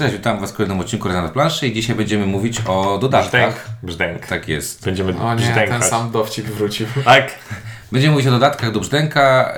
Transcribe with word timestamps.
Cześć, 0.00 0.12
witam 0.16 0.40
Was 0.40 0.50
w 0.50 0.54
kolejnym 0.54 0.80
odcinku 0.80 1.08
na 1.08 1.28
planszy 1.28 1.68
i 1.68 1.72
dzisiaj 1.72 1.96
będziemy 1.96 2.26
mówić 2.26 2.60
o 2.66 2.98
dodatkach. 2.98 3.68
Brzdęk. 3.82 4.26
Tak 4.26 4.48
jest. 4.48 4.84
Będziemy 4.84 5.10
O 5.20 5.34
nie, 5.34 5.42
ten 5.46 5.54
brzdękać. 5.54 5.84
sam 5.84 6.10
dowcip 6.10 6.46
wrócił. 6.46 6.86
Tak. 7.04 7.34
Będziemy 7.92 8.12
mówić 8.12 8.26
o 8.28 8.30
dodatkach 8.30 8.72
do 8.72 8.80
brzdęka. 8.80 9.54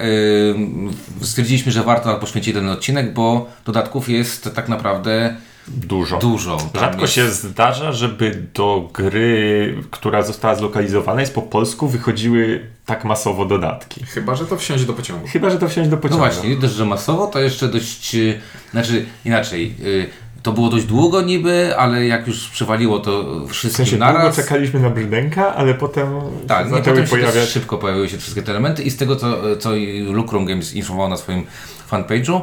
Yy, 1.20 1.26
stwierdziliśmy, 1.26 1.72
że 1.72 1.82
warto 1.82 2.14
poświęcić 2.18 2.54
ten 2.54 2.68
odcinek, 2.68 3.14
bo 3.14 3.50
dodatków 3.64 4.08
jest 4.08 4.54
tak 4.54 4.68
naprawdę 4.68 5.36
Dużo. 5.68 6.18
dużo. 6.18 6.56
Tam 6.56 6.81
Rzadko 6.83 7.03
jest- 7.03 7.15
się 7.15 7.31
zdarza, 7.31 7.93
żeby 7.93 8.43
do 8.54 8.88
gry, 8.95 9.74
która 9.90 10.22
została 10.22 10.54
zlokalizowana, 10.54 11.21
jest 11.21 11.35
po 11.35 11.43
polsku, 11.43 11.88
wychodziły 11.88 12.67
tak 12.87 13.04
masowo 13.04 13.45
dodatki. 13.45 14.04
Chyba, 14.06 14.35
że 14.35 14.47
to 14.47 14.56
wsiąść 14.56 14.85
do 14.85 14.93
pociągu. 14.93 15.27
Chyba, 15.27 15.51
że 15.51 15.59
to 15.59 15.69
wsiąść 15.69 15.90
do 15.90 15.97
No 15.97 16.02
pociągu. 16.02 16.24
właśnie, 16.24 16.48
nie 16.48 16.56
dość, 16.56 16.74
że 16.74 16.84
masowo, 16.84 17.27
to 17.27 17.41
jeszcze 17.41 17.69
dość, 17.69 18.15
yy, 18.15 18.41
znaczy 18.70 19.06
inaczej, 19.24 19.74
yy, 19.79 20.06
to 20.43 20.52
było 20.52 20.69
dość 20.69 20.84
długo 20.84 21.23
niby, 21.23 21.74
ale 21.79 22.06
jak 22.06 22.27
już 22.27 22.48
przywaliło 22.48 22.98
to 22.98 23.23
W 23.23 23.50
wszystkim 23.50 23.87
sensie 23.87 23.96
długo 23.96 24.12
naraz. 24.12 24.37
czekaliśmy 24.37 24.80
na 24.80 24.91
brzdęka, 24.91 25.55
ale 25.55 25.74
potem 25.74 26.09
Tak, 26.48 26.64
nie, 26.66 26.70
zaczęły 26.70 26.96
potem 26.96 27.10
pojawiać... 27.10 27.34
też 27.34 27.50
szybko 27.50 27.78
pojawiły 27.78 28.09
się 28.09 28.19
wszystkie 28.19 28.42
te 28.42 28.50
elementy 28.52 28.83
i 28.83 28.91
z 28.91 28.97
tego, 28.97 29.16
co, 29.16 29.56
co 29.56 29.70
Lucrum 30.10 30.45
Games 30.47 30.74
informował 30.74 31.10
na 31.10 31.16
swoim 31.16 31.45
fanpage'u, 31.91 32.41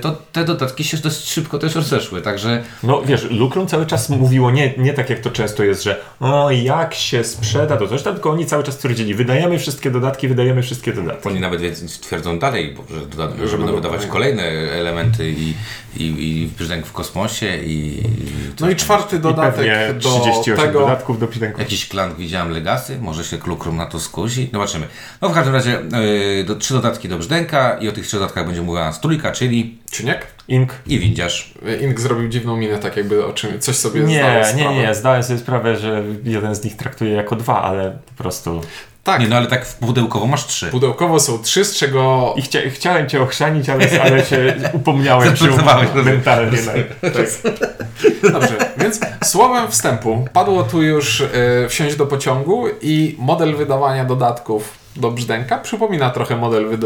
to 0.00 0.16
te 0.32 0.44
dodatki 0.44 0.84
się 0.84 0.96
dość 0.96 1.30
szybko 1.32 1.58
też 1.58 1.74
rozeszły, 1.74 2.22
także 2.22 2.62
No 2.82 3.02
wiesz, 3.02 3.30
Lucrum 3.30 3.66
cały 3.66 3.86
czas 3.86 4.10
mówiło, 4.10 4.50
nie, 4.50 4.74
nie 4.78 4.92
tak 4.92 5.10
jak 5.10 5.18
to 5.20 5.30
często 5.30 5.64
jest, 5.64 5.82
że 5.82 6.00
o 6.20 6.50
jak 6.50 6.94
się 6.94 7.24
sprzeda 7.24 7.76
to 7.76 7.88
coś, 7.88 8.02
tam, 8.02 8.14
tylko 8.14 8.30
oni 8.30 8.46
cały 8.46 8.62
czas 8.64 8.78
twierdzili, 8.78 9.14
wydajemy 9.14 9.58
wszystkie 9.58 9.90
dodatki, 9.90 10.28
wydajemy 10.28 10.62
wszystkie 10.62 10.92
dodatki. 10.92 11.28
oni 11.28 11.40
nawet 11.40 11.60
więc 11.60 12.00
twierdzą 12.00 12.38
dalej, 12.38 12.74
bo, 12.76 12.94
że, 12.94 13.06
doda- 13.06 13.36
że 13.36 13.48
Że 13.48 13.58
będą 13.58 13.72
będą 13.72 13.88
wydawać 13.88 14.06
kolejne 14.06 14.42
elementy 14.72 15.30
i, 15.30 15.54
i, 15.96 16.04
i 16.04 16.48
brzdęk 16.58 16.86
w 16.86 16.92
kosmosie 16.92 17.56
i... 17.64 18.02
No 18.60 18.70
i 18.70 18.76
czwarty 18.76 19.16
I 19.16 19.18
dodatek 19.18 19.54
pewnie 19.54 19.94
do 19.94 20.20
38 20.20 20.66
tego. 20.66 20.80
dodatków 20.80 21.20
do 21.20 21.26
brzdęku. 21.26 21.60
Jakiś 21.60 21.88
klank 21.88 22.16
widziałem 22.16 22.50
Legacy, 22.50 22.98
może 23.00 23.24
się 23.24 23.38
Lucrum 23.46 23.76
na 23.76 23.86
to 23.86 24.00
skusi, 24.00 24.50
zobaczymy. 24.52 24.86
No 25.20 25.28
w 25.28 25.34
każdym 25.34 25.54
razie 25.54 25.78
e, 26.40 26.44
do, 26.44 26.56
trzy 26.56 26.74
dodatki 26.74 27.08
do 27.08 27.18
brzdęka 27.18 27.78
i 27.80 27.88
o 27.88 27.92
tych 27.92 28.06
trzech 28.06 28.20
dodatkach 28.20 28.46
będzie 28.46 28.62
mówiła 28.62 28.84
nas 28.84 29.00
trójka, 29.00 29.32
czyli 29.32 29.63
Czyniek? 29.90 30.26
Ink. 30.48 30.72
i 30.86 30.98
windziarz. 30.98 31.54
Ink 31.82 32.00
zrobił 32.00 32.28
dziwną 32.28 32.56
minę, 32.56 32.78
tak 32.78 32.96
jakby 32.96 33.26
o 33.26 33.32
czym 33.32 33.60
coś 33.60 33.76
sobie 33.76 34.00
zdał 34.00 34.08
Nie, 34.10 34.22
nie, 34.36 34.44
sprawę. 34.44 34.74
nie, 34.74 34.94
zdałem 34.94 35.22
sobie 35.22 35.38
sprawę, 35.38 35.76
że 35.76 36.02
jeden 36.24 36.54
z 36.54 36.64
nich 36.64 36.76
traktuje 36.76 37.12
jako 37.12 37.36
dwa, 37.36 37.62
ale 37.62 37.98
po 38.16 38.22
prostu... 38.22 38.60
Tak, 39.04 39.20
Nie 39.20 39.28
no, 39.28 39.36
ale 39.36 39.46
tak 39.46 39.66
pudełkowo 39.66 40.26
masz 40.26 40.46
trzy. 40.46 40.66
pudełkowo 40.66 41.20
są 41.20 41.38
trzy, 41.42 41.64
z 41.64 41.76
czego 41.76 42.34
I 42.36 42.42
chcia, 42.42 42.58
chciałem 42.70 43.08
cię 43.08 43.22
ochrzanić, 43.22 43.68
ale, 43.68 44.02
ale 44.02 44.24
się 44.24 44.54
upomniałem 44.72 45.36
się 45.36 45.44
mentalnie. 46.04 46.58
Tak. 47.00 47.52
Dobrze, 48.32 48.56
więc 48.78 49.00
słowem 49.24 49.70
wstępu 49.70 50.24
padło 50.32 50.62
tu 50.62 50.82
już 50.82 51.20
e, 51.20 51.28
wsiąść 51.68 51.96
do 51.96 52.06
pociągu 52.06 52.66
i 52.82 53.16
model 53.18 53.56
wydawania 53.56 54.04
dodatków 54.04 54.83
do 54.96 55.10
brzdęka 55.10 55.58
przypomina 55.58 56.10
trochę 56.10 56.36
model 56.36 56.64
e, 56.74 56.78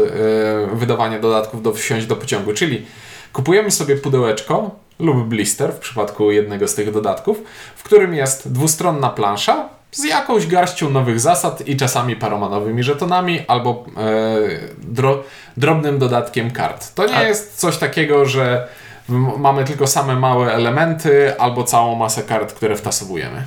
wydawania 0.75 1.19
dodatków 1.19 1.63
do 1.63 1.73
wsiąść 1.73 2.05
do 2.05 2.15
pociągu, 2.15 2.53
czyli 2.53 2.85
kupujemy 3.33 3.71
sobie 3.71 3.95
pudełeczko 3.95 4.71
lub 4.99 5.27
blister 5.27 5.73
w 5.73 5.79
przypadku 5.79 6.31
jednego 6.31 6.67
z 6.67 6.75
tych 6.75 6.91
dodatków, 6.91 7.43
w 7.75 7.83
którym 7.83 8.13
jest 8.13 8.51
dwustronna 8.51 9.09
plansza 9.09 9.69
z 9.91 10.03
jakąś 10.03 10.47
garścią 10.47 10.89
nowych 10.89 11.19
zasad 11.19 11.67
i 11.67 11.77
czasami 11.77 12.15
paroma 12.15 12.49
nowymi 12.49 12.83
żetonami 12.83 13.39
albo 13.47 13.85
e, 13.97 14.37
dro, 14.77 15.23
drobnym 15.57 15.99
dodatkiem 15.99 16.51
kart. 16.51 16.93
To 16.95 17.05
nie 17.07 17.15
A- 17.15 17.23
jest 17.23 17.57
coś 17.59 17.77
takiego, 17.77 18.25
że 18.25 18.67
mamy 19.37 19.65
tylko 19.65 19.87
same 19.87 20.15
małe 20.15 20.53
elementy 20.53 21.39
albo 21.39 21.63
całą 21.63 21.95
masę 21.95 22.23
kart, 22.23 22.53
które 22.53 22.75
wtasowujemy. 22.75 23.45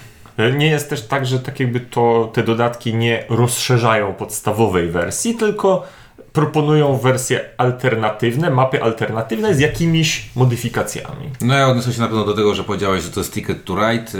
Nie 0.56 0.66
jest 0.66 0.91
też 0.91 1.06
tak, 1.06 1.27
że 1.27 1.38
tak 1.38 1.61
jakby 1.61 1.80
to 1.80 2.30
te 2.34 2.42
dodatki 2.42 2.94
nie 2.94 3.25
rozszerzają 3.28 4.14
podstawowej 4.14 4.89
wersji, 4.89 5.34
tylko 5.34 5.86
proponują 6.33 6.96
wersje 6.96 7.40
alternatywne, 7.58 8.51
mapy 8.51 8.83
alternatywne 8.83 9.55
z 9.55 9.61
jakimiś 9.61 10.30
modyfikacjami. 10.36 11.30
No 11.40 11.55
ja 11.55 11.68
odniosę 11.68 11.92
się 11.92 12.01
na 12.01 12.07
pewno 12.07 12.24
do 12.24 12.34
tego, 12.34 12.55
że 12.55 12.64
powiedziałeś, 12.64 13.02
że 13.02 13.11
to 13.11 13.20
jest 13.20 13.33
Ticket 13.33 13.64
to 13.64 13.74
Ride. 13.74 14.12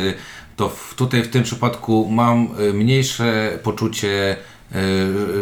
To 0.56 0.69
w, 0.69 0.94
tutaj 0.94 1.22
w 1.22 1.31
tym 1.31 1.42
przypadku 1.42 2.09
mam 2.10 2.48
y, 2.60 2.72
mniejsze 2.72 3.58
poczucie 3.62 4.37
y, 4.72 4.78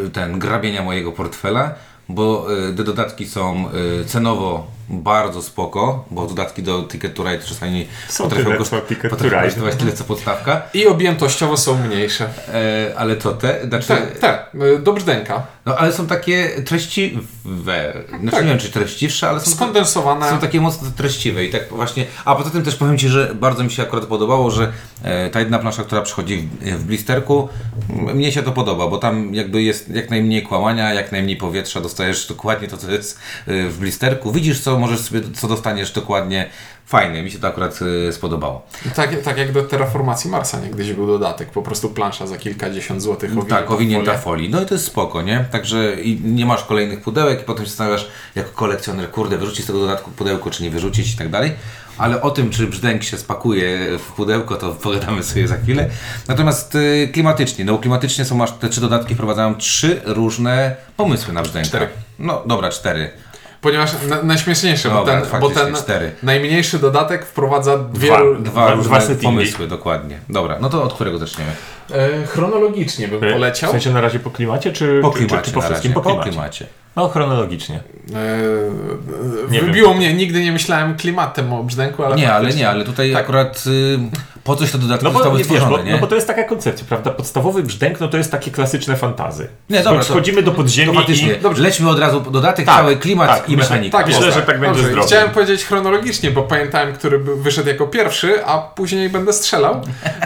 y, 0.07 0.11
ten 0.11 0.39
grabienia 0.39 0.83
mojego 0.83 1.13
portfela, 1.13 1.75
bo 2.09 2.47
te 2.77 2.85
dodatki 2.85 3.27
są 3.27 3.65
cenowo 4.07 4.67
bardzo 4.91 5.43
spoko, 5.43 6.05
bo 6.11 6.27
dodatki 6.27 6.63
do 6.63 6.83
Ticket 6.83 7.15
to 7.15 7.23
Ride 7.23 7.45
czasami 7.45 7.87
Są 8.09 8.25
potrafią, 8.25 8.51
koszt- 8.51 9.09
potrafią 9.11 9.41
kosztować 9.43 9.75
tyle 9.77 9.93
co 9.93 10.05
podstawka, 10.05 10.63
I 10.75 10.87
objętościowo 10.87 11.57
są 11.57 11.79
mniejsze. 11.87 12.29
e, 12.49 12.93
ale 12.97 13.17
to 13.17 13.33
te, 13.33 13.61
znaczy, 13.69 13.87
Te, 13.89 13.97
te, 14.07 14.39
y, 14.75 14.79
do 14.79 14.93
brzdęka. 14.93 15.47
no 15.67 15.77
ale 15.77 15.93
są 15.93 16.07
takie 16.07 16.49
treściwe, 16.67 17.93
znaczy 18.21 18.31
Tak. 18.37 18.45
nie 18.45 18.51
wiem 18.51 18.59
czy 18.59 18.71
treściwsze, 18.71 19.29
ale 19.29 19.41
są 19.41 19.51
Skondensowane. 19.51 20.31
Są 20.31 20.39
takie 20.39 20.61
mocno 20.61 20.89
treściwe 20.97 21.45
i 21.45 21.51
tak 21.51 21.69
właśnie. 21.69 22.07
A 22.25 22.35
poza 22.35 22.51
tym 22.51 22.63
też 22.63 22.77
powiem 22.77 22.99
Ci, 22.99 23.09
że 23.09 23.35
bardzo 23.35 23.65
mi 23.65 23.71
się 23.71 23.83
akurat 23.83 24.05
podobało, 24.05 24.51
że 24.51 24.73
e, 25.03 25.31
ta 25.31 25.41
jedna 25.41 25.59
plansza, 25.59 25.83
która 25.85 26.03
przychodzi 26.03 26.49
w, 26.61 26.65
w 26.71 26.85
blisterku, 26.85 27.49
m, 27.91 28.17
mnie 28.17 28.33
się 28.33 28.43
to 28.43 28.53
podoba, 28.53 28.89
bo 28.89 28.99
tam 28.99 29.35
jakby 29.35 29.63
jest 29.63 29.89
jak 29.91 30.11
najmniej 30.11 30.43
kłamania, 30.43 30.95
jak 30.95 31.13
najmniej 31.13 31.37
powietrza, 31.37 31.81
dostajesz 31.81 32.27
dokładnie 32.29 32.69
to, 32.69 32.77
co 32.77 32.91
jest 32.91 33.19
e, 33.47 33.69
w 33.69 33.79
blisterku. 33.79 34.33
Widzisz, 34.33 34.61
co 34.61 34.79
możesz 34.81 35.01
sobie, 35.01 35.21
co 35.35 35.49
dostaniesz 35.49 35.93
dokładnie. 35.93 36.51
Fajnie, 36.87 37.23
mi 37.23 37.31
się 37.31 37.39
to 37.39 37.49
akurat 37.49 37.79
e, 38.09 38.13
spodobało. 38.13 38.67
Tak, 38.97 39.23
tak 39.23 39.39
jak 39.39 39.53
do 39.53 39.63
terraformacji 39.63 40.31
Marsa 40.31 40.61
niegdyś 40.61 40.93
był 40.93 41.07
dodatek. 41.07 41.51
Po 41.51 41.63
prostu 41.63 41.89
plansza 41.91 42.27
za 42.27 42.37
kilkadziesiąt 42.39 43.03
złotych 43.03 43.31
owinięta 43.31 43.57
Tak, 43.57 43.71
owinięta 43.71 44.11
folię. 44.13 44.23
folii. 44.23 44.51
No 44.51 44.63
i 44.63 44.67
to 44.67 44.75
jest 44.75 44.87
spoko, 44.87 45.23
nie? 45.23 45.45
Także 45.53 45.95
i 46.01 46.21
nie 46.25 46.47
masz 46.47 46.65
kolejnych 46.65 47.01
pudełek 47.03 47.41
i 47.41 47.45
potem 47.45 47.65
się 47.65 47.69
zastanawiasz 47.71 48.07
jako 48.35 48.51
kolekcjoner, 48.51 49.11
kurde, 49.11 49.39
wyrzucić 49.39 49.65
z 49.65 49.67
tego 49.67 49.79
dodatku 49.81 50.11
pudełko, 50.11 50.51
czy 50.51 50.63
nie 50.63 50.71
wyrzucić 50.71 51.15
i 51.15 51.17
tak 51.17 51.29
dalej. 51.29 51.53
Ale 51.99 52.23
o 52.23 52.31
tym, 52.31 52.51
czy 52.51 52.67
brzdęk 52.67 53.03
się 53.03 53.19
spakuje 53.19 53.99
w 53.99 54.13
pudełko, 54.13 54.57
to 54.57 54.73
pogadamy 54.83 55.23
sobie 55.23 55.49
za 55.49 55.57
chwilę. 55.57 55.89
Natomiast 56.29 56.75
y, 56.75 57.09
klimatycznie, 57.13 57.65
no 57.65 57.73
bo 57.73 57.79
klimatycznie 57.79 58.25
są 58.25 58.43
aż 58.43 58.53
te 58.53 58.69
trzy 58.69 58.81
dodatki, 58.81 59.15
wprowadzają 59.15 59.55
trzy 59.55 60.01
różne 60.05 60.77
pomysły 60.97 61.33
na 61.35 61.43
brzdęka. 61.43 61.69
Cztery. 61.69 61.89
No 62.19 62.43
dobra, 62.47 62.71
cztery. 62.71 63.11
Ponieważ 63.61 63.91
na, 64.09 64.23
najśmieszniejsze, 64.23 64.91
bo, 64.91 65.05
ten, 65.05 65.23
bo 65.41 65.51
ten 65.51 65.75
cztery. 65.75 66.13
najmniejszy 66.23 66.79
dodatek 66.79 67.27
wprowadza 67.27 67.79
dwie... 67.79 68.09
Dwa. 68.09 68.19
Dwa, 68.39 68.51
Dwa- 68.51 68.75
różne 68.75 68.99
dwa 69.01 69.23
pomysły, 69.23 69.67
dokładnie. 69.67 70.19
Dobra, 70.29 70.57
no 70.61 70.71
to 70.71 70.83
od 70.83 70.95
którego 70.95 71.19
zaczniemy? 71.19 71.51
E, 71.93 72.27
chronologicznie 72.27 73.09
bym 73.09 73.21
poleciał. 73.21 73.69
W 73.71 73.73
sensie 73.73 73.91
na 73.93 74.01
razie 74.01 74.19
po 74.19 74.31
klimacie, 74.31 74.73
czy 74.73 74.99
Po 75.03 75.11
czy, 75.11 75.19
czy, 75.19 75.27
klimacie 75.27 75.47
czy 75.49 75.53
po 75.55 75.61
wszystkim? 75.61 75.93
Po 75.93 76.01
klimacie. 76.01 76.31
klimacie. 76.31 76.67
No 76.97 77.09
chronologicznie. 77.09 77.77
E, 78.15 79.51
Nie 79.51 79.63
wybiło 79.63 79.95
mnie, 79.95 80.15
nigdy 80.15 80.41
nie 80.45 80.53
myślałem 80.53 80.97
klimatem 80.97 81.53
o 81.53 81.65
brzdęku, 81.65 82.05
ale 82.05 82.17
Nie, 82.17 82.33
ale 82.33 82.51
nie, 82.51 82.69
ale 82.69 82.85
tutaj 82.85 83.13
Tak. 83.13 83.23
akurat 83.25 83.65
y, 83.67 83.99
po 84.45 84.57
coś 84.57 84.71
te 84.71 84.79
dodatki 84.79 85.05
No 85.05 85.11
bo, 85.11 85.19
zostały 85.19 85.39
nie, 85.39 85.45
wiesz, 85.45 85.53
stworzone, 85.57 85.79
bo, 85.79 85.83
nie? 85.85 85.93
no 85.93 85.99
bo 85.99 86.07
to 86.07 86.15
jest 86.15 86.27
taka 86.27 86.45
koncepcja, 86.45 86.87
prawda? 86.89 87.11
Podstawowy 87.11 87.63
brzdęk, 87.63 88.01
no 88.01 88.09
to 88.09 88.17
jest 88.17 88.31
takie 88.31 88.51
klasyczne 88.51 88.97
fantazy. 88.97 89.49
Nie, 89.71 89.81
dobra, 89.83 89.99
to- 90.01 90.05
Wchodzimy 90.07 90.43
do 90.43 90.53
podziemi 90.53 90.93
To 90.93 90.99
faktycznie, 90.99 91.33
i... 91.35 91.41
dobrze. 91.41 91.63
lećmy 91.63 91.89
od 91.91 91.99
razu 91.99 92.21
po 92.23 92.31
dodatek, 92.31 92.67
Tak, 92.67 92.77
cały 92.77 92.97
klimat 92.97 93.29
tak, 93.29 93.49
i 93.49 93.57
myślę- 93.57 93.71
mechanika. 93.71 93.99
Tak, 93.99 94.07
Myślę, 94.07 94.25
jest 94.27 94.37
że 94.39 94.43
tak 94.43 94.61
będzie 94.61 94.75
Dobrze, 94.75 94.89
zdrowo. 94.89 95.07
Chciałem 95.09 95.31
powiedzieć 95.31 95.65
chronologicznie, 95.65 96.31
bo 96.31 96.43
pamiętałem, 96.43 96.93
który 96.95 97.19
wyszedł 97.19 97.69
jako 97.69 97.87
pierwszy, 97.87 98.45
a 98.47 98.59
później 98.59 99.09
będę 99.11 99.33
strzelał. 99.33 99.81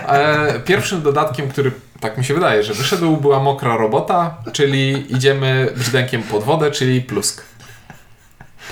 E, 0.09 0.61
pierwszym 0.61 1.03
dodatkiem, 1.03 1.49
który 1.49 1.71
tak 2.01 2.19
mi 2.19 2.25
się 2.25 2.35
wydaje, 2.35 2.63
że 2.63 2.75
wyszedł, 2.75 3.17
była 3.17 3.41
mokra 3.41 3.77
robota, 3.77 4.35
czyli 4.53 5.15
idziemy 5.17 5.73
brzdękiem 5.77 6.23
pod 6.23 6.43
wodę, 6.45 6.71
czyli 6.71 7.01
plusk. 7.03 7.43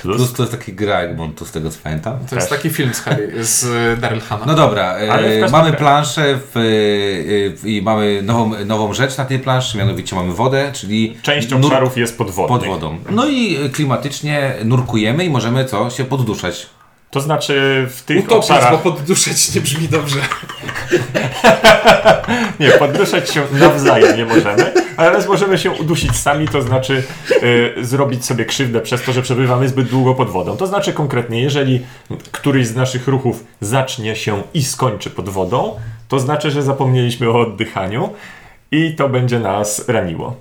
Plus. 0.03 0.17
Plus 0.17 0.33
to 0.33 0.43
jest 0.43 0.53
taki 0.53 0.73
gra 0.73 1.01
Egmontu, 1.01 1.45
z 1.47 1.51
tego 1.51 1.71
co 1.71 1.79
pamiętam. 1.83 2.19
To 2.31 2.37
jest 2.37 2.49
Też. 2.49 2.59
taki 2.59 2.71
film 2.71 2.95
z, 2.95 3.01
Harry, 3.01 3.45
z 3.45 4.01
Daryl 4.01 4.21
Hannah. 4.21 4.47
No 4.47 4.55
dobra, 4.55 4.95
e, 4.95 5.49
mamy 5.51 5.73
planszę 5.73 6.39
w, 6.55 6.57
e, 6.57 7.69
i 7.69 7.83
mamy 7.83 8.23
nową, 8.23 8.65
nową 8.65 8.93
rzecz 8.95 9.17
na 9.17 9.25
tej 9.25 9.39
planszy, 9.39 9.79
mianowicie 9.79 10.17
mamy 10.17 10.33
wodę, 10.33 10.71
czyli 10.75 11.17
Część 11.23 11.51
nur- 11.51 11.65
obszarów 11.65 11.97
jest 11.97 12.19
podwodnych. 12.19 12.61
pod 12.61 12.69
wodą. 12.69 12.99
No 13.11 13.27
i 13.29 13.57
e, 13.57 13.69
klimatycznie 13.69 14.55
nurkujemy 14.65 15.25
i 15.25 15.31
możemy 15.31 15.65
co? 15.65 15.91
Się 15.91 16.05
podduszać. 16.05 16.67
To 17.11 17.21
znaczy 17.21 17.87
w 17.91 18.03
tych 18.03 18.19
Utopić, 18.19 18.37
obszarach... 18.51 18.71
bo 18.83 18.93
podduszeć 18.93 19.55
nie 19.55 19.61
brzmi 19.61 19.89
dobrze. 19.89 20.19
Nie, 22.61 22.71
podduszać 22.71 23.31
się 23.31 23.43
nawzajem 23.53 24.17
nie 24.17 24.25
możemy, 24.25 24.73
ale 24.97 25.27
możemy 25.27 25.59
się 25.59 25.71
udusić 25.71 26.17
sami, 26.17 26.49
to 26.49 26.63
znaczy 26.63 27.03
y, 27.43 27.75
zrobić 27.85 28.25
sobie 28.25 28.45
krzywdę 28.45 28.81
przez 28.81 29.03
to, 29.03 29.13
że 29.13 29.23
przebywamy 29.23 29.69
zbyt 29.69 29.89
długo 29.89 30.15
pod 30.15 30.31
wodą. 30.31 30.57
To 30.57 30.67
znaczy 30.67 30.93
konkretnie, 30.93 31.43
jeżeli 31.43 31.81
któryś 32.33 32.67
z 32.67 32.77
naszych 32.77 33.09
ruchów 33.09 33.45
zacznie 33.61 34.17
się 34.17 34.43
i 34.55 34.63
skończy 34.63 35.11
pod 35.11 35.29
wodą, 35.29 35.77
to 36.09 36.21
znaczy, 36.21 36.51
że 36.51 36.63
zapomnieliśmy 36.63 37.29
o 37.29 37.41
oddychaniu 37.41 38.11
i 38.71 38.95
to 38.95 39.09
będzie 39.09 39.39
nas 39.39 39.89
raniło. 39.89 40.37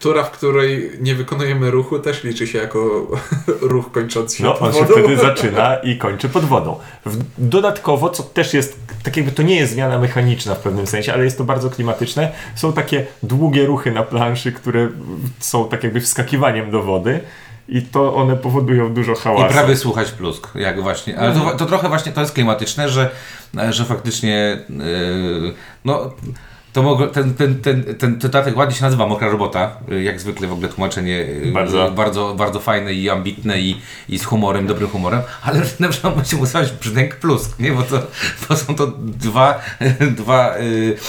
Tura, 0.00 0.22
w 0.24 0.30
której 0.30 0.90
nie 1.00 1.14
wykonujemy 1.14 1.70
ruchu, 1.70 1.98
też 1.98 2.24
liczy 2.24 2.46
się 2.46 2.58
jako 2.58 3.06
ruch 3.60 3.92
kończący 3.92 4.36
się 4.36 4.44
No, 4.44 4.52
pod 4.54 4.62
on 4.62 4.72
się 4.74 4.80
wodą. 4.80 4.92
wtedy 4.92 5.16
zaczyna 5.16 5.76
i 5.76 5.98
kończy 5.98 6.28
pod 6.28 6.44
wodą. 6.44 6.78
Dodatkowo, 7.38 8.10
co 8.10 8.22
też 8.22 8.54
jest, 8.54 8.78
tak 9.02 9.16
jakby 9.16 9.32
to 9.32 9.42
nie 9.42 9.56
jest 9.56 9.72
zmiana 9.72 9.98
mechaniczna 9.98 10.54
w 10.54 10.58
pewnym 10.58 10.86
sensie, 10.86 11.12
ale 11.12 11.24
jest 11.24 11.38
to 11.38 11.44
bardzo 11.44 11.70
klimatyczne, 11.70 12.32
są 12.54 12.72
takie 12.72 13.06
długie 13.22 13.66
ruchy 13.66 13.90
na 13.90 14.02
planszy, 14.02 14.52
które 14.52 14.88
są 15.38 15.68
tak 15.68 15.84
jakby 15.84 16.00
wskakiwaniem 16.00 16.70
do 16.70 16.82
wody 16.82 17.20
i 17.68 17.82
to 17.82 18.14
one 18.14 18.36
powodują 18.36 18.94
dużo 18.94 19.12
I 19.12 19.16
hałasu. 19.16 19.54
prawie 19.54 19.76
słuchać 19.76 20.10
plusk, 20.10 20.48
jak 20.54 20.82
właśnie. 20.82 21.18
Ale 21.18 21.34
to, 21.34 21.56
to 21.56 21.66
trochę 21.66 21.88
właśnie 21.88 22.12
to 22.12 22.20
jest 22.20 22.32
klimatyczne, 22.32 22.88
że, 22.88 23.10
że 23.70 23.84
faktycznie 23.84 24.58
yy, 24.70 25.54
no 25.84 26.10
to 26.76 26.82
mogło, 26.82 27.06
ten, 27.06 27.34
ten, 27.34 27.54
ten, 27.54 27.84
ten 27.98 28.18
dodatek 28.18 28.56
ładnie 28.56 28.76
się 28.76 28.84
nazywa 28.84 29.06
Mokra 29.06 29.28
Robota, 29.28 29.76
yy, 29.88 30.02
jak 30.02 30.20
zwykle 30.20 30.48
w 30.48 30.52
ogóle 30.52 30.68
tłumaczenie 30.68 31.12
yy, 31.12 31.52
Bardzo. 31.52 31.90
bardzo, 31.90 32.34
bardzo 32.34 32.60
fajne 32.60 32.94
i 32.94 33.10
ambitne 33.10 33.60
i, 33.60 33.80
i 34.08 34.18
z 34.18 34.24
humorem, 34.24 34.66
dobrym 34.66 34.88
humorem, 34.88 35.20
ale 35.42 35.62
na 35.80 35.88
przykład 35.88 36.16
musi 36.16 36.36
uzyskać 36.36 36.72
brzdęk 36.72 37.16
plusk, 37.16 37.58
nie? 37.58 37.72
bo 37.72 37.82
to, 37.82 37.98
to 38.48 38.56
są 38.56 38.74
to 38.74 38.92
dwa, 38.98 39.60
dwa 40.20 40.54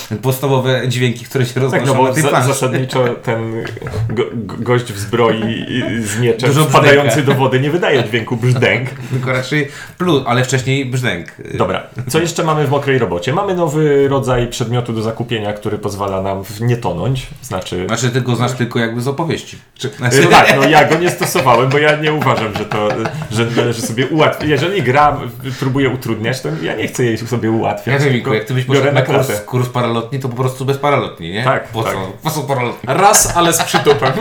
yy, 0.09 0.17
podstawowe 0.17 0.87
dźwięki, 0.87 1.25
które 1.25 1.45
się 1.45 1.59
roznoszą 1.59 1.85
Tak, 1.85 1.95
no 1.95 2.01
bo 2.01 2.07
na 2.07 2.13
tej 2.13 2.23
za, 2.23 2.41
zasadniczo 2.41 3.05
ten 3.23 3.63
go, 4.09 4.23
go, 4.33 4.55
gość 4.59 4.93
w 4.93 4.99
zbroi 4.99 5.65
z 6.01 6.19
mieczem 6.19 6.49
Dużo 6.49 6.65
wpadający 6.65 7.07
brzdęka. 7.07 7.31
do 7.31 7.39
wody 7.39 7.59
nie 7.59 7.71
wydaje 7.71 8.03
dźwięku 8.03 8.37
brzdęk. 8.37 8.89
Tylko 9.11 9.31
raczej 9.31 9.67
plus, 9.97 10.23
ale 10.27 10.43
wcześniej 10.43 10.85
brzdęk. 10.85 11.27
Dobra, 11.53 11.83
co 12.07 12.19
jeszcze 12.19 12.43
mamy 12.43 12.67
w 12.67 12.69
mokrej 12.69 12.97
robocie? 12.97 13.33
Mamy 13.33 13.55
nowy 13.55 14.07
rodzaj 14.07 14.47
przedmiotu 14.47 14.93
do 14.93 15.01
zakupienia, 15.01 15.53
który 15.59 15.77
pozwala 15.77 16.21
nam 16.21 16.43
nie 16.61 16.77
tonąć, 16.77 17.27
znaczy... 17.41 17.85
Znaczy 17.87 18.09
ty 18.09 18.21
go 18.21 18.35
znasz 18.35 18.51
tylko 18.51 18.79
jakby 18.79 19.01
z 19.01 19.07
opowieści. 19.07 19.57
Czy- 19.77 19.89
Znaczy, 19.89 20.23
E, 20.23 20.27
Tak, 20.27 20.53
no 20.55 20.67
ja 20.69 20.85
go 20.89 20.95
nie 20.97 21.09
stosowałem, 21.11 21.69
bo 21.69 21.77
ja 21.77 21.95
nie 21.95 22.13
uważam, 22.13 22.53
że 22.57 22.65
to, 22.65 22.89
że 23.31 23.45
należy 23.45 23.81
sobie 23.81 24.07
ułatwić. 24.07 24.49
Jeżeli 24.49 24.83
gra 24.83 25.17
próbuje 25.59 25.89
utrudniać, 25.89 26.41
to 26.41 26.49
ja 26.61 26.75
nie 26.75 26.87
chcę 26.87 27.03
jej 27.05 27.17
sobie 27.17 27.51
ułatwiać. 27.51 27.97
Tylko 28.01 28.13
Miku, 28.17 28.33
jak 28.33 28.43
ty 28.43 28.53
byś 28.53 28.65
poszedł 28.65 28.91
na 28.93 29.01
kurs, 29.01 29.41
kurs 29.45 29.69
paralotni, 29.69 30.19
to 30.19 30.29
po 30.29 30.35
prostu 30.35 30.65
bez 30.65 30.77
paralotni, 30.77 31.31
nie? 31.31 31.43
Tak, 31.43 31.67
Po 31.67 31.83
tak. 31.83 31.93
co? 31.93 31.99
Po 32.23 32.29
co 32.31 32.41
paralotni? 32.41 32.79
Raz, 32.93 33.37
ale 33.37 33.53
z 33.53 33.63
przytupem. 33.63 34.11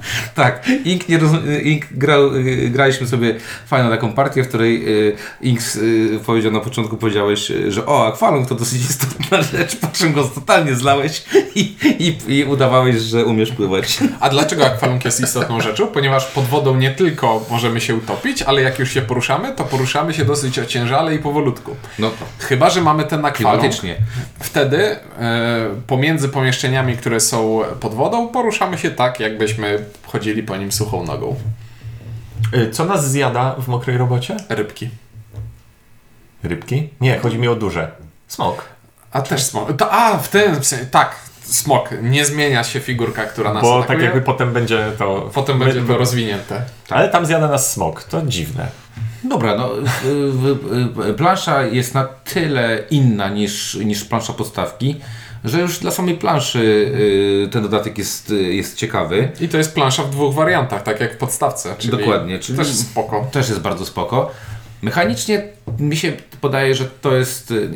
Tak, 0.34 0.68
Ink, 0.84 1.08
nie 1.08 1.18
roz... 1.18 1.32
Ink 1.62 1.86
grał, 1.90 2.34
y, 2.34 2.70
graliśmy 2.70 3.06
sobie 3.06 3.34
fajną 3.66 3.90
taką 3.90 4.12
partię, 4.12 4.44
w 4.44 4.48
której 4.48 4.88
y, 5.08 5.16
Ink 5.40 5.60
y, 5.76 6.20
powiedział 6.26 6.52
na 6.52 6.60
początku, 6.60 6.96
powiedziałeś, 6.96 7.50
y, 7.50 7.72
że 7.72 7.86
o, 7.86 8.06
akwalung 8.06 8.48
to 8.48 8.54
dosyć 8.54 8.80
istotna 8.80 9.42
rzecz, 9.52 9.76
po 9.76 9.86
czym 9.86 10.12
go 10.12 10.24
totalnie 10.24 10.74
zlałeś 10.74 11.24
i, 11.54 11.74
i, 11.98 12.36
i 12.38 12.44
udawałeś, 12.44 12.96
że 12.96 13.24
umiesz 13.24 13.52
pływać. 13.52 13.98
A 14.20 14.28
dlaczego 14.28 14.66
akwalung 14.66 15.04
jest 15.04 15.20
istotną 15.20 15.60
rzeczą? 15.60 15.86
Ponieważ 15.86 16.26
pod 16.26 16.44
wodą 16.44 16.76
nie 16.76 16.90
tylko 16.90 17.46
możemy 17.50 17.80
się 17.80 17.94
utopić, 17.94 18.42
ale 18.42 18.62
jak 18.62 18.78
już 18.78 18.94
się 18.94 19.02
poruszamy, 19.02 19.52
to 19.52 19.64
poruszamy 19.64 20.14
się 20.14 20.24
dosyć 20.24 20.58
ociężale 20.58 21.14
i 21.14 21.18
powolutku. 21.18 21.76
No 21.98 22.10
to 22.10 22.46
Chyba, 22.46 22.70
że 22.70 22.80
mamy 22.80 23.04
ten 23.04 23.24
akwalung, 23.24 23.72
wtedy 24.40 24.96
e, 25.18 25.70
pomiędzy 25.86 26.28
pomieszczeniami, 26.28 26.96
które 26.96 27.20
są 27.20 27.60
pod 27.80 27.94
wodą, 27.94 28.28
poruszamy 28.28 28.78
się 28.78 28.90
tak, 28.90 29.20
jakbyśmy 29.20 29.84
chodzili 30.06 30.42
po 30.42 30.56
nim 30.56 30.72
suchą 30.72 31.04
nogą. 31.04 31.36
Y, 32.54 32.70
Co 32.70 32.84
nas 32.84 33.10
zjada 33.10 33.54
w 33.58 33.68
mokrej 33.68 33.98
robocie? 33.98 34.36
Rybki. 34.48 34.90
Rybki? 36.42 36.88
Nie, 37.00 37.18
chodzi 37.18 37.38
mi 37.38 37.48
o 37.48 37.54
duże. 37.54 37.90
Smok. 38.28 38.64
A 39.12 39.22
też 39.22 39.42
smok. 39.42 39.76
To, 39.76 39.92
a, 39.92 40.18
w 40.18 40.28
tym 40.28 40.64
sensie, 40.64 40.86
tak, 40.86 41.16
smok. 41.42 41.88
Nie 42.02 42.24
zmienia 42.24 42.64
się 42.64 42.80
figurka, 42.80 43.24
która 43.24 43.52
nas 43.52 43.62
Bo 43.62 43.74
tak 43.80 43.84
atakuje. 43.84 44.04
jakby 44.04 44.20
potem 44.22 44.52
będzie 44.52 44.92
to... 44.98 45.30
Potem 45.34 45.58
będzie 45.58 45.82
to 45.82 45.98
rozwinięte. 45.98 46.62
Ale 46.90 47.08
tam 47.08 47.26
zjada 47.26 47.48
nas 47.48 47.72
smok, 47.72 48.04
to 48.04 48.22
dziwne. 48.26 48.68
Dobra, 49.24 49.56
no 49.56 49.70
y, 51.04 51.10
y, 51.10 51.14
plansza 51.14 51.62
jest 51.62 51.94
na 51.94 52.04
tyle 52.04 52.84
inna 52.90 53.28
niż, 53.28 53.74
niż 53.74 54.04
plansza 54.04 54.32
podstawki, 54.32 55.00
że 55.44 55.60
już 55.60 55.78
dla 55.78 55.90
samej 55.90 56.14
planszy 56.14 56.58
y, 57.44 57.48
ten 57.52 57.62
dodatek 57.62 57.98
jest, 57.98 58.30
y, 58.30 58.54
jest 58.54 58.76
ciekawy. 58.76 59.32
I 59.40 59.48
to 59.48 59.58
jest 59.58 59.74
plansza 59.74 60.02
w 60.02 60.10
dwóch 60.10 60.34
wariantach, 60.34 60.82
tak 60.82 61.00
jak 61.00 61.14
w 61.14 61.16
podstawce. 61.16 61.74
Czyli 61.78 61.98
Dokładnie, 61.98 62.38
czyli- 62.38 62.58
Też 62.58 62.68
spoko. 62.68 63.26
Też 63.32 63.48
jest 63.48 63.60
bardzo 63.60 63.86
spoko. 63.86 64.30
Mechanicznie 64.82 65.42
mi 65.78 65.96
się 65.96 66.12
podaje, 66.40 66.74
że 66.74 66.84
to 66.84 67.16
jest 67.16 67.50
y, 67.50 67.70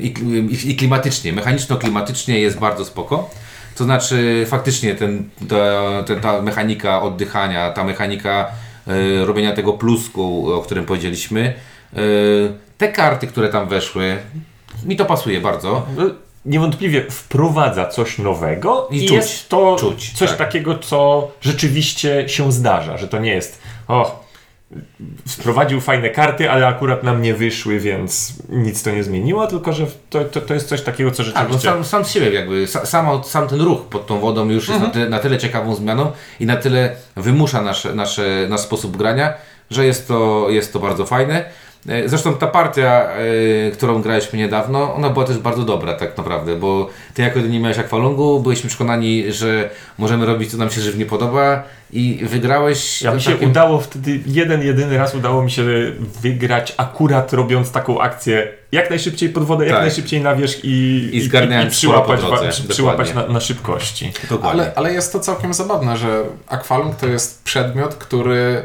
i, 0.68 0.76
klimatycznie, 0.76 1.32
mechaniczno-klimatycznie 1.32 2.38
jest 2.38 2.58
bardzo 2.58 2.84
spoko. 2.84 3.30
To 3.76 3.84
znaczy 3.84 4.46
faktycznie 4.48 4.94
ten, 4.94 5.30
ta, 5.48 6.14
ta 6.22 6.42
mechanika 6.42 7.02
oddychania, 7.02 7.70
ta 7.70 7.84
mechanika 7.84 8.46
y, 8.88 9.26
robienia 9.26 9.52
tego 9.52 9.72
plusku, 9.72 10.52
o 10.52 10.60
którym 10.60 10.84
powiedzieliśmy, 10.86 11.54
y, 11.96 12.52
te 12.78 12.88
karty, 12.88 13.26
które 13.26 13.48
tam 13.48 13.68
weszły, 13.68 14.16
mi 14.84 14.96
to 14.96 15.04
pasuje 15.04 15.40
bardzo. 15.40 15.86
No, 16.44 16.52
Niewątpliwie 16.52 17.10
wprowadza 17.10 17.86
coś 17.86 18.18
nowego 18.18 18.88
I 18.90 19.04
i, 19.04 19.08
czuć, 19.08 19.16
jest 19.16 19.48
to 19.48 19.76
czuć, 19.80 20.12
coś 20.12 20.28
tak. 20.28 20.38
takiego, 20.38 20.78
co 20.78 21.30
rzeczywiście 21.40 22.28
się 22.28 22.52
zdarza, 22.52 22.96
że 22.96 23.08
to 23.08 23.18
nie 23.18 23.30
jest 23.30 23.62
o, 23.88 24.24
wprowadził 25.28 25.80
fajne 25.80 26.10
karty, 26.10 26.50
ale 26.50 26.66
akurat 26.66 27.02
nam 27.02 27.22
nie 27.22 27.34
wyszły, 27.34 27.78
więc 27.78 28.32
nic 28.48 28.82
to 28.82 28.90
nie 28.90 29.04
zmieniło, 29.04 29.46
tylko 29.46 29.72
że 29.72 29.86
to, 30.10 30.24
to, 30.24 30.40
to 30.40 30.54
jest 30.54 30.68
coś 30.68 30.82
takiego, 30.82 31.10
co 31.10 31.24
Tak, 31.24 31.34
no 31.34 31.40
rzeczywiście... 31.40 31.68
sam, 31.68 31.84
sam 31.84 32.04
z 32.04 32.10
siebie 32.10 32.32
jakby, 32.32 32.66
sa, 32.66 32.86
sam, 32.86 33.24
sam 33.24 33.48
ten 33.48 33.60
ruch 33.60 33.82
pod 33.82 34.06
tą 34.06 34.20
wodą 34.20 34.48
już 34.48 34.68
jest 34.68 34.80
na, 34.80 34.90
tyle, 34.90 35.08
na 35.08 35.18
tyle 35.18 35.38
ciekawą 35.38 35.74
zmianą 35.74 36.12
i 36.40 36.46
na 36.46 36.56
tyle 36.56 36.96
wymusza 37.16 37.62
nasze, 37.62 37.94
nasze, 37.94 38.46
nasz 38.48 38.60
sposób 38.60 38.96
grania, 38.96 39.34
że 39.70 39.86
jest 39.86 40.08
to, 40.08 40.46
jest 40.50 40.72
to 40.72 40.78
bardzo 40.78 41.06
fajne. 41.06 41.44
E, 41.88 42.08
Zresztą 42.08 42.34
ta 42.34 42.46
partia, 42.46 43.08
e, 43.66 43.70
którą 43.70 44.02
graliśmy 44.02 44.38
niedawno, 44.38 44.94
ona 44.94 45.10
była 45.10 45.24
też 45.24 45.38
bardzo 45.38 45.62
dobra 45.62 45.94
tak 45.94 46.16
naprawdę, 46.18 46.56
bo 46.56 46.88
ty 47.14 47.22
jako 47.22 47.40
nie 47.40 47.60
miałeś 47.60 47.78
akwalungu, 47.78 48.40
byliśmy 48.40 48.68
przekonani, 48.68 49.32
że 49.32 49.70
możemy 49.98 50.26
robić 50.26 50.50
co 50.50 50.56
nam 50.56 50.70
się 50.70 50.80
żywnie 50.80 51.06
podoba 51.06 51.62
i 51.92 52.20
wygrałeś. 52.22 53.02
Ja 53.02 53.14
mi 53.14 53.20
się 53.22 53.32
takim- 53.32 53.50
udało 53.50 53.80
wtedy, 53.80 54.20
jeden, 54.26 54.62
jedyny 54.62 54.98
raz 54.98 55.14
udało 55.14 55.42
mi 55.42 55.50
się 55.50 55.62
wygrać 56.22 56.74
akurat 56.76 57.32
robiąc 57.32 57.70
taką 57.72 58.00
akcję 58.00 58.48
jak 58.72 58.90
najszybciej 58.90 59.28
pod 59.28 59.44
wodę, 59.44 59.64
jak 59.64 59.74
Tak. 59.74 59.82
najszybciej 59.82 60.20
na 60.20 60.34
wierzch 60.34 60.64
i, 60.64 61.10
I 61.12 61.22
sporo 61.24 61.60
po 61.60 61.70
przyłapać, 61.70 62.20
drodze, 62.20 62.48
przy, 62.48 62.68
przyłapać 62.68 63.14
na, 63.14 63.26
na 63.26 63.40
szybkości. 63.40 64.12
Ale, 64.42 64.72
ale 64.76 64.92
jest 64.92 65.12
to 65.12 65.20
całkiem 65.20 65.54
zabawne, 65.54 65.96
że 65.96 66.22
akwalung 66.48 66.94
to 66.96 67.06
jest 67.06 67.44
przedmiot, 67.44 67.94
który 67.94 68.62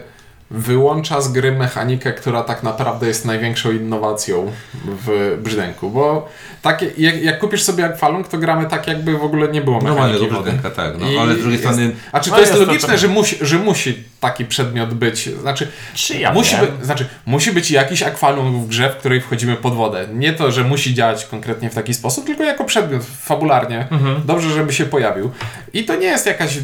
wyłącza 0.52 1.22
z 1.22 1.32
gry 1.32 1.52
mechanikę, 1.52 2.14
która 2.14 2.44
tak 2.44 2.64
naprawdę 2.64 3.08
jest 3.08 3.26
największą 3.26 3.72
innowacją 3.72 4.52
w 4.86 5.38
brzdęku, 5.44 5.90
bo 5.90 6.30
takie, 6.62 6.92
jak, 6.98 7.22
jak 7.24 7.40
kupisz 7.40 7.64
sobie 7.64 7.86
akwalung, 7.86 8.28
to 8.28 8.38
gramy 8.38 8.66
tak 8.66 8.88
jakby 8.88 9.18
w 9.18 9.24
ogóle 9.24 9.48
nie 9.48 9.62
było 9.62 9.78
mechaniki 9.82 10.00
Normalnego 10.02 10.36
wody. 10.36 10.52
brzdęka, 10.52 10.70
tak, 10.76 10.94
no, 11.00 11.22
ale 11.22 11.34
z 11.34 11.38
drugiej 11.38 11.52
jest- 11.52 11.64
strony 11.64 11.92
A 12.12 12.20
czy 12.20 12.30
No 12.30 12.36
to 12.36 12.42
jest, 12.42 12.52
jest 12.52 12.62
to 12.64 12.68
logiczne, 12.68 12.90
tak. 12.90 12.98
że, 13.00 13.08
musi, 13.08 13.38
że 13.42 13.58
musi 13.58 14.04
taki 14.20 14.46
przedmiot 14.46 14.94
być? 14.94 15.30
Znaczy, 15.42 15.68
Czy 15.94 16.20
ja 16.20 16.34
musi, 16.34 16.56
by, 16.58 16.86
znaczy, 16.86 17.06
musi 17.26 17.52
być 17.52 17.72
jakiś 17.72 18.04
akwalung 18.04 18.66
w 18.66 18.68
grze, 18.68 18.90
w 18.90 18.96
której 18.96 19.22
wchodzimy 19.22 19.56
pod 19.56 19.76
wodę. 19.76 20.08
Nie 20.14 20.34
to, 20.34 20.52
że 20.52 20.64
musi 20.64 20.94
działać 20.94 21.26
konkretnie 21.26 21.70
w 21.70 21.76
taki 21.76 21.94
sposób, 21.94 22.26
tylko 22.26 22.44
jako 22.44 22.64
przedmiot, 22.64 23.04
fabularnie. 23.22 23.88
Mhm. 23.92 24.22
Dobrze, 24.26 24.50
żeby 24.50 24.74
się 24.74 24.86
pojawił. 24.86 25.32
I 25.74 25.84
to 25.84 25.96
nie 25.96 26.08
jest 26.08 26.26
jakaś 26.26 26.58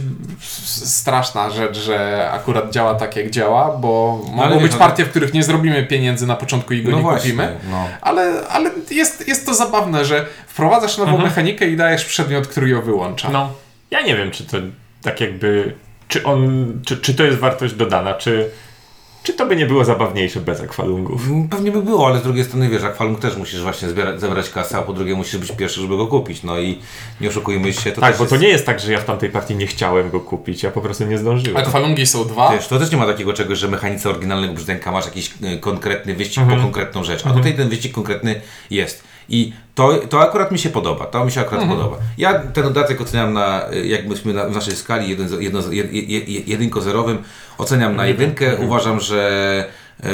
straszna 0.76 1.50
rzecz, 1.50 1.78
że 1.78 2.30
akurat 2.32 2.72
działa 2.72 2.96
tak, 2.96 3.16
jak 3.16 3.30
działa, 3.30 3.78
bo 3.78 4.22
mogą 4.32 4.44
ale 4.44 4.60
być 4.60 4.72
no 4.72 4.78
partie, 4.78 5.06
w 5.06 5.10
których 5.10 5.34
nie 5.34 5.44
zrobimy 5.44 5.84
pieniędzy 5.84 6.28
na 6.28 6.36
początku 6.36 6.74
i 6.74 6.84
go 6.84 6.92
no 6.92 6.98
nie 6.98 7.04
właśnie, 7.04 7.32
kupimy. 7.32 7.56
no. 7.72 7.88
Ale, 8.02 8.48
ale 8.50 8.72
jest, 8.92 9.28
jest 9.28 9.46
to 9.46 9.54
zabawne, 9.54 10.06
że 10.06 10.26
wprowadzasz 10.48 10.98
nową 10.98 11.18
mechanikę 11.18 11.68
i 11.68 11.78
dajesz 11.78 12.06
przedmiot, 12.06 12.48
który 12.48 12.70
ją 12.70 12.82
wyłącza. 12.82 13.30
No, 13.30 13.54
ja 13.92 14.02
nie 14.02 14.16
wiem, 14.16 14.32
czy 14.32 14.44
to 14.44 14.58
tak 15.02 15.22
jakby, 15.22 15.74
czy 16.08 16.24
on, 16.24 16.74
czy, 16.86 16.98
czy 16.98 17.14
to 17.14 17.24
jest 17.24 17.38
wartość 17.38 17.74
dodana, 17.74 18.14
czy, 18.14 18.50
czy 19.24 19.34
to 19.34 19.46
by 19.46 19.56
nie 19.56 19.66
było 19.66 19.86
zabawniejsze 19.86 20.40
bez 20.40 20.62
akwalungów. 20.62 21.28
Mm, 21.28 21.48
Pewnie 21.50 21.72
by 21.72 21.82
było, 21.82 22.08
ale 22.08 22.20
z 22.20 22.24
drugiej 22.24 22.44
strony 22.44 22.70
wiesz, 22.70 22.84
akwalung 22.84 23.20
też 23.20 23.38
musisz 23.38 23.62
właśnie 23.62 23.90
zbierać, 23.90 24.20
zebrać 24.22 24.50
kasę, 24.50 24.78
a 24.78 24.82
po 24.82 24.94
drugie 24.94 25.16
musisz 25.16 25.38
być 25.38 25.52
pierwszy, 25.52 25.82
żeby 25.82 25.98
go 25.98 26.08
kupić. 26.08 26.44
No 26.44 26.60
i 26.60 26.80
nie 27.22 27.30
oszukujmy 27.30 27.74
się, 27.74 27.92
to 27.92 28.02
tak, 28.02 28.18
bo 28.18 28.26
to 28.26 28.36
jest, 28.36 28.42
nie 28.44 28.50
jest 28.50 28.66
tak, 28.66 28.80
że 28.80 28.92
ja 28.92 29.00
w 29.00 29.06
tamtej 29.06 29.30
partii 29.30 29.56
nie 29.56 29.68
chciałem 29.68 30.10
go 30.10 30.20
kupić, 30.20 30.64
ja 30.64 30.72
po 30.72 30.82
prostu 30.82 31.06
nie 31.06 31.18
zdążyłem. 31.18 31.58
Akwalungi 31.58 32.06
są 32.08 32.26
dwa. 32.26 32.52
Wiesz, 32.54 32.68
to 32.68 32.80
też 32.80 32.92
nie 32.92 32.98
ma 32.98 33.06
takiego 33.06 33.34
czegoś, 33.34 33.60
że 33.60 33.68
mechanice 33.68 34.10
oryginalnego 34.10 34.54
brzdęka 34.54 34.92
masz 34.92 35.06
jakiś 35.06 35.34
e, 35.44 35.58
konkretny 35.58 36.14
wyścig 36.16 36.38
Mhm. 36.44 36.60
po 36.60 36.64
konkretną 36.64 37.04
rzecz, 37.04 37.26
a 37.26 37.34
tutaj 37.34 37.54
ten 37.58 37.70
wyścig 37.70 37.92
konkretny 37.94 38.42
jest. 38.70 39.04
I 39.30 39.54
to, 39.76 39.94
to 40.10 40.22
akurat 40.22 40.52
mi 40.52 40.60
się 40.60 40.70
podoba, 40.70 41.06
to 41.06 41.26
mi 41.26 41.32
się 41.32 41.42
akurat 41.42 41.64
Mhm. 41.64 41.78
podoba. 41.78 41.98
Ja 42.18 42.34
ten 42.54 42.64
dodatek 42.64 43.02
oceniam 43.02 43.34
na, 43.34 43.62
jak 43.84 44.08
myśmy 44.08 44.34
na, 44.34 44.46
w 44.46 44.56
naszej 44.56 44.76
skali 44.76 45.10
jeden, 45.10 45.28
jedno, 45.42 45.60
jed, 45.72 45.94
jed, 45.94 46.10
jed, 46.30 46.48
jedynko-zerowym, 46.48 47.18
oceniam 47.58 47.96
na 47.96 48.06
jedynkę. 48.08 48.46
Mhm. 48.50 48.68
Uważam, 48.68 49.00
że 49.00 49.22
e, 50.04 50.10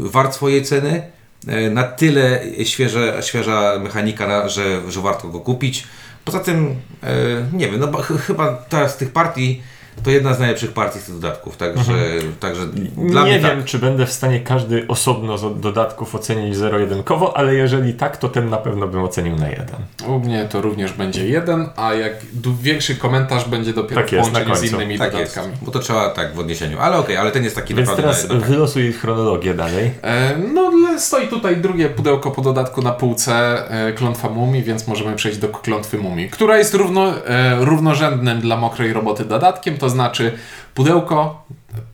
wart 0.00 0.34
swojej 0.34 0.62
ceny. 0.62 1.02
E, 1.48 1.70
na 1.70 1.82
tyle 1.82 2.40
świeże, 2.64 3.18
świeża 3.22 3.78
mechanika, 3.78 4.26
na, 4.26 4.48
że, 4.48 4.80
że 4.92 5.00
warto 5.00 5.28
go 5.28 5.40
kupić. 5.40 5.84
Poza 6.24 6.40
tym, 6.40 6.76
e, 7.02 7.08
nie 7.52 7.68
wiem, 7.68 7.80
no 7.80 8.02
chyba 8.26 8.52
ta 8.52 8.88
z 8.88 8.96
tych 8.96 9.10
partii 9.12 9.62
to 10.02 10.10
jedna 10.10 10.34
z 10.34 10.38
najlepszych 10.38 10.72
partii 10.72 10.98
z 10.98 11.04
tych 11.04 11.14
dodatków, 11.14 11.56
także, 11.56 11.92
także 12.40 12.66
dla 12.96 13.20
nie 13.24 13.30
mnie 13.30 13.40
wiem, 13.40 13.56
tak. 13.58 13.64
czy 13.64 13.78
będę 13.78 14.06
w 14.06 14.12
stanie 14.12 14.40
każdy 14.40 14.86
osobno 14.88 15.38
z 15.38 15.60
dodatków 15.60 16.14
ocenić 16.14 16.56
zero-jedynkowo, 16.56 17.36
ale 17.36 17.54
jeżeli 17.54 17.94
tak, 17.94 18.16
to 18.16 18.28
ten 18.28 18.50
na 18.50 18.56
pewno 18.56 18.88
bym 18.88 19.02
ocenił 19.04 19.36
na 19.36 19.48
jeden. 19.48 19.76
U 20.06 20.18
mnie 20.18 20.48
to 20.50 20.60
również 20.60 20.92
będzie 20.92 21.28
jeden, 21.28 21.68
a 21.76 21.94
jak 21.94 22.12
większy 22.62 22.96
komentarz 22.96 23.48
będzie 23.48 23.72
dopiero 23.72 24.00
Tak 24.00 24.10
w 24.10 24.12
jest, 24.12 24.32
na 24.32 24.40
połączeniu 24.40 24.68
z 24.68 24.72
innymi 24.72 24.98
Tak 24.98 25.14
jest, 25.14 25.34
dodatkami. 25.34 25.56
bo 25.62 25.70
to 25.72 25.78
trzeba 25.78 26.08
tak 26.10 26.34
w 26.34 26.38
odniesieniu, 26.38 26.78
ale 26.80 26.96
okej, 26.98 27.16
ale 27.16 27.30
ten 27.30 27.44
jest 27.44 27.56
taki 27.56 27.74
Więc 27.74 27.88
naprawdę... 27.88 28.12
teraz 28.18 28.28
na- 28.28 28.40
tak. 28.40 28.48
wylosuj 28.50 28.92
chronologię 28.92 29.54
dalej. 29.54 29.90
E, 30.02 30.34
No, 30.54 30.70
stoi 30.98 31.28
tutaj 31.28 31.56
drugie 31.56 31.88
pudełko 31.88 32.30
po 32.30 32.42
dodatku 32.42 32.82
na 32.82 32.92
półce 32.92 33.34
e, 33.70 33.92
klątwa 33.92 34.28
mumii, 34.30 34.62
więc 34.62 34.86
możemy 34.86 35.16
przejść 35.16 35.38
do 35.38 35.48
klątwy 35.48 35.98
mumii, 35.98 36.30
która 36.30 36.58
jest 36.58 36.74
równo, 36.74 37.26
e, 37.26 37.64
równorzędnym 37.64 38.40
dla 38.40 38.56
mokrej 38.56 38.92
roboty 38.92 39.24
dodatkiem, 39.24 39.76
to 39.84 39.90
znaczy 39.90 40.32
pudełko, 40.74 41.44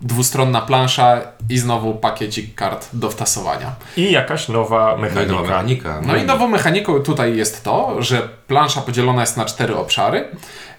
dwustronna 0.00 0.60
plansza 0.60 1.20
i 1.48 1.58
znowu 1.58 1.94
pakiecik 1.94 2.54
kart 2.54 2.88
do 2.92 3.10
wtasowania. 3.10 3.72
I 3.96 4.12
jakaś 4.12 4.48
nowa 4.48 4.86
No 4.92 4.98
i 4.98 5.00
mechanika. 5.00 5.32
nowa 5.32 5.42
mechanika. 5.48 6.00
No 6.06 6.16
i 6.16 6.22
nową 6.24 6.48
mechaniką 6.48 7.00
tutaj 7.00 7.36
jest 7.36 7.64
to, 7.64 8.02
że 8.02 8.28
plansza 8.46 8.80
podzielona 8.80 9.20
jest 9.20 9.36
na 9.36 9.44
cztery 9.44 9.76
obszary 9.76 10.24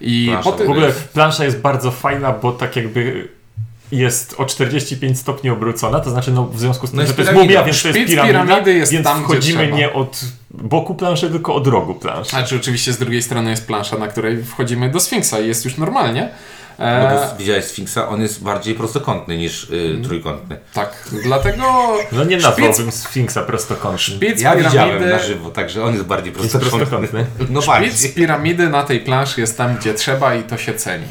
i 0.01 0.27
Plansza 0.31 0.51
ty- 0.51 0.65
W 0.65 0.69
ogóle 0.69 0.91
plansza 1.13 1.45
jest 1.45 1.59
bardzo 1.59 1.91
fajna, 1.91 2.31
bo 2.31 2.51
tak 2.51 2.75
jakby 2.75 3.27
jest 3.91 4.35
o 4.37 4.45
45 4.45 5.19
stopni 5.19 5.49
obrócona, 5.49 5.99
to 5.99 6.09
znaczy 6.09 6.31
no, 6.31 6.45
w 6.45 6.59
związku 6.59 6.87
z 6.87 6.91
tym, 6.91 6.99
No 6.99 7.05
że 7.05 7.13
to 7.13 7.21
jest 7.21 7.33
mumia, 7.33 7.63
więc 7.63 7.81
to 7.81 7.87
jest 7.87 7.99
piramida, 8.09 8.41
piramidy 8.43 8.73
jest 8.73 8.91
więc 8.91 9.05
tam, 9.05 9.23
wchodzimy 9.23 9.71
nie 9.71 9.93
od 9.93 10.21
boku 10.49 10.95
planszy, 10.95 11.29
tylko 11.29 11.55
od 11.55 11.67
rogu 11.67 11.93
planszy. 11.95 12.29
Znaczy 12.29 12.55
oczywiście 12.55 12.93
z 12.93 12.97
drugiej 12.97 13.21
strony 13.21 13.49
jest 13.49 13.67
plansza, 13.67 13.97
na 13.97 14.07
której 14.07 14.43
wchodzimy 14.43 14.89
do 14.89 14.99
Sfinksa 14.99 15.39
i 15.39 15.47
jest 15.47 15.65
już 15.65 15.77
normalnie. 15.77 16.29
E, 16.79 17.27
to 17.29 17.35
widziałeś 17.37 17.65
Sfinksa, 17.65 18.07
on 18.09 18.21
jest 18.21 18.43
bardziej 18.43 18.75
prostokątny 18.75 19.37
niż 19.37 19.63
y, 19.69 19.99
trójkątny. 20.03 20.57
tak, 20.73 21.09
dlatego 21.23 21.63
No 22.11 22.23
nie 22.23 22.41
szpic, 22.41 22.59
nazwałbym 22.59 22.91
Sfinksa 22.91 23.41
prostokątnym. 23.43 24.17
szpic 24.17 24.41
Ja 24.41 24.55
widziałem 24.55 24.89
piramidy, 24.89 25.11
na 25.13 25.19
żywo, 25.19 25.49
także 25.49 25.83
on 25.83 25.93
jest 25.93 26.05
bardziej 26.05 26.33
Jest 26.33 26.39
prostokątny. 26.51 26.87
prostokątny. 26.87 27.25
No 27.49 27.61
szpic 27.61 27.67
bardziej. 27.67 28.09
piramidy 28.13 28.69
na 28.69 28.83
tej 28.83 28.99
planszy 28.99 29.41
jest 29.41 29.57
tam, 29.57 29.75
gdzie 29.77 29.93
trzeba 29.93 30.35
i 30.35 30.43
to 30.43 30.57
się 30.57 30.73
ceni. 30.73 31.05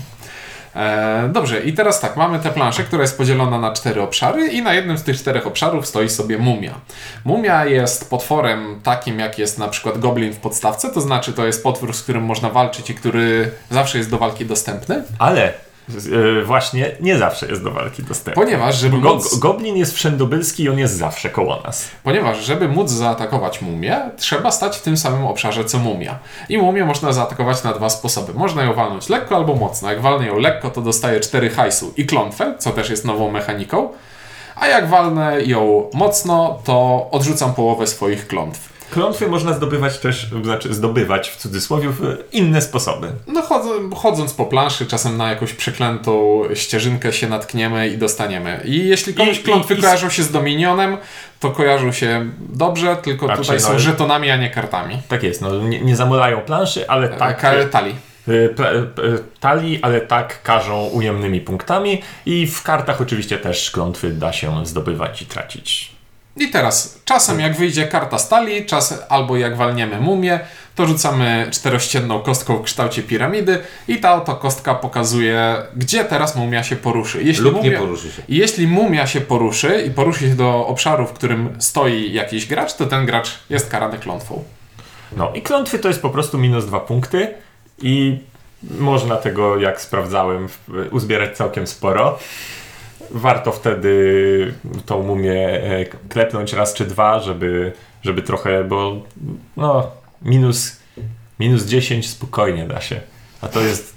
E, 0.77 1.29
dobrze, 1.33 1.61
i 1.61 1.73
teraz 1.73 2.01
tak, 2.01 2.17
mamy 2.17 2.39
tę 2.39 2.51
planszę, 2.51 2.85
która 2.85 3.03
jest 3.03 3.19
podzielona 3.19 3.59
na 3.59 3.73
cztery 3.73 4.03
obszary 4.03 4.47
i 4.47 4.63
na 4.63 4.75
jednym 4.75 4.99
z 4.99 5.03
tych 5.03 5.17
czterech 5.17 5.47
obszarów 5.47 5.87
stoi 5.87 6.09
sobie 6.09 6.39
mumia. 6.39 6.75
Mumia 7.25 7.65
jest 7.65 8.11
potworem 8.11 8.81
takim, 8.83 9.19
jak 9.19 9.39
jest 9.39 9.59
na 9.59 9.69
przykład 9.69 9.99
goblin 9.99 10.33
w 10.33 10.39
podstawce, 10.39 10.91
to 10.91 11.01
znaczy 11.01 11.33
to 11.33 11.47
jest 11.47 11.63
potwór, 11.63 11.95
z 11.95 12.03
którym 12.03 12.25
można 12.25 12.51
walczyć 12.51 12.91
i 12.91 12.95
który 12.95 13.51
zawsze 13.71 13.99
jest 13.99 14.11
do 14.11 14.19
walki 14.19 14.47
dostępny, 14.47 15.03
Ale 15.19 15.53
e, 16.41 16.45
właśnie 16.45 16.97
nie 17.01 17.19
zawsze 17.19 17.47
jest 17.47 17.65
do 17.65 17.71
walki 17.71 18.03
dostępny. 18.03 18.45
ponieważ 18.45 18.77
żeby 18.77 19.01
Go, 19.01 19.15
móc... 19.15 19.39
goblin 19.39 19.77
jest 19.77 19.95
wszędobylski 19.95 20.63
i 20.63 20.69
on 20.69 20.79
jest 20.79 20.97
zawsze 20.97 21.31
koło 21.31 21.61
nas. 21.65 21.89
Ponieważ, 22.05 22.45
żeby 22.45 22.69
móc 22.69 22.91
zaatakować 22.91 23.63
mumię, 23.63 24.01
trzeba 24.17 24.51
stać 24.51 24.77
w 24.79 24.83
tym 24.83 24.97
samym 24.97 25.27
obszarze 25.27 25.65
co 25.65 25.79
mumia. 25.79 26.19
I 26.49 26.59
mumię 26.59 26.85
można 26.85 27.13
zaatakować 27.13 27.65
na 27.65 27.73
dwa 27.73 27.91
sposoby. 27.91 28.35
Można 28.35 28.63
ją 28.63 28.75
walnąć 28.75 29.09
lekko 29.09 29.37
albo 29.37 29.55
mocno. 29.55 29.91
Jak 29.91 30.01
walnę 30.01 30.27
ją 30.27 30.39
lekko, 30.39 30.71
to 30.71 30.81
dostaję 30.81 31.21
4 31.21 31.51
hajsu 31.51 31.93
i 31.97 32.07
klątwę, 32.07 32.55
co 32.59 32.71
też 32.71 32.91
jest 32.91 33.05
nową 33.05 33.31
mechaniką. 33.31 33.89
A 34.57 34.67
jak 34.67 34.89
walnę 34.89 35.43
ją 35.43 35.91
mocno, 35.95 36.59
to 36.65 37.09
odrzucam 37.11 37.55
połowę 37.55 37.87
swoich 37.87 38.27
klątw. 38.27 38.70
Klątwy 38.91 39.29
można 39.29 39.53
zdobywać 39.53 39.99
też, 39.99 40.27
znaczy 40.45 40.75
zdobywać 40.75 41.31
w 41.31 41.37
cudzysłowie 41.37 41.89
w 41.89 42.17
inne 42.33 42.63
sposoby. 42.63 43.09
No 43.27 43.43
chodząc 43.97 44.35
po 44.35 44.45
planszy, 44.47 44.87
czasem 44.87 45.17
na 45.17 45.31
jakąś 45.31 45.53
przeklętą 45.53 46.43
ścieżynkę 46.55 47.13
się 47.13 47.29
natkniemy 47.29 47.89
i 47.89 47.99
dostaniemy. 47.99 48.61
I 48.65 48.89
jeśli 48.89 49.15
komuś 49.15 49.37
I- 49.37 49.41
i- 49.41 49.45
klątwy 49.45 49.75
i- 49.75 49.81
kojarzą 49.83 50.11
się 50.11 50.23
z 50.23 50.31
Dominionem, 50.33 50.97
to 51.41 51.51
kojarzą 51.51 51.93
się 51.93 52.31
dobrze, 52.39 52.97
tylko 53.03 53.29
tutaj 53.37 53.57
no, 53.57 53.63
są 53.63 53.79
żetonami, 53.79 54.31
a 54.31 54.37
nie 54.37 54.51
kartami. 54.51 55.03
Tak 55.09 55.23
jest, 55.23 55.41
no 55.43 55.55
nie, 55.63 55.81
nie 55.81 55.97
zamulają 55.97 56.41
planszy, 56.41 56.89
ale 56.89 57.09
tak. 57.09 57.41
Tak, 57.41 57.71
talii. 57.71 57.95
y, 58.29 58.55
pla- 58.57 58.73
y, 59.05 59.25
talii, 59.41 59.79
ale 59.83 60.01
tak 60.01 60.43
każą 60.43 60.85
ujemnymi 60.87 61.41
punktami 61.41 62.03
i 62.27 62.47
w 62.47 62.63
kartach 62.63 63.01
oczywiście 63.01 63.39
też 63.39 63.71
klątwy 63.71 64.11
da 64.11 64.33
się 64.33 64.67
zdobywać 64.67 65.23
i 65.23 65.27
tracić. 65.27 65.93
I 66.37 66.49
teraz, 66.49 67.01
czasem 67.05 67.41
jak 67.41 67.57
wyjdzie 67.57 67.87
karta 67.87 68.19
stali, 68.19 68.67
czas 68.67 68.95
albo 69.09 69.37
jak 69.37 69.57
walniemy 69.57 70.01
mumię, 70.01 70.41
to 70.75 70.87
rzucamy 70.87 71.49
czterościenną 71.51 72.21
kostką 72.21 72.57
w 72.57 72.63
kształcie 72.63 73.03
piramidy 73.03 73.59
i 73.89 73.99
ta 73.99 74.15
oto 74.15 74.37
kostka 74.37 74.75
pokazuje, 74.75 75.57
gdzie 75.77 76.05
teraz 76.05 76.37
mumia 76.37 76.63
się 76.63 76.77
poruszy. 76.77 77.23
Jeśli 77.23 77.45
Lub 77.45 77.55
mumia, 77.55 77.71
nie 77.71 77.79
poruszy 77.79 78.11
się. 78.11 78.23
I 78.29 78.37
jeśli 78.37 78.67
mumia 78.67 79.07
się 79.07 79.21
poruszy 79.21 79.85
i 79.87 79.91
poruszy 79.91 80.21
się 80.21 80.35
do 80.35 80.67
obszaru, 80.67 81.07
w 81.07 81.13
którym 81.13 81.57
stoi 81.59 82.13
jakiś 82.13 82.47
gracz, 82.47 82.75
to 82.75 82.87
ten 82.87 83.07
gracz 83.07 83.39
jest 83.51 83.71
karany 83.71 83.99
klątwą. 83.99 84.45
No 85.17 85.33
i 85.35 85.43
klątwy 85.43 85.79
to 85.79 85.89
jest 85.89 86.03
po 86.03 86.11
prostu 86.11 86.39
minus 86.39 86.67
dwa 86.67 86.81
punkty 86.81 87.35
i 87.83 88.19
można 88.63 89.17
tego, 89.17 89.57
jak 89.57 89.81
sprawdzałem, 89.81 90.49
uzbierać 90.91 91.37
całkiem 91.37 91.67
sporo. 91.67 92.19
Warto 93.11 93.53
wtedy 93.53 94.55
tą 94.87 95.03
mumię 95.03 95.63
e, 95.63 95.85
klepnąć 95.85 96.53
raz 96.53 96.75
czy 96.75 96.85
dwa, 96.85 97.21
żeby, 97.21 97.73
żeby 98.03 98.23
trochę, 98.23 98.65
bo 98.65 99.03
no 99.57 99.91
minus, 100.23 100.77
minus 101.41 101.65
10 101.65 102.11
spokojnie 102.11 102.69
da 102.69 102.81
się. 102.81 103.01
A 103.41 103.49
to 103.49 103.61
jest 103.61 103.97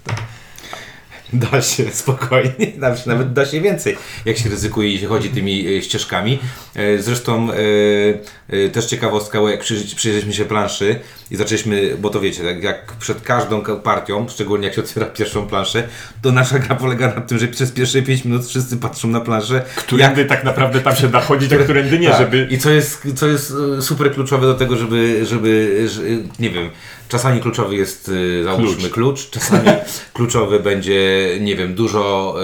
Da 1.52 1.62
się 1.62 1.92
spokojnie, 1.92 2.72
nawet, 2.78 3.06
nawet 3.06 3.34
da 3.34 3.46
się 3.46 3.62
więcej, 3.62 3.98
jak 4.26 4.38
się 4.38 4.50
ryzykuje 4.50 4.90
i 4.90 5.00
się 5.00 5.08
chodzi 5.08 5.30
tymi 5.30 5.78
e, 5.78 5.82
ścieżkami. 5.82 6.40
E, 6.76 6.98
Zresztą 6.98 7.48
e, 7.52 8.70
też 8.70 8.86
ciekawostka, 8.86 9.40
bo 9.40 9.50
jak 9.50 9.60
przyjrzeliśmy 9.96 10.34
się 10.34 10.46
planszy 10.46 11.00
i 11.32 11.36
zaczęliśmy, 11.36 11.98
bo 12.00 12.10
to 12.10 12.20
wiecie, 12.20 12.44
tak 12.44 12.64
jak 12.64 12.94
przed 13.00 13.22
każdą 13.22 13.62
ka- 13.62 13.76
partią, 13.76 14.30
szczególnie 14.30 14.66
jak 14.66 14.76
się 14.76 14.82
otwiera 14.82 15.06
pierwszą 15.18 15.48
planszę, 15.48 15.88
to 16.22 16.32
nasza 16.32 16.60
gra 16.60 16.76
polega 16.76 17.08
na 17.08 17.22
tym, 17.22 17.38
że 17.40 17.48
przez 17.48 17.72
pierwsze 17.72 18.02
5 18.02 18.26
minut 18.26 18.48
wszyscy 18.48 18.78
patrzą 18.78 19.08
na 19.08 19.22
planszę, 19.22 19.62
którędy 19.76 20.26
tak 20.26 20.44
naprawdę 20.44 20.80
tam 20.80 20.96
się 20.96 21.08
da 21.08 21.22
chodzić, 21.22 21.54
a 21.54 21.58
którędy 21.58 22.00
nie, 22.00 22.10
tak. 22.10 22.20
żeby... 22.20 22.48
I 22.52 22.58
co 22.58 22.70
jest, 22.70 23.08
co 23.16 23.28
jest 23.28 23.54
super 23.80 24.14
kluczowe 24.14 24.48
do 24.48 24.54
tego, 24.54 24.78
żeby, 24.78 25.26
żeby 25.26 25.84
że, 25.90 26.02
nie 26.40 26.50
wiem, 26.50 26.70
czasami 27.14 27.42
kluczowy 27.42 27.76
jest 27.76 28.12
e, 28.40 28.44
załóżmy 28.44 28.76
Klucz. 28.90 28.92
klucz, 28.94 29.30
czasami 29.30 29.70
kluczowy 30.14 30.60
będzie, 30.60 31.30
nie 31.42 31.56
wiem, 31.56 31.76
dużo 31.76 32.36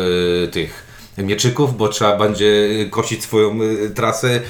e, 0.43 0.47
tych 0.47 0.88
mieczyków, 1.23 1.77
bo 1.77 1.87
trzeba 1.87 2.17
będzie 2.17 2.69
kosić 2.89 3.23
swoją 3.23 3.51
e, 3.85 3.89
trasę, 3.89 4.41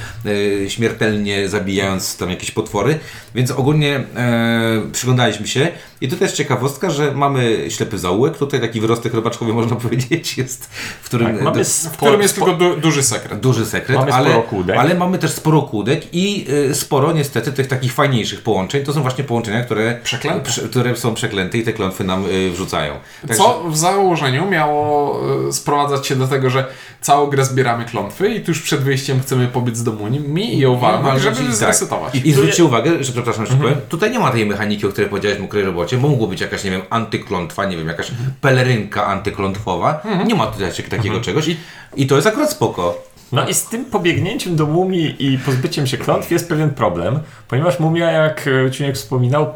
e, 0.65 0.69
śmiertelnie 0.69 1.49
zabijając 1.49 2.17
tam 2.17 2.29
jakieś 2.29 2.51
potwory. 2.51 2.99
Więc 3.35 3.51
ogólnie 3.51 3.95
e, 4.15 4.81
przyglądaliśmy 4.91 5.47
się 5.47 5.67
i 6.01 6.07
tutaj 6.07 6.25
jest 6.25 6.35
ciekawostka, 6.37 6.89
że 6.89 7.11
mamy 7.11 7.65
ślepy 7.69 7.97
zaułek, 7.99 8.37
tutaj 8.37 8.61
taki 8.61 8.81
wyrostek 8.81 9.13
robaczkowy 9.13 9.53
można 9.53 9.75
powiedzieć 9.85 10.37
jest, 10.37 10.69
w 11.01 11.05
którym 11.05 11.27
Tak, 11.27 11.41
mamy 11.41 11.57
do- 11.57 11.63
spo- 11.63 11.89
W 11.89 11.97
którym 11.97 12.21
jest 12.21 12.35
tylko 12.35 12.53
du- 12.53 12.77
duży 12.77 13.03
sekret. 13.03 13.39
duży 13.39 13.65
sekret, 13.65 13.99
Mamy 13.99 14.13
ale, 14.13 14.29
sporo 14.29 14.43
kłódek. 14.43 14.77
ale 14.77 14.95
mamy 14.95 15.17
też 15.19 15.31
sporo 15.31 15.61
kłódek 15.61 16.01
i 16.13 16.45
y, 16.69 16.75
sporo 16.75 17.11
niestety 17.11 17.51
tych 17.53 17.67
takich 17.67 17.93
fajniejszych 17.93 18.41
połączeń. 18.41 18.83
To 18.85 18.93
są 18.93 19.01
właśnie 19.01 19.23
połączenia, 19.23 19.63
które, 19.63 19.99
Przeklęte. 20.03 20.49
przy- 20.49 20.69
które 20.69 20.95
są 20.95 21.13
przeklęte 21.13 21.57
i 21.57 21.63
te 21.63 21.73
klątwy 21.73 22.03
nam 22.03 22.25
y, 22.25 22.51
wrzucają. 22.51 22.93
Co 23.37 23.63
w 23.69 23.77
założeniu 23.77 24.45
miało 24.49 25.19
sprowadzać 25.51 26.07
się 26.07 26.15
do 26.15 26.27
tego, 26.27 26.49
że 26.49 26.58
całą 27.01 27.27
grę 27.27 27.45
zbieramy 27.45 27.85
klątwy 27.85 28.29
i 28.29 28.41
tuż 28.41 28.61
przed 28.61 28.81
wyjściem 28.81 29.21
chcemy 29.21 29.47
pobiec 29.47 29.83
do 29.83 29.91
Muni 29.91 30.55
i 30.55 30.59
ją 30.59 30.79
walnąć, 30.79 31.03
walnąć 31.03 31.23
żeby 31.23 31.41
i 31.41 31.47
tak. 31.47 31.55
zresetować. 31.55 32.15
I, 32.15 32.27
I 32.29 32.33
zwróćcie 32.33 32.65
uwagę, 32.65 33.03
że 33.03 33.13
przepraszam, 33.13 33.45
że 33.45 33.55
powiem, 33.55 33.75
tutaj 33.89 34.11
nie 34.11 34.19
ma 34.19 34.31
tej 34.31 34.45
mechaniki, 34.45 34.85
o 34.85 34.89
której 34.89 35.09
powiedziałeś 35.09 35.37
w 35.37 35.41
mokrej 35.41 35.63
robocie, 35.63 35.97
bo 35.97 36.09
mogło 36.09 36.27
być 36.27 36.41
jakaś, 36.41 36.63
nie 36.63 36.71
wiem, 36.71 36.81
antyklątwa, 36.89 37.65
nie 37.65 37.77
wiem, 37.77 37.87
jakaś 37.87 38.11
pelerynka 38.41 39.05
antyklątwowa. 39.05 40.01
Nie 40.25 40.35
ma 40.35 40.47
tutaj 40.47 40.71
takiego 40.89 41.21
czegoś 41.21 41.47
i, 41.47 41.57
i 41.95 42.07
to 42.07 42.15
jest 42.15 42.27
akurat 42.27 42.51
spoko. 42.51 43.08
No 43.31 43.47
i 43.47 43.53
z 43.53 43.65
tym 43.65 43.85
pobiegnięciem 43.85 44.55
do 44.55 44.65
mumii 44.65 45.15
i 45.33 45.37
pozbyciem 45.37 45.87
się 45.87 45.97
klątw 45.97 46.31
jest 46.31 46.49
pewien 46.49 46.69
problem, 46.69 47.19
ponieważ 47.47 47.79
mumia, 47.79 48.11
jak 48.11 48.49
e, 48.67 48.71
Ciuniek 48.71 48.95
wspominał, 48.95 49.43
e, 49.43 49.49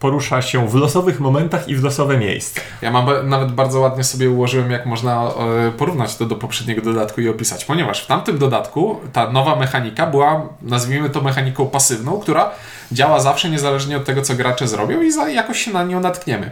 porusza 0.00 0.42
się 0.42 0.68
w 0.68 0.74
losowych 0.74 1.20
momentach 1.20 1.68
i 1.68 1.76
w 1.76 1.84
losowe 1.84 2.18
miejsca. 2.18 2.60
Ja 2.82 2.90
mam 2.90 3.28
nawet 3.28 3.52
bardzo 3.52 3.80
ładnie 3.80 4.04
sobie 4.04 4.30
ułożyłem, 4.30 4.70
jak 4.70 4.86
można 4.86 5.22
e, 5.66 5.70
porównać 5.72 6.16
to 6.16 6.26
do 6.26 6.36
poprzedniego 6.36 6.82
dodatku 6.82 7.20
i 7.20 7.28
opisać, 7.28 7.64
ponieważ 7.64 8.04
w 8.04 8.06
tamtym 8.06 8.38
dodatku 8.38 9.00
ta 9.12 9.32
nowa 9.32 9.56
mechanika 9.56 10.06
była, 10.06 10.48
nazwijmy 10.62 11.10
to 11.10 11.20
mechaniką 11.20 11.66
pasywną, 11.66 12.18
która 12.18 12.50
działa 12.92 13.20
zawsze 13.20 13.50
niezależnie 13.50 13.96
od 13.96 14.04
tego, 14.04 14.22
co 14.22 14.34
gracze 14.34 14.68
zrobią 14.68 15.02
i 15.02 15.10
za, 15.12 15.28
jakoś 15.28 15.58
się 15.64 15.70
na 15.72 15.84
nią 15.84 16.00
natkniemy. 16.00 16.50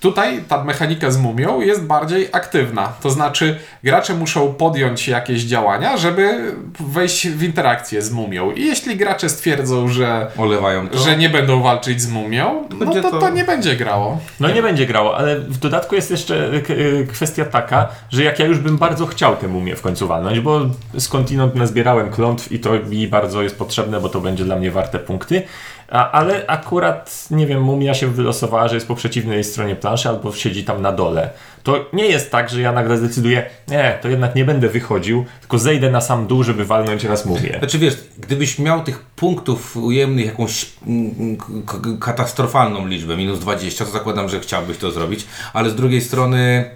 Tutaj 0.00 0.42
ta 0.48 0.64
mechanika 0.64 1.10
z 1.10 1.18
mumią 1.18 1.60
jest 1.60 1.82
bardziej 1.84 2.28
aktywna, 2.32 2.92
to 3.02 3.10
znaczy 3.10 3.58
gracze 3.84 4.14
muszą 4.14 4.54
podjąć 4.54 5.08
jakieś 5.08 5.42
działania, 5.42 5.96
żeby 5.96 6.52
wejść 6.80 7.28
w 7.28 7.42
interakcję 7.42 8.02
z 8.02 8.10
mumią. 8.10 8.50
I 8.52 8.64
jeśli 8.66 8.96
gracze 8.96 9.28
stwierdzą, 9.28 9.88
że, 9.88 10.26
Olewają 10.38 10.88
to. 10.88 10.98
że 10.98 11.16
nie 11.16 11.28
będą 11.30 11.62
walczyć 11.62 12.02
z 12.02 12.08
mumią, 12.08 12.64
no 12.80 12.94
to, 12.94 13.10
to- 13.10 13.20
to 13.20 13.30
nie 13.30 13.44
będzie 13.44 13.76
grało. 13.76 14.18
No 14.40 14.50
nie 14.50 14.62
będzie 14.62 14.86
grało, 14.86 15.16
ale 15.16 15.40
w 15.40 15.58
dodatku 15.58 15.94
jest 15.94 16.10
jeszcze 16.10 16.50
k- 16.66 16.74
y, 16.74 17.06
kwestia 17.12 17.44
taka, 17.44 17.88
że 18.10 18.24
jak 18.24 18.38
ja 18.38 18.46
już 18.46 18.58
bym 18.58 18.76
bardzo 18.78 19.06
chciał 19.06 19.36
tę 19.36 19.48
mumię 19.48 19.76
w 19.76 19.82
końcu 19.82 20.08
walnąć, 20.08 20.40
bo 20.40 20.60
skądinąd 20.98 21.54
nazbierałem 21.54 22.10
klątw 22.10 22.52
i 22.52 22.58
to 22.60 22.70
mi 22.88 23.08
bardzo 23.08 23.42
jest 23.42 23.58
potrzebne, 23.58 24.00
bo 24.00 24.08
to 24.08 24.20
będzie 24.20 24.44
dla 24.44 24.56
mnie 24.56 24.70
warte 24.70 24.98
punkty, 24.98 25.42
a, 25.88 26.10
ale 26.10 26.46
akurat, 26.46 27.26
nie 27.30 27.46
wiem, 27.46 27.62
mumia 27.62 27.94
się 27.94 28.06
wylosowała, 28.08 28.68
że 28.68 28.74
jest 28.74 28.88
po 28.88 28.94
przeciwnej 28.94 29.44
stronie 29.44 29.76
planszy 29.76 30.08
albo 30.08 30.32
siedzi 30.32 30.64
tam 30.64 30.82
na 30.82 30.92
dole. 30.92 31.30
To 31.62 31.84
nie 31.92 32.06
jest 32.06 32.30
tak, 32.30 32.50
że 32.50 32.60
ja 32.60 32.72
nagle 32.72 32.98
zdecyduję, 32.98 33.46
nie, 33.68 33.98
to 34.02 34.08
jednak 34.08 34.34
nie 34.34 34.44
będę 34.44 34.68
wychodził, 34.68 35.24
tylko 35.40 35.58
zejdę 35.58 35.90
na 35.90 36.00
sam 36.00 36.26
dół, 36.26 36.42
żeby 36.42 36.64
walnąć 36.64 37.04
raz 37.04 37.26
mumię. 37.26 37.56
Znaczy 37.58 37.78
wiesz, 37.78 37.96
gdybyś 38.18 38.58
miał 38.58 38.82
tych 38.84 38.98
punktów 39.02 39.76
ujemnych 39.76 40.26
jakąś 40.26 40.66
mm, 40.86 41.36
k- 41.66 41.78
katastrofalną 42.00 42.86
liczbę, 42.86 43.16
minus 43.16 43.38
20, 43.38 43.84
to 43.84 43.90
zakładam, 43.90 44.28
że 44.28 44.40
chciałbyś 44.40 44.78
to 44.78 44.90
zrobić, 44.90 45.26
ale 45.52 45.70
z 45.70 45.74
drugiej 45.74 46.00
strony 46.00 46.70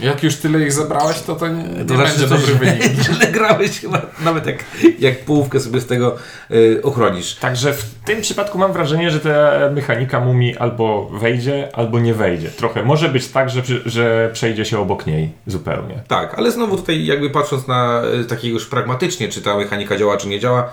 Jak 0.00 0.22
już 0.22 0.36
tyle 0.36 0.62
ich 0.62 0.72
zebrałeś, 0.72 1.20
to 1.20 1.34
to 1.34 1.48
nie, 1.48 1.62
nie 1.62 1.84
to 1.84 1.94
znaczy, 1.94 2.18
będzie 2.18 2.18
że 2.18 2.28
dobry 2.28 2.54
wynik. 2.54 2.82
źle 3.14 3.32
grałeś 3.32 3.80
chyba, 3.80 4.02
nawet 4.20 4.46
jak, 4.46 4.64
jak 4.98 5.24
połówkę 5.24 5.60
sobie 5.60 5.80
z 5.80 5.86
tego 5.86 6.16
y, 6.50 6.80
ochronisz. 6.82 7.34
Także 7.34 7.72
w 7.72 7.94
tym 8.04 8.20
przypadku 8.20 8.58
mam 8.58 8.72
wrażenie, 8.72 9.10
że 9.10 9.20
ta 9.20 9.70
mechanika 9.70 10.20
mumii 10.20 10.56
albo 10.56 11.10
wejdzie, 11.12 11.68
albo 11.72 12.00
nie 12.00 12.14
wejdzie. 12.14 12.50
Trochę 12.50 12.82
może 12.82 13.08
być 13.08 13.28
tak, 13.28 13.50
że, 13.50 13.62
że 13.86 14.30
przejdzie 14.32 14.64
się 14.64 14.78
obok 14.78 15.06
niej 15.06 15.32
zupełnie. 15.46 16.02
Tak, 16.08 16.34
ale 16.34 16.50
znowu 16.50 16.76
tutaj 16.76 17.04
jakby 17.04 17.30
patrząc 17.30 17.66
na 17.66 18.02
y, 18.20 18.24
takiego 18.24 18.54
już 18.54 18.66
pragmatycznie, 18.66 19.28
czy 19.28 19.42
ta 19.42 19.56
mechanika 19.56 19.96
działa, 19.96 20.16
czy 20.16 20.28
nie 20.28 20.40
działa, 20.40 20.70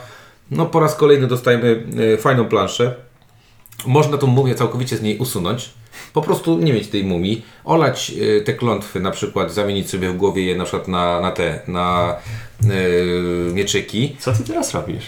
no 0.52 0.66
po 0.66 0.80
raz 0.80 0.96
kolejny 0.96 1.28
dostajemy 1.28 1.84
y, 2.14 2.18
fajną 2.18 2.46
planszę. 2.46 2.96
Można 3.86 4.18
tą 4.18 4.28
mumię 4.28 4.56
całkowicie 4.56 4.98
z 4.98 5.02
niej 5.02 5.18
usunąć. 5.18 5.70
Po 6.14 6.22
prostu 6.22 6.58
nie 6.60 6.74
mieć 6.74 6.88
tej 6.88 7.04
mumii, 7.04 7.46
olać 7.66 8.12
y, 8.22 8.42
te 8.46 8.54
klątwy, 8.54 9.00
na 9.00 9.12
przykład 9.12 9.54
zamienić 9.54 9.90
sobie 9.90 10.10
w 10.10 10.18
głowie 10.18 10.46
je 10.46 10.56
na 10.56 10.64
przykład 10.64 10.88
na, 10.88 11.22
na 11.22 11.32
te, 11.32 11.60
na 11.68 12.16
y, 12.70 13.52
mieczyki. 13.54 14.16
Co 14.20 14.32
ty 14.34 14.44
teraz 14.44 14.74
robisz? 14.74 15.04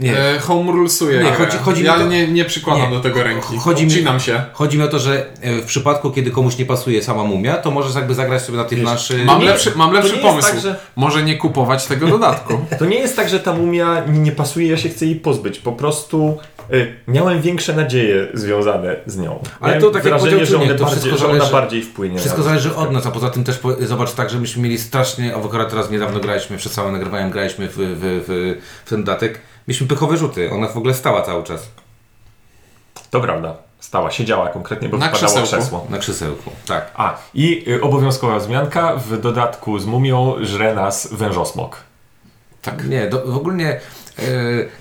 Nie, 0.00 0.18
E, 0.18 0.38
home 0.38 0.72
rulesuje. 0.72 1.22
Nie, 1.24 1.32
chodzi- 1.32 1.56
chodzi 1.58 1.80
mi 1.80 1.86
ja 1.86 1.94
to- 1.98 2.06
nie, 2.06 2.28
nie 2.28 2.44
przykładam 2.44 2.90
Nie. 2.90 2.96
do 2.96 3.02
tego 3.02 3.22
ręki. 3.22 3.56
Chodzi 3.58 3.84
mi- 3.86 4.20
się. 4.20 4.42
Chodzi 4.52 4.78
mi 4.78 4.84
o 4.84 4.88
to, 4.88 4.98
że 4.98 5.26
e, 5.40 5.56
w 5.62 5.64
przypadku, 5.64 6.10
kiedy 6.10 6.30
komuś 6.30 6.58
nie 6.58 6.66
pasuje 6.66 7.02
sama 7.02 7.24
mumia, 7.24 7.56
to 7.56 7.70
możesz 7.70 7.94
jakby 7.94 8.14
zagrać 8.14 8.42
sobie 8.42 8.58
na 8.58 8.64
tej 8.64 8.78
planszy. 8.78 9.24
Mam 9.24 9.42
lepszy, 9.42 9.72
mam 9.76 9.92
lepszy 9.92 10.18
pomysł. 10.18 10.48
tak, 10.52 10.60
że- 10.60 10.76
Może 10.96 11.22
nie 11.22 11.36
kupować 11.36 11.86
tego 11.86 12.06
dodatku. 12.06 12.54
To 12.78 12.84
nie 12.86 12.98
jest 12.98 13.16
tak, 13.16 13.28
że 13.28 13.40
ta 13.40 13.52
mumia 13.52 14.04
mi 14.06 14.18
nie 14.18 14.32
pasuje, 14.32 14.68
ja 14.70 14.76
się 14.76 14.88
chcę 14.88 15.06
jej 15.06 15.16
pozbyć. 15.16 15.58
Po 15.58 15.72
prostu 15.72 16.38
y, 16.72 16.92
miałem 17.08 17.40
większe 17.42 17.72
nadzieje 17.76 18.26
związane 18.34 18.96
z 19.06 19.18
nią. 19.18 19.38
Ale 19.60 19.68
Miałem 19.74 19.80
to 19.82 19.90
tak 19.90 20.04
jak 20.04 20.14
wrażenie, 20.36 20.66
że, 20.66 20.70
one 20.70 20.78
to 20.78 20.86
wszystko 20.86 21.16
że 21.16 21.24
ona 21.26 21.34
zależy- 21.38 21.52
bardziej 21.52 21.82
wpłynie. 21.82 22.18
Wszystko 22.18 22.38
na 22.40 22.44
zależy 22.44 22.76
od 22.76 22.92
nas, 22.92 23.06
a 23.06 23.10
poza 23.10 23.30
tym 23.30 23.44
też 23.44 23.58
po, 23.58 23.72
zobacz 23.86 24.12
tak, 24.12 24.30
że 24.30 24.38
myśmy 24.38 24.62
mieli 24.62 24.78
strasznie, 24.78 25.34
a 25.34 25.38
akurat 25.38 25.70
teraz 25.70 25.90
niedawno 25.90 26.20
graliśmy, 26.20 26.56
przed 26.56 26.72
całym 26.72 26.92
nagrywaniem 26.92 27.30
graliśmy 27.30 27.68
w, 27.68 27.72
w, 27.72 27.78
w, 28.26 28.58
w 28.86 28.88
ten 28.90 29.04
dodatek, 29.04 29.40
mieliśmy 29.68 29.86
pychowe 29.86 30.16
rzuty, 30.16 30.50
ona 30.50 30.68
w 30.68 30.76
ogóle 30.76 30.94
stała 30.94 31.22
cały 31.22 31.44
czas 31.44 31.68
To 33.10 33.20
prawda. 33.20 33.54
Stała, 33.80 34.10
siedziała 34.10 34.48
konkretnie, 34.48 34.88
bo 34.88 34.98
Na 34.98 35.06
wypadało 35.06 35.28
krzesełku. 35.32 35.48
krzesło. 35.56 35.86
na 35.90 35.98
krzesełku. 35.98 36.50
Tak. 36.66 36.90
A, 36.94 37.18
i 37.34 37.64
y, 37.68 37.82
obowiązkowa 37.82 38.38
wzmianka, 38.38 38.96
w 38.96 39.20
dodatku 39.20 39.78
z 39.78 39.86
mumią 39.86 40.34
żre 40.40 40.74
nas 40.74 41.08
wężosmok. 41.12 41.76
Tak. 42.62 42.88
Nie, 42.88 43.06
do, 43.08 43.22
w 43.26 43.36
ogólnie 43.36 43.68
e, 43.72 43.80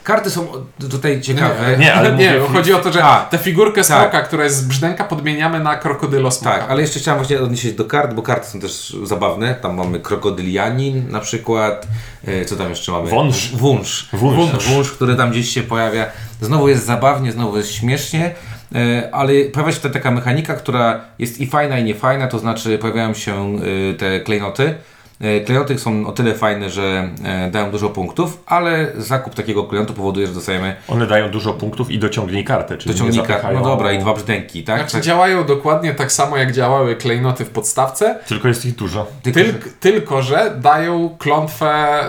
karty 0.04 0.30
są 0.30 0.48
tutaj 0.92 1.22
ciekawe. 1.22 1.78
Nie, 1.80 1.94
ale 1.94 2.12
nie, 2.16 2.32
mówię- 2.40 2.54
chodzi 2.54 2.74
o 2.74 2.80
to, 2.80 2.92
że 2.94 3.04
A, 3.04 3.26
tę 3.26 3.38
figurkę 3.38 3.84
smoka, 3.84 4.22
która 4.22 4.44
jest 4.44 4.56
z 4.58 4.62
brzdęka, 4.68 5.04
podmieniamy 5.04 5.60
na 5.60 5.76
krokodylo 5.76 6.32
smoka. 6.32 6.58
Tak, 6.60 6.70
ale 6.72 6.82
jeszcze 6.82 7.00
chciałem 7.00 7.18
właśnie 7.20 7.40
odnieść 7.42 7.64
się 7.64 7.72
do 7.72 7.86
kart, 7.86 8.14
bo 8.14 8.22
karty 8.22 8.48
są 8.48 8.60
też 8.60 8.96
zabawne. 9.04 9.56
Tam 9.56 9.76
mamy 9.76 10.00
krokodylianin 10.00 11.12
na 11.12 11.20
przykład. 11.20 11.88
E, 12.28 12.46
co 12.46 12.56
tam 12.56 12.70
jeszcze 12.70 12.92
mamy? 12.92 13.10
Wąż. 13.10 13.52
Wąż. 13.56 14.10
Wąż. 14.14 14.68
Wąż, 14.68 14.92
który 14.92 15.16
tam 15.16 15.32
gdzieś 15.32 15.50
się 15.50 15.64
pojawia. 15.64 16.06
Znowu 16.42 16.68
jest 16.70 16.86
zabawnie, 16.86 17.32
znowu 17.32 17.58
jest 17.58 17.72
śmiesznie. 17.74 18.32
e, 18.76 19.10
Ale 19.12 19.34
pojawia 19.54 19.72
się 19.72 19.78
tutaj 19.78 19.92
taka 19.92 20.12
mechanika, 20.12 20.54
która 20.54 21.02
jest 21.20 21.41
i 21.41 21.48
fajna, 21.48 21.80
i 21.80 21.84
niefajna, 21.84 22.28
to 22.28 22.39
znaczy 22.39 22.78
pojawiają 22.78 23.13
się 23.13 23.56
e, 23.91 23.94
te 23.94 24.20
klejnoty. 24.20 24.74
E, 25.21 25.39
Klejnoty 25.41 25.79
są 25.79 26.07
o 26.07 26.12
tyle 26.12 26.36
fajne, 26.36 26.69
że 26.69 27.10
e, 27.23 27.51
dają 27.51 27.71
dużo 27.71 27.89
punktów, 27.89 28.43
ale 28.45 28.88
zakup 28.97 29.36
takiego 29.36 29.63
klejnotu 29.63 29.93
powoduje, 29.93 30.27
że 30.27 30.34
dostajemy 30.34 30.75
One 30.88 31.07
dają 31.07 31.31
dużo 31.31 31.53
punktów 31.53 31.91
i 31.91 31.99
dociągnij 31.99 32.43
kartę, 32.43 32.77
czyli 32.77 32.89
nie 32.89 32.93
dociągnika. 32.99 33.27
zapychają. 33.27 33.60
No 33.60 33.65
dobra, 33.65 33.91
i 33.91 33.99
dwa 33.99 34.13
brzdęki, 34.13 34.63
tak? 34.63 34.77
Znaczy 34.79 34.93
tak. 34.93 35.01
działają 35.03 35.43
dokładnie 35.45 35.93
tak 35.93 36.12
samo, 36.12 36.38
jak 36.38 36.51
działały 36.51 36.95
klejnoty 36.95 37.45
w 37.45 37.49
podstawce, 37.49 38.19
Tylko 38.27 38.47
jest 38.47 38.65
ich 38.65 38.75
dużo. 38.75 39.07
Tylko, 39.23 39.39
Tylko, 39.39 39.69
tylko 39.79 40.21
że 40.21 40.53
dają 40.62 41.15
klątwę, 41.19 42.03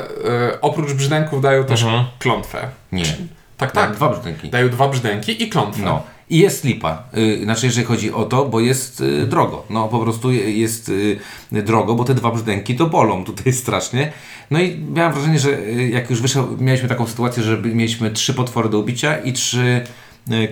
y, 0.55 0.61
oprócz 0.61 0.92
brzdęków 0.92 1.42
dają 1.42 1.64
też 1.64 1.83
Mhm. 1.83 2.05
klątwę. 2.18 2.59
Nie. 2.92 3.05
Tak, 3.05 3.16
Tak, 3.57 3.87
tak. 3.87 3.92
dwa 3.96 4.09
brzdęki. 4.09 4.51
Dają 4.51 4.68
dwa 4.68 4.88
brzdęki 4.88 5.42
i 5.42 5.48
klątwę. 5.48 5.83
No. 5.85 6.03
I 6.31 6.39
jest 6.39 6.65
lipa. 6.65 7.03
Y, 7.17 7.41
znaczy, 7.45 7.67
jeżeli 7.67 7.87
chodzi 7.87 8.13
o 8.13 8.25
to, 8.25 8.45
bo 8.45 8.61
jest 8.61 9.01
y, 9.01 9.27
drogo. 9.27 9.65
No 9.71 9.89
po 9.89 10.01
prostu 10.01 10.33
je- 10.33 10.51
jest 10.59 10.89
y, 10.89 11.19
drogo, 11.53 11.95
bo 11.95 12.05
te 12.05 12.15
dwa 12.15 12.31
brzdęki 12.31 12.77
to 12.77 12.87
bolą 12.87 13.25
tutaj 13.35 13.53
strasznie. 13.53 14.13
No 14.51 14.61
i 14.61 14.79
miałem 14.79 15.13
wrażenie, 15.13 15.39
że 15.39 15.63
jak 15.71 16.11
już 16.11 16.23
wyszło, 16.23 16.49
mieliśmy 16.59 16.89
taką 16.89 17.07
sytuację, 17.07 17.43
że 17.43 17.59
mieliśmy 17.63 18.11
trzy 18.11 18.35
potwory 18.35 18.69
do 18.69 18.79
ubicia 18.79 19.17
i 19.19 19.33
trzy 19.33 19.87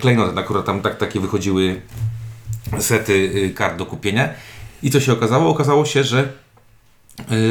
klejnoty. 0.01 0.41
Akurat 0.41 0.65
tam 0.65 0.81
tak, 0.83 0.99
takie 0.99 1.21
wychodziły 1.21 1.81
sety 2.79 3.51
kart 3.55 3.79
do 3.79 3.87
kupienia. 3.87 4.29
I 4.83 4.91
co 4.91 5.01
się 5.01 5.13
okazało? 5.13 5.51
Okazało 5.51 5.85
się, 5.85 6.05
że 6.05 6.33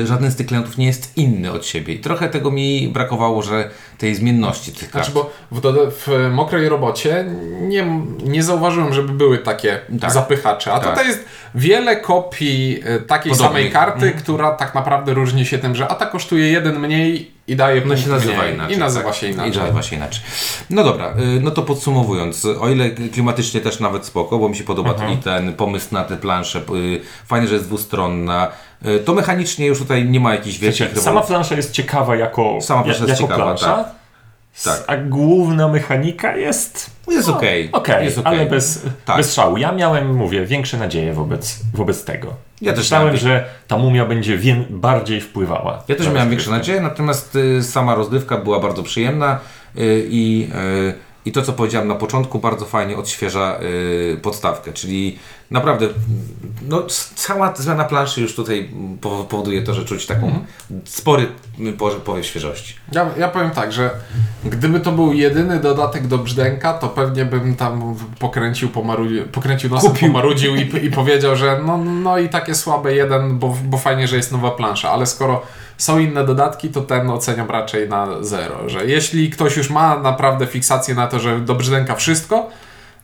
żaden 0.05 0.31
z 0.31 0.35
tych 0.35 0.47
klejnotów 0.47 0.77
nie 0.77 0.85
jest 0.85 1.17
inny 1.17 1.51
od 1.51 1.65
siebie. 1.65 1.93
I 1.93 1.99
trochę 1.99 2.29
tego 2.29 2.51
mi 2.51 2.87
brakowało, 2.87 3.41
że 3.41 3.69
tej 3.97 4.15
zmienności 4.15 4.71
tych 4.71 4.91
kart. 4.91 5.05
Znaczy, 5.11 5.11
bo 5.51 5.59
w, 5.61 5.91
w 6.07 6.29
mokrej 6.31 6.69
robocie 6.69 7.25
nie, 7.61 8.01
nie 8.23 8.43
zauważyłem, 8.43 8.93
żeby 8.93 9.13
były 9.13 9.37
takie 9.37 9.79
Tak. 10.01 10.11
zapychacze. 10.11 10.73
A 10.73 10.79
Tak. 10.79 10.89
tutaj 10.89 11.07
jest 11.07 11.25
wiele 11.55 11.95
kopii 11.95 12.79
e, 12.85 12.99
takiej 12.99 13.31
Podobnych. 13.31 13.49
samej 13.61 13.71
karty, 13.71 14.05
Mhm. 14.05 14.23
która 14.23 14.51
tak 14.51 14.75
naprawdę 14.75 15.13
różni 15.13 15.45
się 15.45 15.57
tym, 15.57 15.75
że 15.75 15.87
a 15.87 15.95
ta 15.95 16.05
kosztuje 16.05 16.47
jeden 16.51 16.79
mniej 16.79 17.31
i 17.47 17.55
daje 17.55 17.81
No 17.85 17.97
się 17.97 18.09
nazywa 18.09 18.41
mniej. 18.43 18.53
inaczej. 18.53 18.75
I 18.75 18.79
nazywa 18.79 19.05
tak. 19.09 19.15
się 19.15 19.27
inaczej. 19.27 19.53
I 19.53 19.57
nazywa 19.57 19.81
się 19.83 19.95
inaczej. 19.95 20.21
No 20.69 20.83
dobra, 20.83 21.13
y, 21.37 21.41
no 21.41 21.51
to 21.51 21.61
podsumowując, 21.61 22.45
o 22.45 22.69
ile 22.69 22.89
klimatycznie 22.89 23.61
też 23.61 23.79
nawet 23.79 24.05
spoko, 24.05 24.39
bo 24.39 24.49
mi 24.49 24.55
się 24.55 24.63
podoba 24.63 24.89
Mhm. 24.91 25.17
ten 25.17 25.53
pomysł 25.53 25.87
na 25.91 26.03
tę 26.03 26.17
planszę, 26.17 26.59
y, 26.59 27.01
fajnie, 27.25 27.47
że 27.47 27.53
jest 27.53 27.65
dwustronna, 27.67 28.47
y, 28.47 28.51
to 29.05 29.13
mechanicznie 29.13 29.65
już 29.65 29.79
tutaj 29.79 30.05
nie 30.05 30.19
ma 30.19 30.31
jakichś 30.31 30.57
wielkich 30.57 30.99
sama 30.99 31.21
plansza 31.21 31.55
jest 31.55 31.71
ciekawa 31.71 32.15
jako, 32.15 32.57
Sama 32.61 32.83
plansza 32.83 32.99
jest 33.05 33.21
jako 33.21 33.33
ciekawa, 33.33 33.43
plansza, 33.45 33.75
tak. 33.77 33.87
s- 34.55 34.63
Tak. 34.63 34.83
a 34.87 34.97
główna 34.97 35.67
mechanika 35.67 36.35
jest 36.37 36.89
Jest 37.07 37.29
okej. 37.29 37.69
okej, 37.71 38.05
jest 38.05 38.17
okej. 38.17 38.39
ale 38.39 38.45
bez, 38.49 38.85
Tak. 39.05 39.17
bez 39.17 39.33
szału. 39.33 39.57
Ja 39.57 39.71
miałem, 39.71 40.15
mówię, 40.15 40.45
większe 40.45 40.77
nadzieje 40.77 41.13
wobec, 41.13 41.59
wobec 41.73 42.03
tego. 42.03 42.33
Ja 42.61 42.71
też 42.73 42.79
Myślałem, 42.79 43.07
miałem- 43.07 43.19
że 43.19 43.45
ta 43.67 43.77
mumia 43.77 44.05
będzie 44.05 44.37
wię- 44.37 44.65
bardziej 44.69 45.21
wpływała. 45.21 45.83
Ja 45.87 45.95
też 45.95 46.07
miałem 46.07 46.29
większe 46.29 46.51
nadzieje, 46.51 46.81
natomiast 46.81 47.35
y, 47.35 47.63
sama 47.63 47.95
rozgrywka 47.95 48.37
była 48.37 48.59
bardzo 48.59 48.83
przyjemna 48.83 49.39
y, 49.77 50.07
i, 50.09 50.47
y, 50.89 50.93
i 51.25 51.31
to, 51.31 51.41
co 51.41 51.53
powiedziałem 51.53 51.87
na 51.87 51.95
początku, 51.95 52.39
bardzo 52.39 52.65
fajnie 52.65 52.97
odświeża 52.97 53.59
y, 54.13 54.17
podstawkę, 54.21 54.73
czyli 54.73 55.19
naprawdę 55.51 55.87
no, 56.67 56.83
cała 57.15 57.55
zmiana 57.55 57.83
planszy 57.83 58.21
już 58.21 58.35
tutaj 58.35 58.69
po- 59.01 59.23
powoduje 59.23 59.61
to, 59.63 59.73
że 59.73 59.85
czuć 59.85 60.05
taką 60.05 60.25
Mhm. 60.25 60.45
spory 60.85 61.27
po- 61.77 61.89
powiew 61.91 62.25
świeżości. 62.25 62.75
Ja, 62.91 63.05
ja 63.17 63.27
powiem 63.27 63.49
tak, 63.51 63.71
że 63.71 63.89
gdyby 64.45 64.79
to 64.79 64.91
był 64.91 65.13
jedyny 65.13 65.59
dodatek 65.59 66.07
do 66.07 66.17
brzdęka, 66.17 66.73
to 66.73 66.87
pewnie 66.89 67.25
bym 67.25 67.55
tam 67.55 67.95
pokręcił, 68.19 68.69
pomarudził, 68.69 69.23
pokręcił 69.25 69.69
nosem, 69.69 69.91
Kupił. 69.91 70.07
pomarudził 70.07 70.55
i, 70.55 70.85
i 70.85 70.91
powiedział, 70.91 71.35
że 71.35 71.59
no, 71.65 71.77
no 71.77 72.17
i 72.19 72.29
takie 72.29 72.55
słabe 72.55 72.93
jeden, 72.95 73.39
bo, 73.39 73.57
bo 73.65 73.77
fajnie, 73.77 74.07
że 74.07 74.15
jest 74.15 74.31
nowa 74.31 74.51
plansza, 74.51 74.89
ale 74.91 75.05
skoro 75.05 75.41
są 75.77 75.99
inne 75.99 76.25
dodatki, 76.25 76.69
to 76.69 76.81
ten 76.81 77.09
oceniam 77.09 77.49
raczej 77.51 77.89
na 77.89 78.07
zero, 78.23 78.69
że 78.69 78.85
jeśli 78.85 79.29
ktoś 79.29 79.57
już 79.57 79.69
ma 79.69 79.99
naprawdę 79.99 80.47
fiksację 80.47 80.95
na 80.95 81.07
to, 81.07 81.19
że 81.19 81.39
do 81.39 81.55
brzdęka 81.55 81.95
wszystko, 81.95 82.49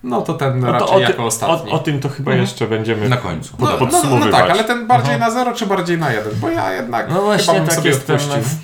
no 0.03 0.21
to 0.21 0.33
ten 0.33 0.59
No 0.59 0.67
to 0.67 0.73
raczej 0.73 0.95
o, 0.95 0.99
jako 0.99 1.13
ty, 1.13 1.21
o, 1.21 1.25
ostatni. 1.25 1.71
o 1.71 1.79
tym 1.79 1.99
to 1.99 2.09
chyba 2.09 2.31
Mhm. 2.31 2.41
jeszcze 2.41 2.67
będziemy 2.67 3.09
Na 3.09 3.17
końcu. 3.17 3.55
no, 3.59 3.65
no, 3.65 3.71
no 3.71 3.77
podsumowywać. 3.77 4.31
tak, 4.41 4.49
ale 4.49 4.63
ten 4.63 4.87
bardziej 4.87 5.19
na 5.19 5.31
zero 5.31 5.53
czy 5.53 5.65
bardziej 5.65 5.97
na 5.97 6.11
jeden? 6.13 6.33
Bo 6.35 6.49
ja 6.49 6.73
jednak 6.73 7.09
No 7.09 7.21
właśnie, 7.21 7.45
chyba 7.53 7.57
bym 7.59 7.65
tak 7.67 7.75
sobie 7.75 7.89
jestem 7.89 8.15
odpuścił. 8.15 8.43
w 8.43 8.55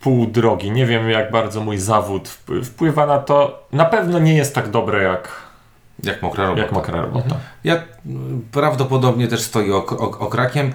pół 0.00 0.26
drogi. 0.26 0.70
Nie 0.70 0.86
wiem, 0.86 1.10
jak 1.10 1.30
bardzo 1.30 1.60
mój 1.60 1.78
zawód 1.78 2.28
wp- 2.28 2.64
wpływa 2.64 3.06
na 3.06 3.18
to. 3.18 3.66
Na 3.72 3.84
pewno 3.84 4.18
nie 4.18 4.34
jest 4.34 4.54
tak 4.54 4.68
dobre 4.70 5.02
jak 5.02 5.28
Jak 6.04 6.22
mokra 6.22 6.44
robota. 6.44 6.62
jak 6.62 6.72
mokra 6.72 7.00
robota. 7.00 7.36
Ja 7.64 7.82
mm, 8.06 8.42
prawdopodobnie 8.52 9.28
też 9.28 9.42
stoję 9.42 9.76
ok, 9.76 9.92
ok, 9.92 10.22
okrakiem. 10.22 10.72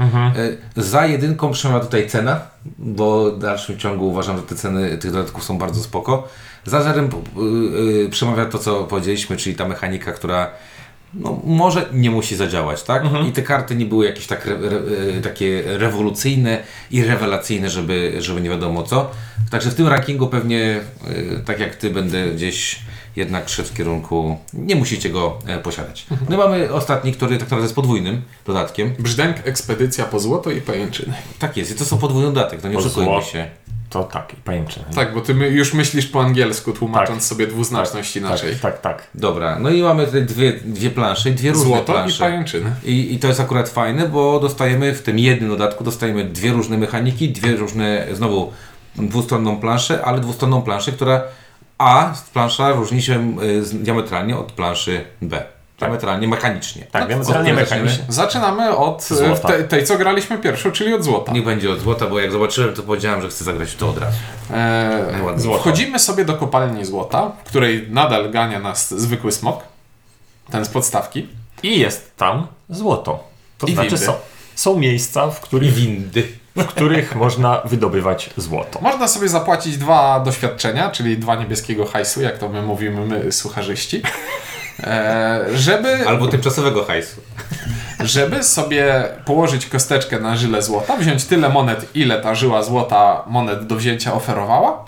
E, 0.75 0.81
Za 0.81 1.05
jedynką 1.05 1.51
przemawia 1.51 1.85
tutaj 1.85 2.09
cena, 2.09 2.39
bo 2.77 3.31
w 3.31 3.39
dalszym 3.39 3.77
ciągu 3.79 4.07
uważam, 4.07 4.37
że 4.37 4.43
te 4.43 4.55
ceny 4.55 4.97
tych 4.97 5.11
dodatków 5.11 5.43
są 5.43 5.57
bardzo 5.57 5.83
spoko. 5.83 6.27
Za 6.65 6.83
zerem 6.83 7.05
y, 7.05 8.05
y, 8.05 8.09
przemawia 8.09 8.45
to, 8.45 8.59
co 8.59 8.83
powiedzieliśmy, 8.83 9.37
czyli 9.37 9.55
ta 9.55 9.67
mechanika, 9.67 10.11
która 10.11 10.51
no, 11.13 11.41
może 11.43 11.85
nie 11.93 12.11
musi 12.11 12.35
zadziałać, 12.35 12.83
tak? 12.83 13.03
I 13.29 13.31
te 13.31 13.41
karty 13.41 13.75
nie 13.75 13.85
były 13.85 14.05
jakieś 14.05 14.27
tak 14.27 14.47
re, 14.47 14.55
re, 14.55 15.21
takie 15.23 15.63
rewolucyjne 15.65 16.63
i 16.91 17.03
rewelacyjne, 17.03 17.69
żeby, 17.69 18.13
żeby 18.19 18.41
nie 18.41 18.49
wiadomo 18.49 18.83
co. 18.83 19.11
Także 19.49 19.69
w 19.69 19.75
tym 19.75 19.87
rankingu 19.87 20.27
pewnie, 20.27 20.79
e, 21.07 21.39
tak 21.45 21.59
jak 21.59 21.75
Ty, 21.75 21.89
będę 21.89 22.31
gdzieś 22.31 22.79
jednak 23.15 23.49
szedł 23.49 23.69
w 23.69 23.73
kierunku, 23.73 24.37
nie 24.53 24.75
musicie 24.75 25.09
go 25.09 25.39
e, 25.47 25.59
posiadać. 25.59 26.05
No 26.29 26.35
i 26.35 26.39
mamy 26.39 26.73
ostatni, 26.73 27.11
który 27.13 27.31
tak 27.31 27.41
naprawdę 27.41 27.63
jest 27.65 27.75
podwójnym 27.75 28.21
dodatkiem. 28.45 28.93
Brzdęk, 28.99 29.37
ekspedycja 29.47 30.05
po 30.05 30.19
złoto 30.19 30.51
i 30.51 30.61
pajęczyny. 30.61 31.13
Tak 31.39 31.57
jest, 31.57 31.71
i 31.71 31.75
to 31.75 31.85
są 31.85 31.97
podwójny 31.97 32.27
dodatek, 32.33 32.61
to 32.61 32.67
nie 32.67 32.73
Po 32.73 32.79
oszukujmy 32.79 33.21
się. 33.23 33.47
To 33.89 34.03
tak, 34.03 34.33
i 34.33 34.35
pajęczyny. 34.35 34.85
Tak, 34.95 35.13
bo 35.13 35.21
ty 35.21 35.33
my 35.35 35.49
już 35.49 35.73
myślisz 35.73 36.07
po 36.07 36.21
angielsku, 36.21 36.71
tłumacząc 36.73 37.19
Tak. 37.19 37.23
sobie 37.23 37.47
dwuznaczność 37.47 38.15
inaczej. 38.17 38.51
Tak, 38.51 38.61
tak, 38.61 38.81
tak. 38.81 39.07
Dobra, 39.15 39.59
no 39.59 39.69
i 39.69 39.81
mamy 39.81 40.05
tutaj 40.05 40.25
dwie, 40.25 40.53
dwie 40.53 40.89
plansze, 40.89 41.31
dwie 41.31 41.49
różne 41.51 41.65
Złoto 41.65 41.81
i 41.81 41.85
plansze. 41.85 42.19
pajęczyny. 42.23 42.71
I, 42.83 43.13
I 43.13 43.19
to 43.19 43.27
jest 43.27 43.39
akurat 43.39 43.69
fajne, 43.69 44.09
bo 44.09 44.39
dostajemy 44.39 44.93
w 44.93 45.01
tym 45.01 45.19
jednym 45.19 45.49
dodatku 45.49 45.83
dostajemy 45.83 46.25
dwie 46.25 46.51
różne 46.51 46.77
mechaniki, 46.77 47.29
dwie 47.29 47.55
różne, 47.55 48.07
znowu 48.13 48.51
dwustronną 48.95 49.57
planszę, 49.57 50.05
ale 50.05 50.19
dwustronną 50.19 50.61
planszę, 50.61 50.91
która 50.91 51.23
A, 51.81 52.13
plansza 52.33 52.71
różni 52.71 53.01
się 53.01 53.35
y, 53.41 53.61
diametralnie 53.73 54.37
od 54.37 54.51
planszy 54.51 55.05
B. 55.21 55.43
Diametralnie 55.79 56.27
mechanicznie. 56.27 56.85
Tak, 56.91 57.01
No, 57.01 57.07
diametralnie 57.07 57.53
mechanicznie. 57.53 58.03
Zaczynamy 58.09 58.75
od 58.77 59.11
e, 59.11 59.15
Złota. 59.15 59.63
tej, 59.69 59.83
co 59.85 59.97
graliśmy 59.97 60.37
pierwszą, 60.37 60.71
czyli 60.71 60.93
od 60.93 61.03
złota. 61.03 61.31
Niech 61.31 61.45
będzie 61.45 61.71
od 61.71 61.79
złota, 61.79 62.07
bo 62.07 62.19
jak 62.19 62.31
zobaczyłem, 62.31 62.73
to 62.73 62.83
powiedziałem, 62.83 63.21
że 63.21 63.29
chcę 63.29 63.43
zagrać 63.43 63.69
w 63.71 63.75
to 63.77 63.89
od 63.89 63.97
razu. 63.97 64.17
E. 64.53 65.33
Złoto. 65.37 65.59
wchodzimy 65.59 65.99
sobie 65.99 66.25
do 66.25 66.33
kopalni 66.33 66.85
złota, 66.85 67.31
w 67.43 67.47
której 67.47 67.87
nadal 67.89 68.31
gania 68.31 68.59
nas 68.59 68.93
zwykły 68.99 69.31
smok. 69.31 69.63
Ten 70.51 70.65
z 70.65 70.69
podstawki. 70.69 71.27
I 71.63 71.79
jest 71.79 72.17
tam 72.17 72.47
złoto. 72.69 73.23
To 73.57 73.67
I 73.67 73.73
znaczy 73.73 73.89
windy. 73.89 74.05
są, 74.05 74.13
są 74.55 74.79
miejsca, 74.79 75.27
w 75.27 75.39
których, 75.39 75.73
Windy. 75.73 76.27
W 76.55 76.65
których 76.65 77.15
można 77.15 77.61
wydobywać 77.65 78.29
złoto. 78.37 78.81
Można 78.81 79.07
sobie 79.07 79.29
zapłacić 79.29 79.77
dwa 79.77 80.19
doświadczenia, 80.19 80.89
czyli 80.89 81.17
dwa 81.17 81.35
niebieskiego 81.35 81.85
hajsu, 81.85 82.21
jak 82.21 82.37
to 82.37 82.49
my 82.49 82.61
mówimy, 82.61 83.05
my 83.05 83.31
sucharzyści. 83.31 84.01
E, 84.83 85.45
żeby, 85.53 86.07
Albo 86.07 86.27
tymczasowego 86.27 86.85
hajsu. 86.85 87.21
żeby 87.99 88.43
sobie 88.43 89.03
położyć 89.25 89.65
kosteczkę 89.65 90.19
na 90.19 90.35
żyle 90.35 90.61
złota, 90.61 90.97
wziąć 90.97 91.25
tyle 91.25 91.49
monet, 91.49 91.95
ile 91.95 92.21
ta 92.21 92.35
żyła 92.35 92.63
złota 92.63 93.23
monet 93.27 93.67
do 93.67 93.75
wzięcia 93.75 94.13
oferowała. 94.13 94.85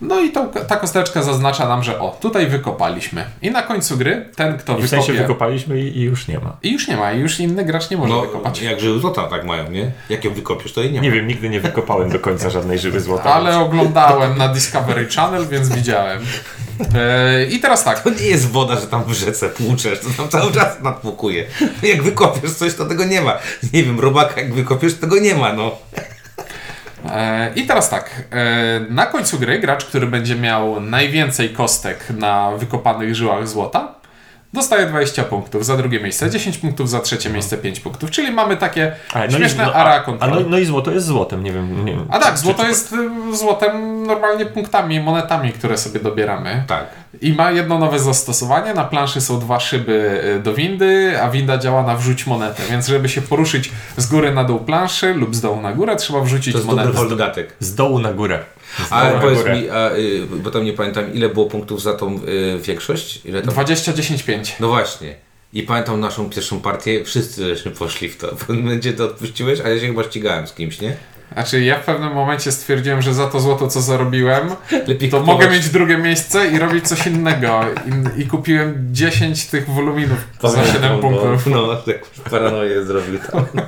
No 0.00 0.20
i 0.20 0.30
tą, 0.32 0.48
ta 0.48 0.76
kosteczka 0.76 1.22
zaznacza 1.22 1.68
nam, 1.68 1.82
że 1.82 2.00
o, 2.00 2.16
tutaj 2.20 2.46
wykopaliśmy. 2.46 3.24
I 3.42 3.50
na 3.50 3.62
końcu 3.62 3.96
gry 3.96 4.28
ten, 4.36 4.58
kto 4.58 4.72
I 4.72 4.76
w 4.76 4.80
wykopie... 4.82 5.02
sensie 5.02 5.12
wykopaliśmy 5.22 5.80
i, 5.80 5.98
i 5.98 6.02
już 6.02 6.28
nie 6.28 6.38
ma. 6.38 6.56
I 6.62 6.72
już 6.72 6.88
nie 6.88 6.96
ma, 6.96 7.12
i 7.12 7.20
już 7.20 7.40
inny 7.40 7.64
gracz 7.64 7.90
nie 7.90 7.96
może 7.96 8.12
No, 8.14 8.20
wykopać. 8.20 8.62
jak 8.62 8.80
żyły 8.80 9.00
złota 9.00 9.22
tak 9.22 9.44
mają, 9.44 9.70
nie? 9.70 9.90
Jak 10.10 10.24
ją 10.24 10.34
wykopiesz, 10.34 10.72
to 10.72 10.80
jej 10.82 10.92
nie 10.92 10.98
ma. 10.98 11.04
Nie 11.04 11.10
wiem, 11.10 11.26
nigdy 11.26 11.48
nie 11.48 11.60
wykopałem 11.60 12.10
do 12.10 12.18
końca 12.18 12.50
żadnej 12.50 12.78
żywy 12.78 13.00
złota. 13.00 13.34
Ale 13.34 13.50
więc- 13.50 13.62
oglądałem 13.62 14.38
na 14.38 14.48
Discovery 14.48 15.06
Channel, 15.16 15.46
więc 15.48 15.68
widziałem. 15.68 16.22
E, 16.94 17.46
I 17.46 17.60
teraz 17.60 17.84
tak. 17.84 18.02
To 18.02 18.10
nie 18.10 18.26
jest 18.26 18.50
woda, 18.50 18.80
że 18.80 18.86
tam 18.86 19.04
w 19.04 19.12
rzece 19.12 19.48
płuczesz, 19.48 20.00
to 20.00 20.06
tam 20.16 20.28
cały 20.28 20.52
czas 20.52 20.80
nadpłukuje. 20.82 21.46
Jak 21.82 22.02
wykopiesz 22.02 22.52
coś, 22.52 22.74
to 22.74 22.86
tego 22.86 23.04
nie 23.04 23.20
ma. 23.20 23.38
Nie 23.72 23.84
wiem, 23.84 24.00
robaka 24.00 24.40
jak 24.40 24.54
wykopiesz, 24.54 24.94
tego 24.94 25.18
nie 25.18 25.34
ma, 25.34 25.52
no. 25.52 25.78
E, 27.12 27.50
I 27.56 27.66
teraz 27.66 27.90
tak. 27.90 28.10
E, 28.32 28.80
na 28.90 29.06
końcu 29.06 29.38
gry 29.38 29.58
gracz, 29.58 29.84
który 29.84 30.06
będzie 30.06 30.34
miał 30.34 30.80
najwięcej 30.80 31.50
kostek 31.50 32.04
na 32.10 32.50
wykopanych 32.50 33.14
żyłach 33.14 33.48
złota, 33.48 33.94
dostaje 34.52 34.86
20 34.86 35.24
punktów 35.24 35.66
za 35.66 35.76
drugie 35.76 36.00
miejsce, 36.00 36.30
10 36.30 36.58
punktów 36.58 36.90
za 36.90 37.00
trzecie 37.00 37.30
miejsce, 37.30 37.56
5 37.58 37.80
punktów. 37.80 38.10
Czyli 38.10 38.30
mamy 38.32 38.56
takie 38.56 38.92
A, 39.14 39.30
śmieszne 39.30 39.64
i, 39.64 39.66
no, 39.66 39.74
ara 39.74 40.04
a, 40.20 40.24
a 40.24 40.26
no, 40.26 40.40
no 40.48 40.58
i 40.58 40.64
złoto 40.64 40.90
jest 40.90 41.06
złotem, 41.06 41.42
nie 41.44 41.52
wiem. 41.52 41.84
Nie 41.84 41.92
wiem 41.92 42.06
A 42.10 42.18
tak, 42.18 42.34
czy- 42.34 42.40
złoto 42.40 42.62
czy- 42.62 42.68
jest 42.68 42.92
y, 42.92 43.36
złotem 43.36 44.02
normalnie 44.06 44.46
punktami, 44.46 45.00
monetami, 45.00 45.52
które 45.52 45.78
sobie 45.78 46.00
dobieramy. 46.00 46.64
Tak. 46.66 46.84
I 47.20 47.32
ma 47.32 47.50
jedno 47.50 47.78
nowe 47.78 47.98
zastosowanie. 47.98 48.74
Na 48.74 48.84
planszy 48.84 49.20
są 49.20 49.40
dwa 49.40 49.60
szyby 49.60 50.20
y, 50.38 50.40
do 50.42 50.54
windy, 50.54 51.22
a 51.22 51.30
winda 51.30 51.58
działa 51.58 51.82
na 51.82 51.96
wrzuć 51.96 52.26
monetę. 52.26 52.62
Więc 52.70 52.86
żeby 52.86 53.08
się 53.08 53.22
poruszyć 53.22 53.70
z 53.96 54.06
góry 54.06 54.34
na 54.34 54.44
dół 54.44 54.58
planszy 54.60 55.14
lub 55.14 55.36
z 55.36 55.40
dołu 55.40 55.60
na 55.60 55.72
górę, 55.72 55.96
trzeba 55.96 56.20
wrzucić 56.20 56.52
To 56.52 56.58
jest 56.58 56.66
monetę. 56.70 56.92
dobry 56.92 57.08
dodatek. 57.10 57.52
Z 57.60 57.74
dołu 57.74 57.98
na 57.98 58.12
górę. 58.12 58.38
Ale 58.90 59.20
powiedz 59.20 59.38
górę. 59.38 59.56
mi, 59.60 59.70
a, 59.70 59.90
y, 59.90 60.26
bo 60.42 60.50
tam 60.50 60.64
nie 60.64 60.72
pamiętam, 60.72 61.14
ile 61.14 61.28
było 61.28 61.46
punktów 61.46 61.82
za 61.82 61.94
tą 61.94 62.14
y, 62.16 62.58
większość? 62.62 63.20
Ile 63.26 63.42
tam? 63.42 63.50
20, 63.54 63.92
10, 63.92 64.22
5. 64.22 64.56
No 64.60 64.68
właśnie. 64.68 65.14
I 65.52 65.62
pamiętam 65.62 66.00
naszą 66.00 66.30
pierwszą 66.30 66.60
partię, 66.60 67.04
wszyscy 67.04 67.54
żeśmy 67.56 67.70
poszli 67.70 68.08
w 68.08 68.16
to. 68.16 68.26
W 68.36 68.38
pewnym 68.44 68.64
momencie 68.64 68.92
to 68.92 69.04
odpuściłeś, 69.04 69.60
a 69.60 69.68
ja 69.68 69.80
się 69.80 69.86
chyba 69.86 70.02
ścigałem 70.04 70.46
z 70.46 70.52
kimś, 70.52 70.80
nie? 70.80 70.96
Znaczy 71.32 71.60
ja 71.64 71.78
w 71.78 71.84
pewnym 71.84 72.12
momencie 72.12 72.52
stwierdziłem, 72.52 73.02
że 73.02 73.14
za 73.14 73.26
to 73.26 73.40
złoto, 73.40 73.68
co 73.68 73.80
zarobiłem, 73.80 74.48
Lepiej 74.86 75.10
to 75.10 75.20
kupować- 75.20 75.26
mogę 75.44 75.50
mieć 75.56 75.68
drugie 75.68 75.98
miejsce 75.98 76.46
i 76.48 76.58
robić 76.58 76.88
coś 76.88 77.06
innego. 77.06 77.60
I, 78.16 78.20
i 78.20 78.26
kupiłem 78.26 78.88
10 78.92 79.46
tych 79.46 79.70
woluminów 79.70 80.18
za 80.42 80.64
7 80.66 81.00
punktów. 81.00 81.46
No, 81.46 81.76
tak 81.76 81.96
paranoję 82.30 82.84
zrobił 82.84 83.18
tam. 83.32 83.44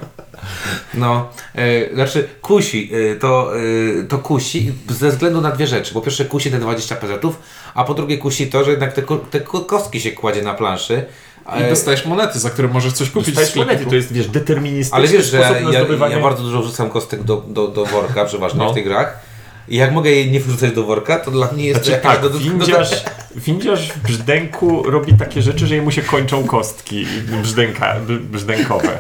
No, 0.95 1.29
e, 1.55 1.95
znaczy 1.95 2.29
kusi, 2.43 2.91
e, 3.13 3.17
to, 3.17 3.53
e, 3.57 4.05
to 4.09 4.19
kusi 4.19 4.73
ze 4.89 5.11
względu 5.11 5.41
na 5.41 5.51
dwie 5.51 5.67
rzeczy. 5.67 5.95
Po 5.95 6.01
pierwsze 6.01 6.25
kusi 6.25 6.51
te 6.51 6.59
20 6.59 6.97
pezetów, 6.97 7.39
a 7.75 7.85
po 7.85 7.95
drugie 7.95 8.19
kusi 8.19 8.47
to, 8.47 8.65
że 8.65 8.71
jednak 8.71 8.93
te, 8.93 9.03
te 9.31 9.41
ko- 9.41 9.61
kostki 9.61 10.01
się 10.01 10.13
kładzie 10.13 10.43
na 10.43 10.55
planszy. 10.55 11.05
I 11.57 11.63
E, 11.63 11.71
dostajesz 11.71 12.05
monety, 12.07 12.39
za 12.39 12.51
które 12.51 12.69
możesz 12.69 12.93
coś 12.93 13.11
kupić 13.11 13.35
To 13.35 13.41
w 13.41 13.45
jest 13.45 13.57
monety, 13.57 13.87
to 13.87 13.95
jest, 13.95 14.13
wiesz, 14.13 14.27
deterministyczny 14.29 14.97
ale 14.99 15.09
wiesz, 15.09 15.31
że 15.31 15.61
ja, 15.73 15.73
zdobywanie... 15.81 16.15
ja 16.17 16.23
bardzo 16.23 16.43
dużo 16.43 16.63
wrzucam 16.63 16.91
kostek 16.91 17.23
do, 17.23 17.37
do, 17.49 17.69
do 17.69 17.85
worka, 17.87 18.25
przeważnie 18.25 18.59
No. 18.59 18.71
w 18.71 18.75
tych 18.75 18.85
grach. 18.85 19.19
I 19.69 19.77
jak 19.77 19.93
mogę 19.93 20.11
je 20.11 20.31
nie 20.31 20.41
wrzucać 20.41 20.73
do 20.73 20.83
worka, 20.85 21.19
to 21.19 21.31
dla 21.31 21.53
mnie 21.53 21.65
jest 21.65 21.85
Znaczy 21.85 21.91
to 21.91 21.97
jakaś 21.97 22.13
tak, 22.13 22.23
do- 22.23 22.31
do- 22.31 22.39
windziarz, 22.39 23.05
windziarz 23.37 23.93
w 23.93 23.99
brzdęku 23.99 24.83
robi 24.91 25.15
takie 25.15 25.43
rzeczy, 25.43 25.67
że 25.67 25.75
jemu 25.75 25.91
się 25.91 26.03
kończą 26.03 26.45
kostki 26.45 27.07
brzdęka, 27.43 27.97
br- 28.07 28.21
brzdękowe. 28.21 28.99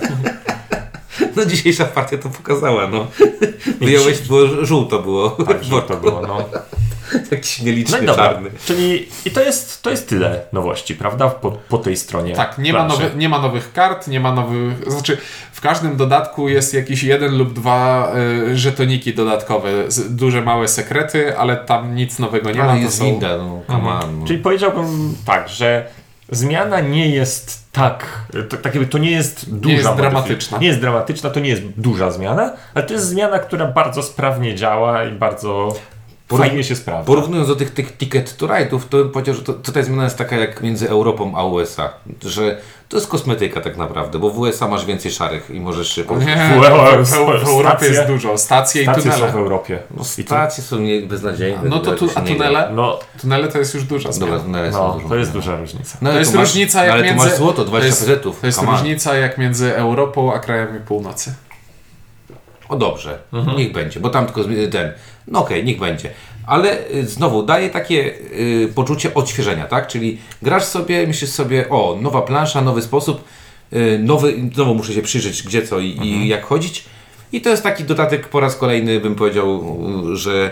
No 1.38 1.44
dzisiejsza 1.44 1.84
partia 1.84 2.18
to 2.18 2.28
pokazała, 2.28 2.86
no. 2.86 3.06
Wyjąłeś, 3.80 4.18
było 4.18 4.64
żółto 4.64 4.98
było. 4.98 5.30
Tak, 5.30 5.64
że 5.64 5.82
to 5.82 5.96
było, 5.96 6.22
no. 6.28 6.44
Jakiś 7.30 7.58
No 7.58 7.66
nieliczny 7.66 8.02
dobra, 8.02 8.14
czarny. 8.28 8.50
czyli 8.64 9.08
i 9.24 9.30
to 9.30 9.40
jest, 9.40 9.82
to 9.82 9.90
jest 9.90 10.08
tyle 10.08 10.40
nowości, 10.52 10.94
prawda? 10.94 11.28
Po, 11.28 11.50
po 11.50 11.78
tej 11.78 11.96
stronie 11.96 12.34
Tak, 12.34 12.58
nie 12.58 12.72
ma, 12.72 12.84
nowy, 12.84 13.10
nie 13.16 13.28
ma 13.28 13.38
nowych 13.38 13.72
kart, 13.72 14.08
nie 14.08 14.20
ma 14.20 14.32
nowych. 14.34 14.90
Znaczy, 14.92 15.18
w 15.52 15.60
każdym 15.60 15.96
dodatku 15.96 16.48
jest 16.48 16.74
jakiś 16.74 17.02
jeden 17.02 17.38
lub 17.38 17.52
dwa 17.52 18.12
y, 18.48 18.56
żetoniki 18.58 19.14
dodatkowe, 19.14 19.70
z, 19.90 20.16
duże, 20.16 20.42
małe 20.42 20.68
sekrety, 20.68 21.38
ale 21.38 21.56
tam 21.56 21.94
nic 21.94 22.18
nowego 22.18 22.50
nie 22.50 22.58
ma. 22.58 22.64
Ale 22.64 22.74
to 22.78 22.84
jest 22.84 22.98
są- 22.98 23.04
winda, 23.04 23.36
no, 23.36 23.60
come 23.66 23.90
on. 23.90 24.20
No. 24.20 24.26
Czyli 24.26 24.38
powiedziałbym 24.42 25.14
tak, 25.26 25.48
że 25.48 25.86
zmiana 26.30 26.80
nie 26.80 27.08
jest 27.10 27.72
tak, 27.72 28.06
to, 28.48 28.56
tak 28.56 28.74
jakby 28.74 28.90
to 28.90 28.98
nie 28.98 29.10
jest 29.10 29.54
duża 29.54 29.74
jest 29.74 29.84
modyfikacja. 29.84 30.10
dramatyczna. 30.10 30.58
Nie 30.58 30.66
jest 30.66 30.80
dramatyczna, 30.80 31.30
to 31.30 31.40
nie 31.40 31.50
jest 31.50 31.62
duża 31.62 32.10
zmiana, 32.10 32.52
ale 32.74 32.86
to 32.86 32.94
jest 32.94 33.06
zmiana, 33.06 33.38
która 33.38 33.66
bardzo 33.66 34.02
sprawnie 34.02 34.54
działa 34.54 35.04
i 35.04 35.12
bardzo 35.12 35.74
fajnie 36.36 36.64
się 36.64 36.76
sprawdza. 36.76 37.06
Porównując 37.06 37.48
do 37.48 37.56
tych, 37.56 37.70
tych 37.74 37.96
ticket 37.96 38.36
to 38.36 38.46
rightów, 38.46 38.88
to 38.88 38.96
bym 38.96 39.10
powiedział, 39.10 39.34
że 39.34 39.42
to, 39.42 39.52
to 39.52 39.72
ta 39.72 39.82
zmiana 39.82 40.04
jest 40.04 40.18
taka 40.18 40.36
jak 40.36 40.60
między 40.62 40.88
Europą 40.90 41.32
a 41.36 41.44
USA. 41.44 41.88
Że 42.24 42.58
to 42.88 42.96
jest 42.96 43.08
kosmetyka 43.08 43.60
tak 43.60 43.76
naprawdę, 43.76 44.18
bo 44.18 44.30
w 44.30 44.38
USA 44.38 44.68
masz 44.68 44.84
więcej 44.86 45.12
szarych 45.12 45.50
i 45.50 45.60
możesz 45.60 45.88
się 45.94 46.04
poruszać. 46.04 46.28
Nie, 46.28 46.36
W- 46.36 46.98
w, 47.00 47.04
w, 47.04 47.06
w, 47.06 47.08
stacje- 47.10 47.48
Europie 47.48 47.86
jest 47.86 48.06
dużo. 48.06 48.38
Stacje 48.38 48.82
i 48.82 48.84
Stacje 48.84 49.02
są 49.02 49.10
tunele. 49.10 49.32
w 49.32 49.36
Europie. 49.36 49.78
No, 49.96 50.02
I 50.18 50.22
stacje 50.22 50.64
są 50.64 50.78
nie 50.78 51.00
beznadziejne. 51.02 51.58
No 51.64 51.78
to 51.78 51.92
tu, 51.94 52.08
a 52.14 52.20
tunele? 52.20 52.70
no, 52.74 52.98
Tunele 53.20 53.48
to 53.48 53.58
jest 53.58 53.74
już 53.74 53.84
duża 53.84 54.12
zmiana. 54.12 54.32
Dobra, 54.32 54.44
tunele 54.46 54.72
są 54.72 54.88
no, 54.88 54.94
dużo. 54.94 55.08
to 55.08 55.16
jest 55.16 55.32
duża 55.32 55.56
różnica. 55.56 55.98
No, 56.02 56.06
To 56.08 56.10
ale 56.10 56.18
jest 56.20 56.34
masz- 56.34 56.48
różnica 56.48 56.84
jak 56.84 56.92
ale 56.92 57.02
między... 57.02 57.24
tu 57.24 57.28
masz 57.30 57.38
złoto, 57.38 57.64
20 57.64 58.04
to 58.04 58.10
jest, 58.10 58.22
to 58.40 58.46
jest 58.46 58.62
różnica 58.62 59.14
jak 59.16 59.38
między 59.38 59.76
Europą 59.76 60.34
a 60.34 60.38
krajami 60.38 60.80
północy. 60.80 61.34
O 62.68 62.76
dobrze, 62.76 63.18
Mhm. 63.32 63.56
niech 63.56 63.72
będzie, 63.72 64.00
bo 64.00 64.10
tam 64.10 64.26
tylko 64.26 64.44
ten. 64.70 64.92
No 65.26 65.38
okej, 65.40 65.64
niech 65.64 65.78
będzie. 65.78 66.10
Ale 66.46 66.90
y, 66.90 67.06
znowu 67.06 67.42
daje 67.42 67.70
takie 67.70 68.14
y, 68.64 68.72
poczucie 68.74 69.14
odświeżenia, 69.14 69.64
tak? 69.66 69.86
Czyli 69.88 70.18
grasz 70.42 70.64
sobie, 70.64 71.06
myślisz 71.06 71.30
sobie, 71.30 71.68
o, 71.70 71.98
nowa 72.00 72.22
plansza, 72.22 72.60
nowy 72.60 72.82
sposób, 72.82 73.24
y, 73.72 73.98
nowy, 74.02 74.34
znowu 74.54 74.74
muszę 74.74 74.92
się 74.92 75.02
przyjrzeć 75.02 75.42
gdzie 75.42 75.62
co 75.66 75.78
i, 75.80 75.92
Mhm. 75.92 76.08
i 76.08 76.28
jak 76.28 76.44
chodzić. 76.44 76.84
I 77.32 77.40
to 77.40 77.50
jest 77.50 77.62
taki 77.62 77.84
dodatek 77.84 78.28
po 78.28 78.40
raz 78.40 78.56
kolejny, 78.56 79.00
bym 79.00 79.14
powiedział, 79.14 79.64
y, 80.12 80.16
że 80.16 80.50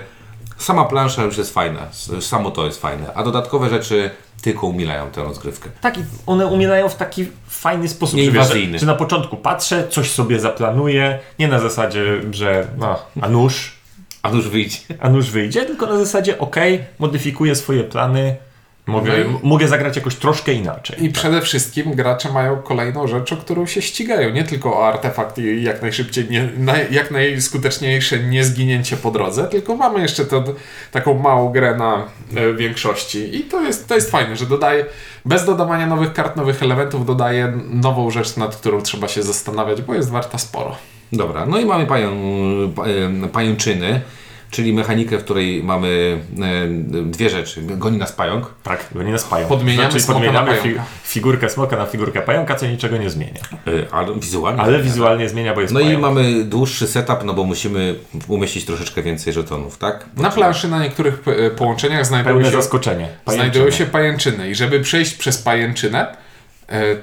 Sama 0.59 0.85
plansza 0.85 1.23
już 1.23 1.39
jest 1.39 1.55
fajna, 1.55 1.81
samo 2.21 2.51
to 2.51 2.67
jest 2.67 2.81
fajne, 2.81 3.15
a 3.15 3.23
dodatkowe 3.23 3.71
rzeczy 3.71 4.11
tylko 4.43 4.67
umilają 4.67 5.11
tę 5.11 5.23
rozgrywkę. 5.23 5.71
Tak, 5.81 5.99
i 5.99 6.05
one 6.27 6.47
umierają 6.47 6.89
w 6.89 6.95
taki 6.95 7.27
fajny 7.49 7.89
sposób, 7.89 8.21
że, 8.21 8.31
wiesz, 8.31 8.81
że, 8.81 8.87
na 8.87 8.95
początku 8.95 9.37
patrzę, 9.37 9.89
coś 9.89 10.11
sobie 10.11 10.41
zaplanuję, 10.41 11.19
nie 11.39 11.49
na 11.49 11.61
zasadzie, 11.61 12.05
że 12.31 12.67
no, 12.79 12.99
a 13.21 13.29
nóż, 13.29 13.73
A 14.23 14.31
już 14.31 14.49
wyjdzie. 14.49 14.79
a 15.01 15.09
nóż 15.11 15.31
wyjdzie, 15.31 15.65
tylko 15.65 15.87
na 15.87 15.99
zasadzie 15.99 16.39
ok, 16.39 16.57
modyfikuję 16.99 17.55
swoje 17.55 17.85
plany, 17.85 18.37
mogę, 18.87 19.13
No 19.13 19.39
i- 19.39 19.47
mogę 19.49 19.69
zagrać 19.69 19.97
jakoś 19.97 20.15
troszkę 20.17 20.53
inaczej. 20.53 21.05
I 21.05 21.11
przede 21.11 21.41
wszystkim 21.43 21.93
gracze 21.95 22.33
mają 22.33 22.57
kolejną 22.57 23.07
rzecz, 23.07 23.33
o 23.33 23.37
którą 23.37 23.67
się 23.67 23.83
ścigają. 23.83 24.31
Nie 24.31 24.45
tylko 24.45 24.79
o 24.79 24.89
artefakt 24.89 25.39
i 25.39 25.63
jak 25.63 25.83
najszybciej, 25.83 26.27
nie, 26.31 26.49
naj, 26.59 26.87
jak 26.91 27.11
najskuteczniejsze 27.11 28.19
niezginięcie 28.19 28.97
po 28.97 29.11
drodze, 29.11 29.45
tylko 29.45 29.77
mamy 29.77 30.01
jeszcze 30.01 30.25
to, 30.27 30.45
taką 30.93 31.15
małą 31.19 31.49
grę 31.53 31.75
na 31.77 32.05
e, 32.37 32.53
większości. 32.55 33.37
I 33.37 33.41
to 33.41 33.63
jest, 33.63 33.89
to 33.89 33.95
jest 33.95 34.11
fajne, 34.11 34.37
że 34.37 34.47
dodaje, 34.47 34.85
bez 35.25 35.45
dodawania 35.45 35.87
nowych 35.87 36.13
kart, 36.13 36.37
nowych 36.37 36.63
elementów, 36.63 37.07
dodaje 37.07 37.53
nową 37.71 38.11
rzecz, 38.11 38.37
nad 38.37 38.57
którą 38.57 38.83
trzeba 38.83 39.09
się 39.09 39.23
zastanawiać, 39.23 39.83
bo 39.83 39.95
jest 39.95 40.11
warta 40.11 40.39
sporo. 40.39 40.77
Dobra, 41.13 41.47
no 41.47 41.59
i 41.59 41.65
mamy 41.65 41.87
pająk, 41.87 42.15
pa- 42.75 42.85
e, 43.25 43.29
pajęczyny, 43.33 44.01
czyli 44.51 44.73
mechanikę, 44.73 45.19
w 45.19 45.25
której 45.25 45.63
mamy 45.65 46.19
e, 46.99 47.03
dwie 47.03 47.31
rzeczy. 47.31 47.63
Goni 47.63 47.99
nas 47.99 48.13
pająk. 48.13 48.55
Tak, 48.63 48.87
goni 48.95 49.13
nas 49.13 49.25
pająk. 49.25 49.49
Podmieniamy 49.49 49.91
znaczy, 49.91 50.05
smoka 50.05 50.21
podmieniamy 50.21 50.51
na 50.51 50.57
fi- 50.57 50.61
pająka. 50.63 50.85
figurkę 51.05 51.49
smoka 51.51 51.77
na 51.77 51.87
figurkę 51.87 52.23
pająka, 52.23 52.55
co 52.55 52.67
niczego 52.67 52.97
nie 52.97 53.11
zmienia. 53.11 53.41
e, 53.67 53.71
Ale 53.95 54.15
wizualnie. 54.15 54.61
Ale 54.63 54.83
wizualnie 54.83 55.29
zmienia, 55.29 55.55
bo 55.55 55.61
jest 55.61 55.75
No 55.75 55.81
i 55.81 55.85
pająk. 55.85 56.03
mamy 56.03 56.45
dłuższy 56.45 56.87
setup, 56.87 57.25
no 57.25 57.35
bo 57.35 57.45
musimy 57.45 57.95
umieścić 58.29 58.65
troszeczkę 58.65 59.03
więcej 59.03 59.33
żetonów, 59.33 59.79
tak? 59.79 60.07
Na 60.17 60.31
planszy 60.31 60.69
na 60.69 60.83
niektórych 60.83 61.23
e, 61.27 61.51
połączeniach 61.51 62.07
znajdują 62.07 62.45
się 62.45 62.51
zaskoczenie. 62.51 63.09
Znajdują 63.27 63.65
Pajęczyny. 63.65 63.73
się 63.73 63.87
pajęczyny 63.93 64.51
i 64.51 64.55
żeby 64.55 64.81
przejść 64.81 65.15
przez 65.15 65.39
pajęczynę 65.43 66.17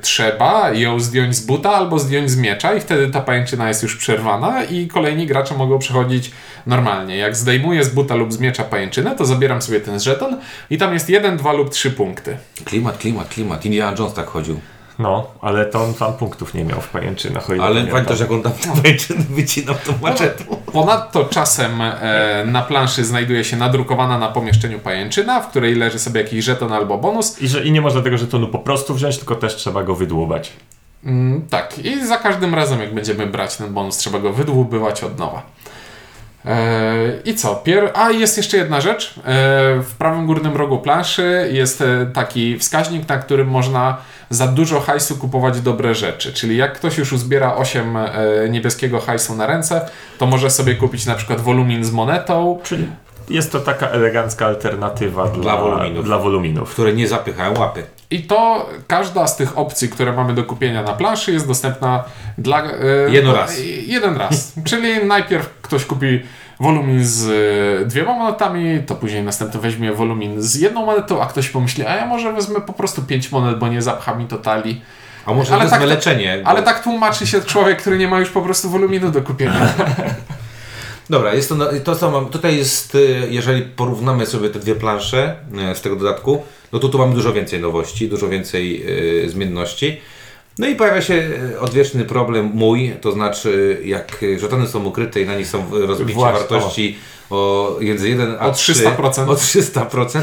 trzeba 0.02 0.72
ją 0.72 1.00
zdjąć 1.00 1.36
z 1.36 1.46
buta 1.46 1.72
albo 1.72 2.00
zdjąć 2.00 2.32
z 2.32 2.38
miecza 2.38 2.74
i 2.74 2.80
wtedy 2.80 3.08
ta 3.08 3.22
pajęczyna 3.22 3.68
jest 3.68 3.84
już 3.84 3.96
przerwana 3.96 4.64
i 4.64 4.88
kolejni 4.88 5.28
gracze 5.28 5.56
mogą 5.56 5.80
przechodzić 5.80 6.32
normalnie. 6.66 7.18
Jak 7.18 7.36
zdejmuję 7.36 7.84
z 7.84 7.90
buta 7.90 8.16
lub 8.16 8.34
z 8.34 8.40
miecza 8.40 8.64
pajęczynę, 8.64 9.16
to 9.16 9.26
zabieram 9.26 9.62
sobie 9.62 9.80
ten 9.80 10.00
żeton 10.00 10.38
i 10.70 10.78
tam 10.78 10.94
jest 10.94 11.10
jeden, 11.10 11.38
dwa 11.38 11.54
lub 11.54 11.70
trzy 11.70 11.92
punkty. 11.92 12.38
Klimat, 12.66 12.98
klimat, 12.98 13.30
klimat. 13.30 13.66
Indiana 13.66 13.98
Jones 14.00 14.14
tak 14.14 14.28
chodził. 14.28 14.60
No, 15.00 15.28
ale 15.42 15.66
to 15.66 15.84
on 15.84 15.94
tam 15.94 16.14
punktów 16.14 16.54
nie 16.54 16.66
miał 16.66 16.82
w 16.82 16.90
pajęczynach. 16.90 17.50
o 17.50 17.54
ile 17.54 17.64
Ale 17.64 17.84
pamiętasz, 17.84 18.20
jak 18.20 18.32
on 18.32 18.42
tam 18.42 18.52
pajęczyny 18.84 19.24
wycinał 19.30 19.76
tą 19.86 19.94
maczetą? 20.02 20.44
Ponadto 20.74 21.26
czasem 21.26 21.82
e, 21.82 22.44
na 22.48 22.62
planszy 22.62 23.06
znajduje 23.06 23.44
się 23.44 23.58
nadrukowana 23.58 24.18
na 24.18 24.28
pomieszczeniu 24.28 24.80
pajęczyna, 24.80 25.42
w 25.42 25.50
której 25.50 25.76
leży 25.76 26.00
sobie 26.00 26.22
jakiś 26.22 26.46
żeton 26.46 26.74
albo 26.74 26.98
bonus. 26.98 27.42
I, 27.42 27.48
że, 27.48 27.64
I 27.64 27.72
nie 27.72 27.82
można 27.82 28.02
tego 28.02 28.18
żetonu 28.18 28.48
po 28.48 28.60
prostu 28.60 28.94
wziąć, 28.94 29.18
tylko 29.18 29.36
też 29.36 29.56
trzeba 29.56 29.84
go 29.84 29.96
wydłubać. 29.96 30.54
Mm, 31.06 31.48
tak, 31.50 31.80
i 31.80 32.06
za 32.06 32.18
każdym 32.18 32.56
razem, 32.56 32.80
jak 32.80 32.94
będziemy 32.94 33.28
brać 33.28 33.58
ten 33.58 33.74
bonus, 33.74 33.98
trzeba 33.98 34.20
go 34.20 34.34
wydłubywać 34.34 35.04
od 35.04 35.20
nowa. 35.20 35.44
E, 36.46 37.22
I 37.26 37.36
co? 37.36 37.56
Pier... 37.56 37.92
A, 37.94 38.12
jest 38.12 38.38
jeszcze 38.38 38.58
jedna 38.58 38.82
rzecz. 38.82 39.14
E, 39.18 39.22
w 39.82 39.94
prawym 39.98 40.26
górnym 40.26 40.56
rogu 40.56 40.80
planszy 40.80 41.50
jest 41.52 41.82
e, 41.82 42.06
taki 42.14 42.60
wskaźnik, 42.60 43.10
na 43.10 43.18
którym 43.18 43.48
można 43.48 43.98
za 44.34 44.48
dużo 44.48 44.80
hajsu 44.80 45.18
kupować 45.18 45.62
dobre 45.62 45.96
rzeczy. 45.96 46.34
Czyli 46.34 46.58
jak 46.58 46.74
ktoś 46.74 46.98
już 46.98 47.14
uzbiera 47.14 47.56
8 47.56 47.98
e, 47.98 48.10
niebieskiego 48.50 49.00
hajsu 49.00 49.36
na 49.36 49.48
ręce, 49.48 49.90
to 50.18 50.26
może 50.26 50.50
sobie 50.50 50.76
kupić 50.76 51.06
na 51.06 51.16
przykład 51.16 51.42
wolumin 51.42 51.84
z 51.84 51.92
monetą. 51.92 52.60
Czyli 52.64 52.88
jest 53.30 53.52
to 53.52 53.60
taka 53.60 53.88
elegancka 53.88 54.46
alternatywa 54.46 55.28
dla, 55.28 55.58
woluminów. 55.58 56.06
Dla 56.06 56.18
woluminów. 56.18 56.72
Które 56.72 56.94
nie 56.94 57.08
zapychają 57.08 57.60
łapy. 57.60 57.84
I 58.12 58.24
to 58.24 58.70
każda 58.88 59.28
z 59.28 59.38
tych 59.38 59.58
opcji, 59.58 59.90
które 59.90 60.12
mamy 60.12 60.34
do 60.34 60.44
kupienia 60.44 60.84
na 60.84 60.94
planszy, 60.94 61.32
jest 61.32 61.48
dostępna 61.48 62.04
dla. 62.38 62.64
E, 62.64 62.72
Jeden 63.10 63.32
raz. 63.32 63.60
Jeden 63.86 64.18
raz. 64.18 64.54
Czyli 64.64 65.06
najpierw 65.06 65.50
ktoś 65.62 65.86
kupi 65.86 66.22
wolumin 66.64 67.06
z 67.06 67.26
e, 67.82 67.86
dwiema 67.86 68.14
monetami, 68.14 68.80
to 68.88 68.96
później 68.96 69.24
następny 69.24 69.60
weźmie 69.60 69.94
wolumin 69.94 70.42
z 70.42 70.56
jedną 70.56 70.86
monetą, 70.86 71.22
a 71.22 71.26
ktoś 71.26 71.50
pomyśli, 71.50 71.86
a 71.86 71.96
ja 71.96 72.06
może 72.06 72.34
wezmę 72.34 72.62
po 72.62 72.74
prostu 72.74 73.02
pięć 73.02 73.32
monet, 73.32 73.60
bo 73.60 73.68
nie 73.68 73.82
zapcha 73.82 74.16
mi 74.16 74.26
to 74.26 74.38
talii. 74.38 74.82
A 75.26 75.34
może 75.34 75.54
Ale 75.56 75.70
tak 75.70 75.82
leczenie. 75.84 76.40
bo- 76.44 76.50
Ale 76.50 76.64
tak 76.64 76.84
tłumaczy 76.84 77.28
się 77.28 77.42
człowiek, 77.42 77.82
który 77.82 77.98
nie 77.98 78.08
ma 78.08 78.20
już 78.20 78.30
po 78.30 78.42
prostu 78.42 78.70
woluminu 78.70 79.12
do 79.12 79.22
kupienia. 79.22 79.74
Dobra, 81.10 81.34
jest 81.34 81.50
to, 81.50 81.56
to 81.84 81.96
co 81.96 82.12
mam. 82.12 82.26
Tutaj 82.26 82.58
jest, 82.58 82.96
y, 82.96 83.28
jeżeli 83.30 83.62
porównamy 83.62 84.26
sobie 84.26 84.50
te 84.50 84.60
dwie 84.60 84.76
plansze 84.76 85.36
y, 85.72 85.76
z 85.76 85.82
tego 85.82 85.96
dodatku, 85.96 86.44
no 86.74 86.80
to 86.80 86.90
tu 86.90 86.98
mamy 86.98 87.16
dużo 87.16 87.34
więcej 87.34 87.60
nowości, 87.62 88.10
dużo 88.10 88.30
więcej 88.30 88.84
y, 89.26 89.30
zmienności. 89.30 90.02
No 90.60 90.68
i 90.68 90.76
pojawia 90.76 91.02
się 91.02 91.14
y, 91.54 91.60
odwieczny 91.60 92.06
problem 92.06 92.52
mój, 92.54 92.94
to 93.02 93.12
znaczy 93.12 93.82
jak 93.86 94.24
y, 94.24 94.40
żetony 94.40 94.68
są 94.68 94.86
ukryte 94.86 95.22
i 95.22 95.26
na 95.26 95.36
nich 95.36 95.48
są 95.48 95.66
rozbicie 95.72 96.14
Właśnie, 96.14 96.40
wartości 96.40 96.98
o 97.23 97.23
między 97.82 98.10
1 98.10 98.36
a 98.40 98.46
O 98.48 98.52
3, 98.52 98.74
300%. 98.74 99.30
o 99.30 99.34
300%, 99.36 100.22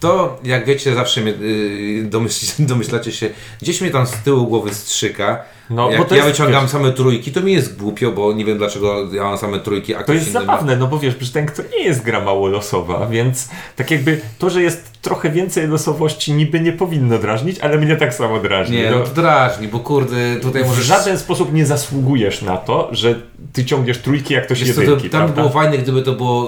to 0.00 0.38
jak 0.44 0.66
wiecie 0.66 0.94
zawsze 0.94 1.20
mnie, 1.20 1.32
y, 1.32 2.06
domyśl, 2.10 2.46
domyślacie 2.72 3.12
się, 3.12 3.30
gdzieś 3.62 3.80
mnie 3.80 3.90
tam 3.90 4.06
z 4.06 4.12
tyłu 4.12 4.46
głowy 4.46 4.74
strzyka. 4.74 5.42
No, 5.70 5.90
jak 5.90 5.98
bo 6.00 6.04
to 6.04 6.14
ja 6.16 6.24
jest, 6.24 6.38
wyciągam 6.38 6.62
wiesz- 6.64 6.70
same 6.72 6.92
trójki, 6.92 7.32
to 7.32 7.40
mi 7.40 7.52
jest 7.52 7.76
głupio, 7.78 8.12
bo 8.12 8.32
nie 8.32 8.44
wiem 8.44 8.58
dlaczego 8.58 9.12
ja 9.12 9.22
mam 9.24 9.38
same 9.38 9.60
trójki, 9.60 9.94
a 9.94 10.02
To 10.04 10.12
jest 10.12 10.26
inny 10.26 10.34
ma- 10.34 10.40
zabawne, 10.40 10.76
no 10.76 10.86
bo 10.86 10.98
wiesz, 10.98 11.14
Brzdęk 11.14 11.50
to 11.50 11.62
nie 11.78 11.84
jest 11.84 12.02
gra 12.02 12.20
mało 12.20 12.48
losowa, 12.48 13.06
więc 13.06 13.48
tak 13.76 13.90
jakby 13.90 14.20
to, 14.38 14.50
że 14.50 14.62
jest 14.62 14.92
trochę 15.02 15.30
więcej 15.30 15.68
losowości 15.68 16.32
niby 16.32 16.60
nie 16.60 16.72
powinno 16.72 17.18
drażnić, 17.18 17.58
ale 17.58 17.78
mnie 17.78 17.96
tak 17.96 18.14
samo 18.14 18.38
drażni. 18.40 18.76
Nie, 18.76 18.90
no, 18.90 18.98
no 18.98 19.04
to 19.04 19.14
drażni, 19.14 19.68
bo 19.68 19.78
kurde, 19.78 20.36
tutaj 20.42 20.64
w 20.64 20.66
możesz... 20.68 20.84
żaden 20.86 21.18
sposób 21.18 21.52
nie 21.52 21.66
zasługujesz 21.66 22.42
na 22.42 22.56
to, 22.56 22.88
że 22.92 23.14
ty 23.52 23.64
ciągniesz 23.64 23.98
trójki 23.98 24.34
jak 24.34 24.50
Wiesz 24.50 24.74
co, 24.74 24.80
jedynki, 24.82 25.10
to, 25.10 25.12
tam 25.12 25.20
prawda? 25.20 25.42
było 25.42 25.48
fajne, 25.62 25.78
gdyby 25.78 26.02
to 26.02 26.12
było 26.12 26.41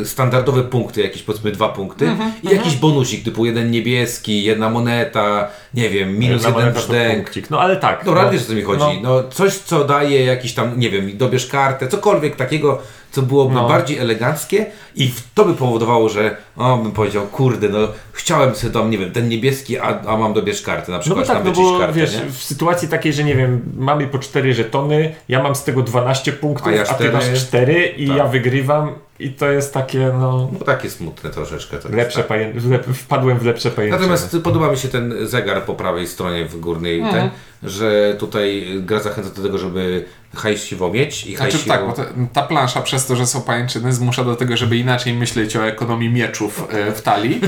y, 0.00 0.06
standardowe 0.06 0.62
punkty, 0.62 1.02
jakieś 1.02 1.22
powiedzmy 1.22 1.50
dwa 1.52 1.68
punkty 1.68 2.08
i 2.42 2.48
jakiś 2.54 2.76
bonusik 2.76 3.24
typu 3.24 3.46
jeden 3.46 3.70
niebieski, 3.70 4.44
jedna 4.44 4.70
moneta, 4.70 5.48
nie 5.74 5.90
wiem, 5.90 6.18
minus 6.18 6.42
Jedna 6.44 6.58
jeden 6.58 6.74
brzdęk. 6.74 7.22
punkcik. 7.24 7.50
No 7.50 7.60
ale 7.60 7.76
tak. 7.76 8.04
Dobra, 8.04 8.24
no, 8.24 8.30
wiesz 8.30 8.42
o 8.42 8.46
co 8.46 8.52
mi 8.52 8.62
chodzi. 8.62 8.84
no, 9.02 9.14
No, 9.14 9.22
coś, 9.28 9.54
co 9.54 9.84
daje 9.84 10.24
jakiś 10.24 10.54
tam, 10.54 10.78
nie 10.80 10.90
wiem, 10.90 11.10
dobierz 11.16 11.46
kartę, 11.46 11.88
cokolwiek 11.88 12.36
takiego, 12.36 12.82
co 13.10 13.22
byłoby 13.22 13.54
No. 13.54 13.68
bardziej 13.68 13.98
eleganckie 13.98 14.66
i 14.96 15.12
to 15.34 15.44
by 15.44 15.54
powodowało, 15.54 16.08
że 16.08 16.36
o, 16.56 16.76
bym 16.76 16.92
powiedział, 16.92 17.26
kurde, 17.26 17.68
no 17.68 17.78
chciałem 18.12 18.54
sobie 18.54 18.72
tam, 18.72 18.90
nie 18.90 18.98
wiem, 18.98 19.10
ten 19.12 19.28
niebieski, 19.28 19.78
a, 19.78 20.00
a 20.06 20.16
mam 20.16 20.32
dobierz 20.34 20.62
kartę, 20.62 20.90
na 20.92 20.96
No 20.98 21.02
przykład 21.02 21.26
bo 21.26 21.34
tak, 21.34 21.42
tam 21.44 21.46
no 21.46 21.52
bo 21.72 21.78
kartę, 21.78 21.92
wiesz, 22.00 22.14
nie? 22.14 22.30
w 22.30 22.42
sytuacji 22.42 22.88
takiej, 22.88 23.12
że 23.12 23.24
nie 23.24 23.34
wiem, 23.34 23.62
mamy 23.76 24.06
po 24.06 24.18
4 24.18 24.54
żetony, 24.54 25.14
ja 25.28 25.42
mam 25.42 25.54
z 25.54 25.64
tego 25.64 25.82
12 25.82 26.32
punktów, 26.32 26.66
A 26.68 26.70
a, 26.70 26.74
ja 26.74 26.84
ty 26.84 26.94
cztery. 26.94 27.12
masz 27.12 27.40
4 27.46 27.86
i 27.96 28.08
Tak. 28.08 28.16
ja 28.16 28.26
wygrywam 28.26 28.94
i 29.18 29.30
to 29.30 29.50
jest 29.50 29.74
takie, 29.74 29.98
no, 30.18 30.48
No 30.52 30.58
takie 30.58 30.90
smutne 30.90 31.30
troszeczkę. 31.30 31.76
To 31.78 31.88
jest, 31.88 31.96
lepsze 31.96 32.18
tak. 32.18 32.26
paję... 32.26 32.52
lep... 32.68 32.86
wpadłem 32.86 33.38
w 33.38 33.44
lepsze 33.44 33.70
pajęczyny. 33.70 34.00
Natomiast 34.00 34.36
podoba 34.44 34.70
mi 34.70 34.76
się 34.78 34.88
ten 34.88 35.14
zegar 35.26 35.62
po 35.64 35.74
prawej 35.74 36.06
stronie 36.08 36.44
w 36.44 36.60
górnej, 36.60 37.00
Mhm. 37.00 37.14
ten, 37.14 37.30
że 37.70 38.16
tutaj 38.18 38.66
gra 38.80 39.00
zachęca 39.00 39.30
do 39.30 39.42
tego, 39.42 39.58
żeby 39.58 40.04
hajsiwo 40.34 40.90
mieć 40.90 41.26
i 41.26 41.36
Znaczy 41.36 41.52
hajsiwo... 41.52 41.74
tak, 41.74 41.86
bo 41.86 41.92
ta, 41.92 42.04
ta 42.32 42.42
plansza 42.42 42.82
przez 42.82 43.06
to, 43.06 43.16
że 43.16 43.26
są 43.26 43.42
pajęczyny 43.42 43.92
zmusza 43.92 44.24
do 44.24 44.36
tego, 44.36 44.56
żeby 44.56 44.76
inaczej 44.76 45.12
myśleć 45.14 45.56
o 45.56 45.66
ekonomii 45.66 46.08
mieczów 46.08 46.68
e, 46.70 46.92
w 46.92 47.02
talii. 47.02 47.40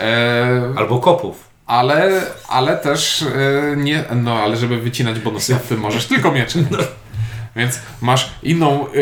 E, 0.00 0.72
Albo 0.76 0.98
kopów. 0.98 1.44
ale, 1.66 2.22
ale 2.48 2.76
też 2.76 3.22
e, 3.22 3.76
nie, 3.76 4.04
no 4.14 4.38
ale 4.38 4.56
żeby 4.56 4.78
wycinać 4.80 5.18
bonusy, 5.18 5.56
ty 5.68 5.76
możesz 5.76 6.06
tylko 6.06 6.32
miecze. 6.32 6.58
Więc 7.56 7.78
masz 8.02 8.30
inną 8.42 8.86
e, 8.86 8.92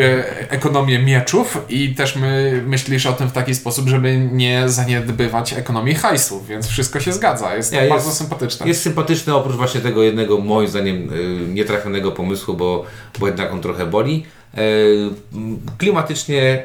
ekonomię 0.51 0.99
mieczów 0.99 1.57
i 1.69 1.95
też 1.95 2.15
my 2.15 2.63
myślisz 2.67 3.05
o 3.05 3.13
tym 3.13 3.27
w 3.27 3.31
taki 3.31 3.55
sposób, 3.55 3.87
żeby 3.87 4.29
nie 4.31 4.69
zaniedbywać 4.69 5.53
ekonomii 5.53 5.95
hajsu, 5.95 6.43
więc 6.43 6.67
wszystko 6.67 6.99
się 6.99 7.13
zgadza. 7.13 7.55
Jest 7.55 7.71
to 7.73 7.81
Nie, 7.81 7.89
bardzo 7.89 8.05
jest- 8.07 8.17
sympatyczne. 8.17 8.67
Jest 8.67 8.81
sympatyczny 8.81 9.35
oprócz 9.35 9.55
właśnie 9.55 9.81
tego 9.81 10.03
jednego, 10.03 10.37
moim 10.37 10.67
zdaniem, 10.67 11.13
y, 11.13 11.53
nietrafionego 11.53 12.11
pomysłu, 12.11 12.53
bo, 12.53 12.85
bo 13.19 13.27
jednak 13.27 13.53
on 13.53 13.61
trochę 13.61 13.85
boli. 13.85 14.25
E, 14.57 14.59
Klimatycznie 15.77 16.63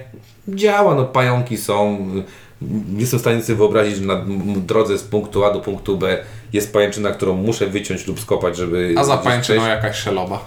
działa, 0.48 0.94
no 0.94 1.04
pająki 1.04 1.56
są. 1.56 2.06
Nie 2.92 3.00
jestem 3.00 3.18
w 3.18 3.22
stanie 3.22 3.42
sobie 3.42 3.56
wyobrazić, 3.56 3.96
że 3.96 4.02
na 4.04 4.24
drodze 4.56 4.98
z 4.98 5.02
punktu 5.02 5.44
A 5.44 5.52
do 5.52 5.60
punktu 5.60 5.96
B 5.98 6.18
jest 6.52 6.72
pajęczyna, 6.72 7.10
którą 7.10 7.36
muszę 7.36 7.66
wyciąć 7.66 8.06
lub 8.06 8.20
skopać, 8.20 8.56
żeby... 8.56 8.94
A 8.98 9.04
za 9.04 9.16
pajęczyną 9.16 9.66
jakaś 9.66 9.96
szeloba. 9.96 10.44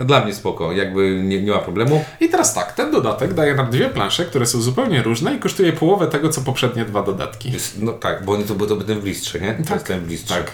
Dla 0.00 0.24
mnie 0.24 0.34
spoko, 0.34 0.72
jakby 0.72 1.20
nie, 1.24 1.42
nie 1.42 1.52
ma 1.52 1.58
problemu. 1.58 2.04
I 2.20 2.28
teraz 2.28 2.54
tak, 2.54 2.72
ten 2.72 2.90
dodatek 2.92 3.34
daje 3.34 3.54
nam 3.54 3.70
dwie 3.70 3.88
plansze, 3.88 4.24
które 4.24 4.46
są 4.46 4.60
zupełnie 4.60 5.02
różne 5.02 5.34
i 5.34 5.38
kosztuje 5.38 5.72
połowę 5.72 6.06
tego, 6.06 6.28
co 6.28 6.40
poprzednie 6.40 6.84
dwa 6.84 7.02
dodatki. 7.02 7.52
Jest, 7.52 7.82
no 7.82 7.92
tak, 7.92 8.24
bo 8.24 8.32
oni 8.32 8.44
to, 8.44 8.54
bo 8.54 8.66
to 8.66 8.76
w 8.76 9.04
listrze, 9.04 9.40
nie? 9.40 9.54
To 9.54 9.62
Tak. 9.62 9.70
jest 9.72 9.86
ten 9.86 10.00
w 10.04 10.08
listrze. 10.10 10.34
Tak. 10.34 10.50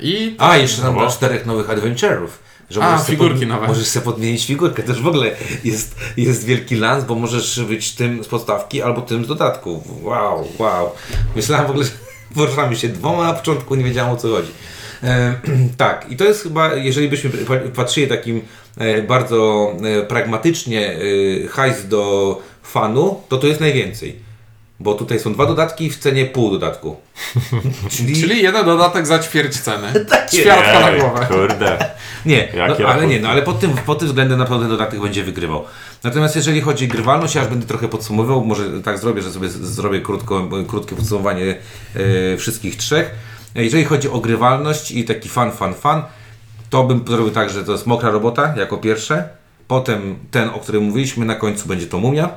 I 0.00 0.34
A, 0.38 0.56
jeszcze 0.56 0.82
nam 0.82 0.94
No. 0.94 1.00
dla 1.00 1.10
czterech 1.10 1.46
nowych 1.46 1.70
adventurów. 1.70 2.38
Że 2.70 2.82
A, 2.84 2.98
figurki 2.98 3.38
pod- 3.40 3.48
nowe. 3.48 3.66
Możesz 3.66 3.86
sobie 3.86 4.04
podmienić 4.04 4.46
figurkę. 4.46 4.82
Też 4.82 5.02
w 5.02 5.06
ogóle 5.06 5.30
jest, 5.64 5.96
jest 6.16 6.44
wielki 6.44 6.76
lans, 6.76 7.04
bo 7.04 7.14
możesz 7.14 7.60
być 7.64 7.92
tym 7.94 8.24
z 8.24 8.28
podstawki 8.28 8.82
albo 8.82 9.00
tym 9.02 9.24
z 9.24 9.28
dodatku. 9.28 9.82
Wow, 10.02 10.48
wow. 10.58 10.90
Myślałem 11.36 11.66
w 11.66 11.70
ogóle, 11.70 11.84
że 11.86 11.90
poruszamy 12.34 12.76
się 12.76 12.88
dwoma, 12.88 13.24
na 13.24 13.32
początku 13.32 13.74
nie 13.74 13.84
wiedziałem 13.84 14.12
o 14.12 14.16
co 14.16 14.28
chodzi. 14.28 14.50
E, 15.02 15.34
tak, 15.76 16.06
i 16.10 16.16
to 16.16 16.24
jest 16.24 16.42
chyba, 16.42 16.74
jeżeli 16.74 17.08
byśmy 17.08 17.30
pa- 17.30 17.70
patrzyli 17.76 18.06
takim 18.06 18.42
e, 18.78 19.02
bardzo 19.02 19.72
e, 19.84 20.02
pragmatycznie 20.02 20.96
hajs 21.50 21.88
do 21.88 22.42
fanu, 22.62 23.20
to 23.28 23.38
to 23.38 23.46
jest 23.46 23.60
najwięcej. 23.60 24.32
Bo 24.80 24.94
tutaj 24.94 25.20
są 25.20 25.32
dwa 25.32 25.46
dodatki 25.46 25.90
w 25.90 25.98
cenie 25.98 26.26
pół 26.26 26.50
dodatku. 26.50 26.96
Czyli, 27.90 28.16
Czyli 28.20 28.42
jeden 28.42 28.64
dodatek 28.64 29.06
za 29.06 29.18
ćwierć 29.18 29.60
ceny. 29.60 29.88
Tak 30.10 30.30
Ćwiartka 30.30 30.80
na 30.80 30.92
głowę. 30.92 31.26
Kurde. 31.28 31.78
Nie, 32.26 32.48
no, 32.78 32.88
ale 32.88 33.06
nie, 33.06 33.20
no 33.20 33.28
ale 33.28 33.42
pod 33.42 33.60
tym, 33.60 33.70
pod 33.70 33.98
tym 33.98 34.08
względem 34.08 34.38
na 34.38 34.44
pewno 34.44 34.60
ten 34.60 34.68
dodatek 34.68 35.00
będzie 35.00 35.24
wygrywał. 35.24 35.64
Natomiast 36.04 36.36
jeżeli 36.36 36.60
chodzi 36.60 36.84
o 36.84 36.88
grywalność, 36.88 37.34
ja 37.34 37.40
już 37.40 37.50
będę 37.50 37.66
trochę 37.66 37.88
podsumowywał, 37.88 38.44
może 38.44 38.82
tak 38.82 38.98
zrobię, 38.98 39.22
że 39.22 39.32
sobie 39.32 39.48
zrobię 39.48 40.00
krótko, 40.00 40.48
krótkie 40.68 40.96
podsumowanie 40.96 41.54
e, 42.34 42.36
wszystkich 42.36 42.76
trzech. 42.76 43.10
Jeżeli 43.54 43.84
chodzi 43.84 44.08
o 44.10 44.18
grywalność 44.20 44.90
i 44.90 45.04
taki 45.04 45.28
fan, 45.28 45.52
fan, 45.52 45.74
fan, 45.74 46.02
to 46.70 46.84
bym 46.84 47.04
zrobił 47.06 47.30
tak, 47.30 47.50
że 47.50 47.64
to 47.64 47.72
jest 47.72 47.86
mokra 47.86 48.10
robota 48.10 48.54
jako 48.56 48.76
pierwsze, 48.78 49.28
potem 49.68 50.16
ten, 50.30 50.48
o 50.48 50.58
którym 50.58 50.82
mówiliśmy, 50.84 51.26
na 51.26 51.34
końcu 51.34 51.68
będzie 51.68 51.86
to 51.86 51.98
mumia. 51.98 52.28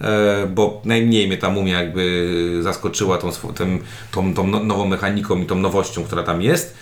e, 0.00 0.46
Bo 0.46 0.80
najmniej 0.84 1.26
mnie 1.26 1.36
ta 1.38 1.50
mumia 1.50 1.82
jakby 1.82 2.58
zaskoczyła 2.62 3.18
tą, 3.18 3.30
tym, 3.54 3.82
tą, 4.12 4.34
tą 4.34 4.46
no- 4.46 4.64
nową 4.64 4.86
mechaniką 4.86 5.38
i 5.38 5.46
tą 5.46 5.54
nowością, 5.54 6.04
która 6.04 6.22
tam 6.22 6.42
jest. 6.42 6.74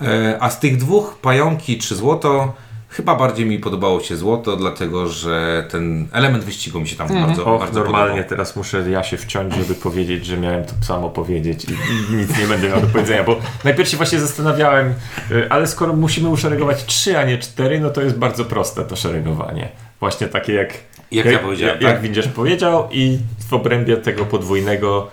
E, 0.00 0.36
A 0.40 0.50
z 0.50 0.60
tych 0.60 0.76
dwóch, 0.76 1.18
pająki 1.22 1.78
czy 1.78 1.94
złoto, 1.96 2.52
chyba 2.96 3.14
bardziej 3.14 3.46
mi 3.46 3.58
podobało 3.58 4.00
się 4.00 4.16
złoto, 4.16 4.56
dlatego 4.56 5.08
że 5.08 5.66
ten 5.70 6.08
element 6.12 6.44
wyścigu 6.44 6.80
mi 6.80 6.88
się 6.88 6.96
tam 6.96 7.08
bardzo, 7.08 7.44
Och, 7.44 7.60
bardzo 7.60 7.80
normalnie 7.80 8.08
podobał. 8.08 8.28
teraz 8.28 8.56
muszę 8.56 8.90
ja 8.90 9.02
się 9.02 9.16
wciąć, 9.16 9.54
żeby 9.54 9.74
powiedzieć, 9.74 10.26
że 10.26 10.36
miałem 10.36 10.64
to 10.64 10.72
samo 10.82 11.10
powiedzieć 11.10 11.64
i, 11.64 11.72
i 11.72 12.16
nic 12.16 12.38
nie 12.38 12.46
będę 12.46 12.68
miał 12.68 12.80
do 12.80 12.86
powiedzenia, 12.86 13.24
bo 13.24 13.36
najpierw 13.64 13.88
się 13.88 13.96
właśnie 13.96 14.18
zastanawiałem, 14.20 14.94
y, 15.30 15.50
ale 15.50 15.66
skoro 15.66 15.92
musimy 15.92 16.28
uszeregować 16.28 16.84
trzy, 16.84 17.18
a 17.18 17.24
nie 17.24 17.38
cztery, 17.38 17.80
no 17.80 17.90
to 17.90 18.02
jest 18.02 18.18
bardzo 18.18 18.44
proste 18.44 18.84
to 18.84 18.96
szeregowanie. 18.96 19.68
Właśnie 20.00 20.26
takie 20.26 20.52
jak, 20.52 20.74
Jak 21.10 21.26
ja 21.26 21.38
powiedziałem, 21.38 21.74
jak, 21.74 21.82
jak 21.82 21.92
tak? 21.92 22.02
Windziarz 22.02 22.28
powiedział 22.28 22.88
i 22.92 23.18
w 23.48 23.52
obrębie 23.52 23.96
tego 23.96 24.24
podwójnego 24.24 25.10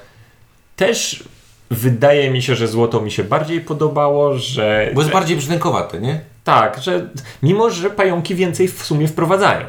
też 0.75 1.23
wydaje 1.71 2.31
mi 2.31 2.41
się, 2.41 2.55
że 2.55 2.67
złoto 2.67 3.01
mi 3.01 3.11
się 3.11 3.23
bardziej 3.23 3.61
podobało, 3.61 4.37
że... 4.37 4.91
Bo 4.93 5.01
jest 5.01 5.13
bardziej 5.13 5.37
brzdękowate, 5.37 5.99
nie? 6.01 6.30
Tak, 6.43 6.81
że 6.81 7.09
mimo, 7.43 7.69
że 7.69 7.89
pająki 7.89 8.35
więcej 8.35 8.67
w 8.67 8.85
sumie 8.85 9.07
wprowadzają. 9.07 9.65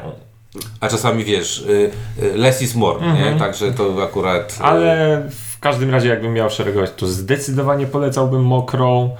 A 0.79 0.87
czasami 0.87 1.23
wiesz, 1.23 1.59
y, 1.59 1.91
y, 2.23 2.37
less 2.37 2.61
is 2.61 2.75
more, 2.75 3.13
nie? 3.13 3.39
Także 3.39 3.71
to 3.71 4.03
akurat... 4.03 4.51
y, 4.51 4.55
Mhm. 4.55 4.69
Ale 4.69 5.21
w 5.29 5.59
każdym 5.59 5.89
razie, 5.89 6.09
jakbym 6.09 6.33
miał 6.33 6.49
szeregować, 6.49 6.91
to 6.97 7.07
zdecydowanie 7.07 7.85
polecałbym 7.87 8.43
mokrą. 8.45 9.15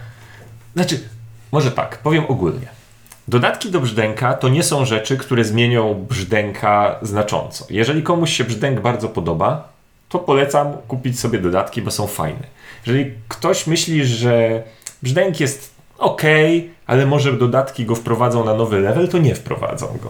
Znaczy, 0.75 0.99
może 1.51 1.71
tak, 1.71 1.97
powiem 1.97 2.23
ogólnie. 2.27 2.67
Dodatki 3.27 3.71
do 3.71 3.79
brzdęka 3.79 4.33
to 4.33 4.49
nie 4.49 4.63
są 4.63 4.85
rzeczy, 4.85 5.17
które 5.17 5.43
zmienią 5.43 6.05
brzdęka 6.09 6.99
znacząco. 7.01 7.65
Jeżeli 7.69 8.03
komuś 8.03 8.33
się 8.33 8.43
brzdęk 8.43 8.79
bardzo 8.79 9.09
podoba, 9.09 9.69
to 10.09 10.19
polecam 10.19 10.73
kupić 10.87 11.19
sobie 11.19 11.39
dodatki, 11.39 11.81
bo 11.81 11.91
są 11.91 12.07
fajne. 12.07 12.43
Jeżeli 12.85 13.11
ktoś 13.27 13.67
myśli, 13.67 14.05
że 14.05 14.63
brzdęk 15.03 15.39
jest 15.39 15.72
ok, 15.97 16.21
ale 16.87 17.05
może 17.05 17.33
dodatki 17.33 17.85
go 17.85 17.95
wprowadzą 17.95 18.45
na 18.45 18.53
nowy 18.53 18.79
level, 18.79 19.07
to 19.07 19.17
nie 19.17 19.35
wprowadzą 19.35 19.85
go. 20.03 20.09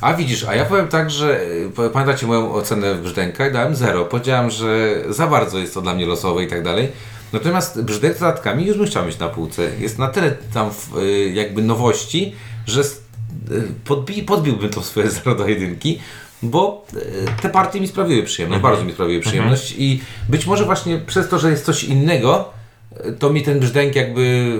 A 0.00 0.14
widzisz, 0.14 0.44
a 0.44 0.54
ja 0.54 0.64
powiem 0.64 0.88
tak, 0.88 1.10
że 1.10 1.40
p- 1.76 1.90
pamiętacie 1.90 2.26
moją 2.26 2.52
ocenę 2.52 2.94
w 2.94 3.02
brzdęka 3.02 3.48
i 3.48 3.52
dałem 3.52 3.74
zero. 3.74 4.04
Powiedziałem, 4.04 4.50
że 4.50 4.96
za 5.08 5.26
bardzo 5.26 5.58
jest 5.58 5.74
to 5.74 5.80
dla 5.82 5.94
mnie 5.94 6.06
losowe 6.06 6.44
i 6.44 6.48
tak 6.48 6.62
dalej. 6.64 6.88
Natomiast 7.32 7.82
brzdęk 7.82 8.16
z 8.16 8.20
dodatkami 8.20 8.66
już 8.66 8.76
bym 8.76 8.86
chciał 8.86 9.06
mieć 9.06 9.18
na 9.18 9.28
półce. 9.28 9.62
Jest 9.80 9.98
na 9.98 10.08
tyle 10.08 10.30
tam 10.54 10.70
y, 11.02 11.30
jakby 11.34 11.62
nowości, 11.62 12.34
że 12.66 12.80
y, 12.80 12.84
podbi, 13.84 14.22
podbiłbym 14.22 14.70
to 14.70 14.82
swoje 14.82 15.10
0 15.24 15.34
do 15.34 15.48
jedynki, 15.48 16.00
bo 16.42 16.84
te 17.42 17.48
partie 17.50 17.80
mi 17.80 17.88
sprawiły 17.88 18.22
przyjemność, 18.22 18.62
bardzo 18.62 18.84
mi 18.84 18.92
sprawiły 18.92 19.20
przyjemność 19.20 19.74
i 19.78 20.02
być 20.28 20.46
może 20.46 20.64
właśnie 20.64 20.98
przez 20.98 21.28
to, 21.28 21.38
że 21.38 21.50
jest 21.50 21.64
coś 21.64 21.84
innego, 21.84 22.50
to 23.18 23.30
mi 23.30 23.42
ten 23.42 23.60
brzdęk 23.60 23.96
jakby 23.96 24.52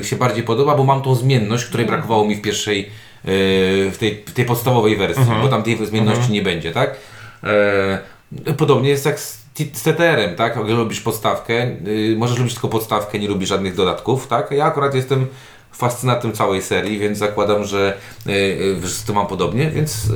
y, 0.00 0.04
się 0.04 0.16
bardziej 0.16 0.42
podoba, 0.42 0.76
bo 0.76 0.84
mam 0.84 1.02
tą 1.02 1.14
zmienność, 1.14 1.64
której 1.64 1.86
brakowało 1.86 2.24
mi 2.24 2.34
w 2.34 2.42
pierwszej, 2.42 2.80
y, 2.80 2.86
w 3.90 3.96
tej, 3.98 4.24
w 4.26 4.32
tej 4.32 4.44
podstawowej 4.44 4.96
wersji, 4.96 5.24
bo 5.42 5.48
tam 5.48 5.62
tej 5.62 5.86
zmienności 5.86 6.32
nie 6.32 6.42
będzie, 6.42 6.72
tak? 6.72 6.96
E, 7.44 7.98
podobnie 8.56 8.88
jest 8.90 9.06
jak 9.06 9.20
z, 9.20 9.40
TTR-em, 9.54 10.36
tak? 10.36 10.56
Lubisz 10.56 11.00
podstawkę, 11.00 11.66
y, 11.86 12.14
możesz 12.18 12.38
lubić 12.38 12.54
tylko 12.54 12.68
podstawkę, 12.68 13.18
nie 13.18 13.28
lubisz 13.28 13.48
żadnych 13.48 13.74
dodatków, 13.74 14.26
tak? 14.26 14.50
Ja 14.50 14.64
akurat 14.64 14.94
jestem 14.94 15.26
fascynatem 15.72 16.32
całej 16.32 16.62
serii, 16.62 16.98
więc 16.98 17.18
zakładam, 17.18 17.64
że 17.64 17.96
to 19.06 19.12
mam 19.12 19.26
podobnie, 19.26 19.70
więc 19.70 20.08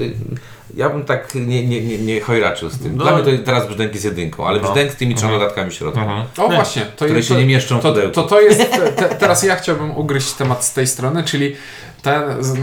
ja 0.76 0.90
bym 0.90 1.04
tak 1.04 1.34
nie, 1.34 1.66
nie, 1.66 1.80
nie, 1.80 1.98
nie 1.98 2.20
chojraczył 2.20 2.70
z 2.70 2.78
tym. 2.78 2.96
No. 2.96 3.04
Dla 3.04 3.16
mnie 3.16 3.24
to 3.38 3.44
teraz 3.44 3.66
brzdęk 3.68 3.92
jest 3.92 4.04
jedynką, 4.04 4.46
ale 4.46 4.60
No. 4.60 4.64
brzdęk 4.66 4.92
z 4.92 4.96
tymi 4.96 5.14
trzema 5.14 5.32
dodatkami 5.32 5.70
w 5.70 5.74
środku. 5.74 6.00
O 6.36 6.48
właśnie, 6.48 6.82
to 6.82 6.92
Które 7.04 7.10
jest, 7.16 7.28
się 7.28 7.34
to, 7.34 7.40
nie 7.40 7.46
mieszczą 7.46 7.78
w 7.78 7.82
to, 7.82 7.88
pudełku. 7.88 8.14
to, 8.14 8.22
to 8.22 8.40
jest, 8.40 8.70
te, 8.70 8.92
te, 8.92 9.08
teraz 9.14 9.42
ja 9.42 9.56
chciałbym 9.56 9.96
ugryźć 9.96 10.32
temat 10.32 10.64
z 10.64 10.72
tej 10.72 10.86
strony, 10.86 11.24
czyli 11.24 11.56
ten, 12.02 12.22
z- 12.44 12.56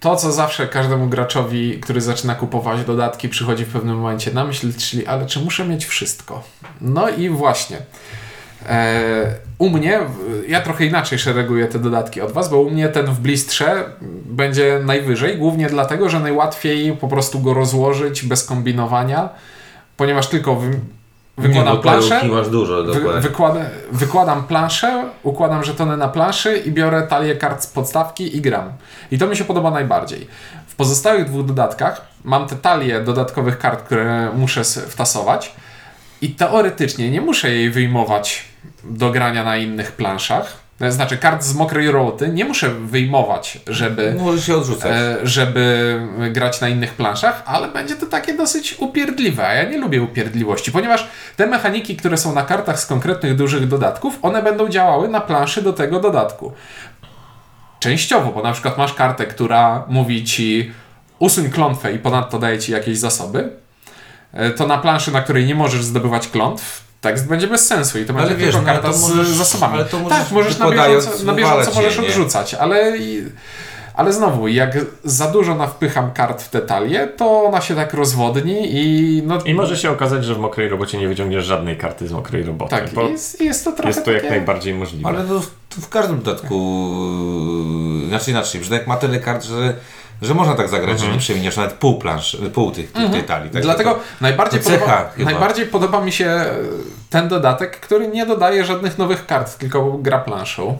to, 0.00 0.16
co 0.16 0.32
zawsze 0.32 0.68
każdemu 0.68 1.06
graczowi, 1.06 1.80
który 1.80 2.00
zaczyna 2.00 2.34
kupować 2.34 2.84
dodatki, 2.84 3.28
przychodzi 3.28 3.64
w 3.64 3.72
pewnym 3.72 3.96
momencie 3.96 4.32
na 4.32 4.44
myśl, 4.44 4.72
czyli 4.78 5.06
ale 5.06 5.26
czy 5.26 5.40
muszę 5.40 5.64
mieć 5.64 5.86
wszystko? 5.86 6.42
No 6.80 7.08
i 7.08 7.28
właśnie. 7.30 7.78
E, 8.66 9.34
u 9.64 9.70
mnie, 9.70 10.00
ja 10.48 10.60
trochę 10.60 10.84
inaczej 10.84 11.18
szereguję 11.18 11.66
te 11.66 11.78
dodatki 11.78 12.20
od 12.20 12.32
Was, 12.32 12.50
bo 12.50 12.60
u 12.60 12.70
mnie 12.70 12.88
ten 12.88 13.06
w 13.06 13.20
blistrze 13.20 13.84
będzie 14.24 14.80
najwyżej, 14.84 15.38
głównie 15.38 15.66
dlatego, 15.66 16.08
że 16.08 16.20
najłatwiej 16.20 16.96
po 16.96 17.08
prostu 17.08 17.40
go 17.40 17.54
rozłożyć 17.54 18.22
bez 18.22 18.44
kombinowania, 18.44 19.28
ponieważ 19.96 20.26
tylko 20.26 20.54
wy, 20.54 20.80
wykładam 21.38 21.76
nie, 21.76 21.82
planszę, 21.82 22.24
masz 22.24 22.48
dużo 22.48 22.84
wy, 22.84 23.20
wykłada, 23.20 23.60
wykładam 23.92 24.44
planszę, 24.44 25.04
układam 25.22 25.64
żetony 25.64 25.96
na 25.96 26.08
planszy 26.08 26.56
i 26.56 26.70
biorę 26.70 27.02
talię 27.02 27.36
kart 27.36 27.62
z 27.62 27.66
podstawki 27.66 28.36
i 28.36 28.40
gram. 28.40 28.72
I 29.10 29.18
to 29.18 29.26
mi 29.26 29.36
się 29.36 29.44
podoba 29.44 29.70
najbardziej. 29.70 30.26
W 30.66 30.74
pozostałych 30.76 31.24
dwóch 31.24 31.46
dodatkach 31.46 32.06
mam 32.24 32.46
te 32.46 32.56
talie 32.56 33.00
dodatkowych 33.00 33.58
kart, 33.58 33.82
które 33.82 34.30
muszę 34.36 34.64
wtasować 34.64 35.54
i 36.22 36.30
teoretycznie 36.30 37.10
nie 37.10 37.20
muszę 37.20 37.50
jej 37.50 37.70
wyjmować 37.70 38.53
do 38.84 39.10
grania 39.10 39.44
na 39.44 39.56
innych 39.56 39.92
planszach. 39.92 40.64
To 40.78 40.92
Znaczy 40.92 41.16
kart 41.18 41.42
z 41.42 41.54
mokrej 41.54 41.90
roboty 41.90 42.28
nie 42.28 42.44
muszę 42.44 42.70
wyjmować, 42.70 43.58
żeby 43.66 44.14
Możesz 44.18 44.46
się 44.46 44.56
odrzucać. 44.56 44.92
e, 44.92 45.16
żeby 45.22 46.00
grać 46.32 46.60
na 46.60 46.68
innych 46.68 46.94
planszach, 46.94 47.42
ale 47.46 47.68
będzie 47.68 47.96
to 47.96 48.06
takie 48.06 48.34
dosyć 48.34 48.74
upierdliwe, 48.78 49.46
a 49.48 49.54
ja 49.54 49.70
nie 49.70 49.78
lubię 49.78 50.02
upierdliwości, 50.02 50.72
ponieważ 50.72 51.08
te 51.36 51.46
mechaniki, 51.46 51.96
które 51.96 52.16
są 52.16 52.34
na 52.34 52.42
kartach 52.42 52.80
z 52.80 52.86
konkretnych 52.86 53.36
dużych 53.36 53.68
dodatków, 53.68 54.18
one 54.22 54.42
będą 54.42 54.68
działały 54.68 55.08
na 55.08 55.20
planszy 55.20 55.62
do 55.62 55.72
tego 55.72 56.00
dodatku. 56.00 56.52
Częściowo, 57.80 58.32
bo 58.32 58.42
na 58.42 58.52
przykład 58.52 58.78
masz 58.78 58.94
kartę, 58.94 59.26
która 59.26 59.84
mówi 59.88 60.24
ci 60.24 60.72
usuń 61.18 61.50
klątwę 61.50 61.92
i 61.92 61.98
ponadto 61.98 62.38
daje 62.38 62.58
ci 62.58 62.72
jakieś 62.72 62.98
zasoby, 62.98 63.50
e, 64.32 64.50
to 64.50 64.66
na 64.66 64.78
planszy, 64.78 65.12
na 65.12 65.20
której 65.20 65.46
nie 65.46 65.54
możesz 65.54 65.84
zdobywać 65.84 66.28
klątw, 66.28 66.84
tekst 67.04 67.26
będzie 67.28 67.46
bez 67.46 67.66
sensu 67.66 67.98
i 67.98 68.04
to 68.04 68.14
Ale 68.14 68.22
będzie 68.26 68.44
wiesz, 68.44 68.54
tylko 68.54 68.66
no, 68.66 68.72
karta 68.72 68.88
to 68.88 68.94
z 68.94 69.02
możesz- 69.10 69.28
zasobami. 69.28 69.74
ale 69.74 69.84
to 69.84 69.98
możesz 69.98 70.18
tak, 70.18 70.30
możesz 70.32 70.58
na 70.58 70.70
bieżąco, 70.70 71.24
na 71.24 71.34
bieżąco 71.34 71.70
możesz 71.74 71.98
nie? 71.98 72.06
odrzucać, 72.06 72.54
ale, 72.54 72.98
i, 72.98 73.24
ale 73.94 74.12
znowu, 74.12 74.48
jak 74.48 74.78
za 75.04 75.26
dużo 75.26 75.54
nawpycham 75.54 76.12
kart 76.12 76.42
w 76.42 76.48
te 76.48 76.60
talie, 76.60 77.06
to 77.06 77.44
ona 77.44 77.60
się 77.60 77.74
tak 77.74 77.94
rozwodni 77.94 78.56
i 78.70 79.22
no... 79.26 79.38
I 79.44 79.54
może 79.54 79.76
się 79.76 79.90
okazać, 79.90 80.24
że 80.24 80.34
w 80.34 80.38
mokrej 80.38 80.68
robocie 80.68 80.98
nie 80.98 81.08
wyciągniesz 81.08 81.44
żadnej 81.44 81.76
karty 81.76 82.08
z 82.08 82.12
mokrej 82.12 82.42
roboty. 82.42 82.70
Tak, 82.70 82.92
bo 82.94 83.08
jest, 83.08 83.40
jest 83.40 83.64
to 83.64 83.72
trochę 83.72 83.88
jest 83.88 84.04
to 84.04 84.12
jak 84.12 84.22
takie... 84.22 84.34
najbardziej 84.34 84.74
możliwe. 84.74 85.08
Ale 85.08 85.24
no, 85.24 85.40
w, 85.40 85.50
w 85.70 85.88
każdym 85.88 86.22
dodatku, 86.22 86.90
znaczy 88.08 88.30
inaczej, 88.30 88.60
brzdęk 88.60 88.86
ma 88.86 88.96
tyle 88.96 89.18
kart, 89.20 89.44
że, 89.44 89.74
że 90.22 90.34
można 90.34 90.54
tak 90.54 90.68
zagrać, 90.68 91.00
że 91.00 91.12
nie 91.12 91.18
przeminiesz 91.18 91.56
nawet 91.56 91.72
pół 91.72 91.98
plansz, 91.98 92.36
pół 92.54 92.70
tych, 92.70 92.92
tych 92.92 93.10
tej 93.10 93.24
talii. 93.24 93.50
Tak? 93.50 93.62
Dlatego 93.62 93.90
To- 93.94 94.00
najbardziej, 94.20 94.60
to 94.60 94.66
cecha 94.66 94.78
podoba, 94.80 95.10
chyba. 95.10 95.30
najbardziej 95.30 95.66
podoba 95.66 96.00
mi 96.00 96.12
się 96.12 96.26
e, 96.26 96.54
ten 97.10 97.28
dodatek, 97.28 97.80
który 97.80 98.08
nie 98.08 98.26
dodaje 98.26 98.64
żadnych 98.64 98.98
nowych 98.98 99.26
kart, 99.26 99.58
tylko 99.58 99.92
gra 99.92 100.18
planszą. 100.18 100.78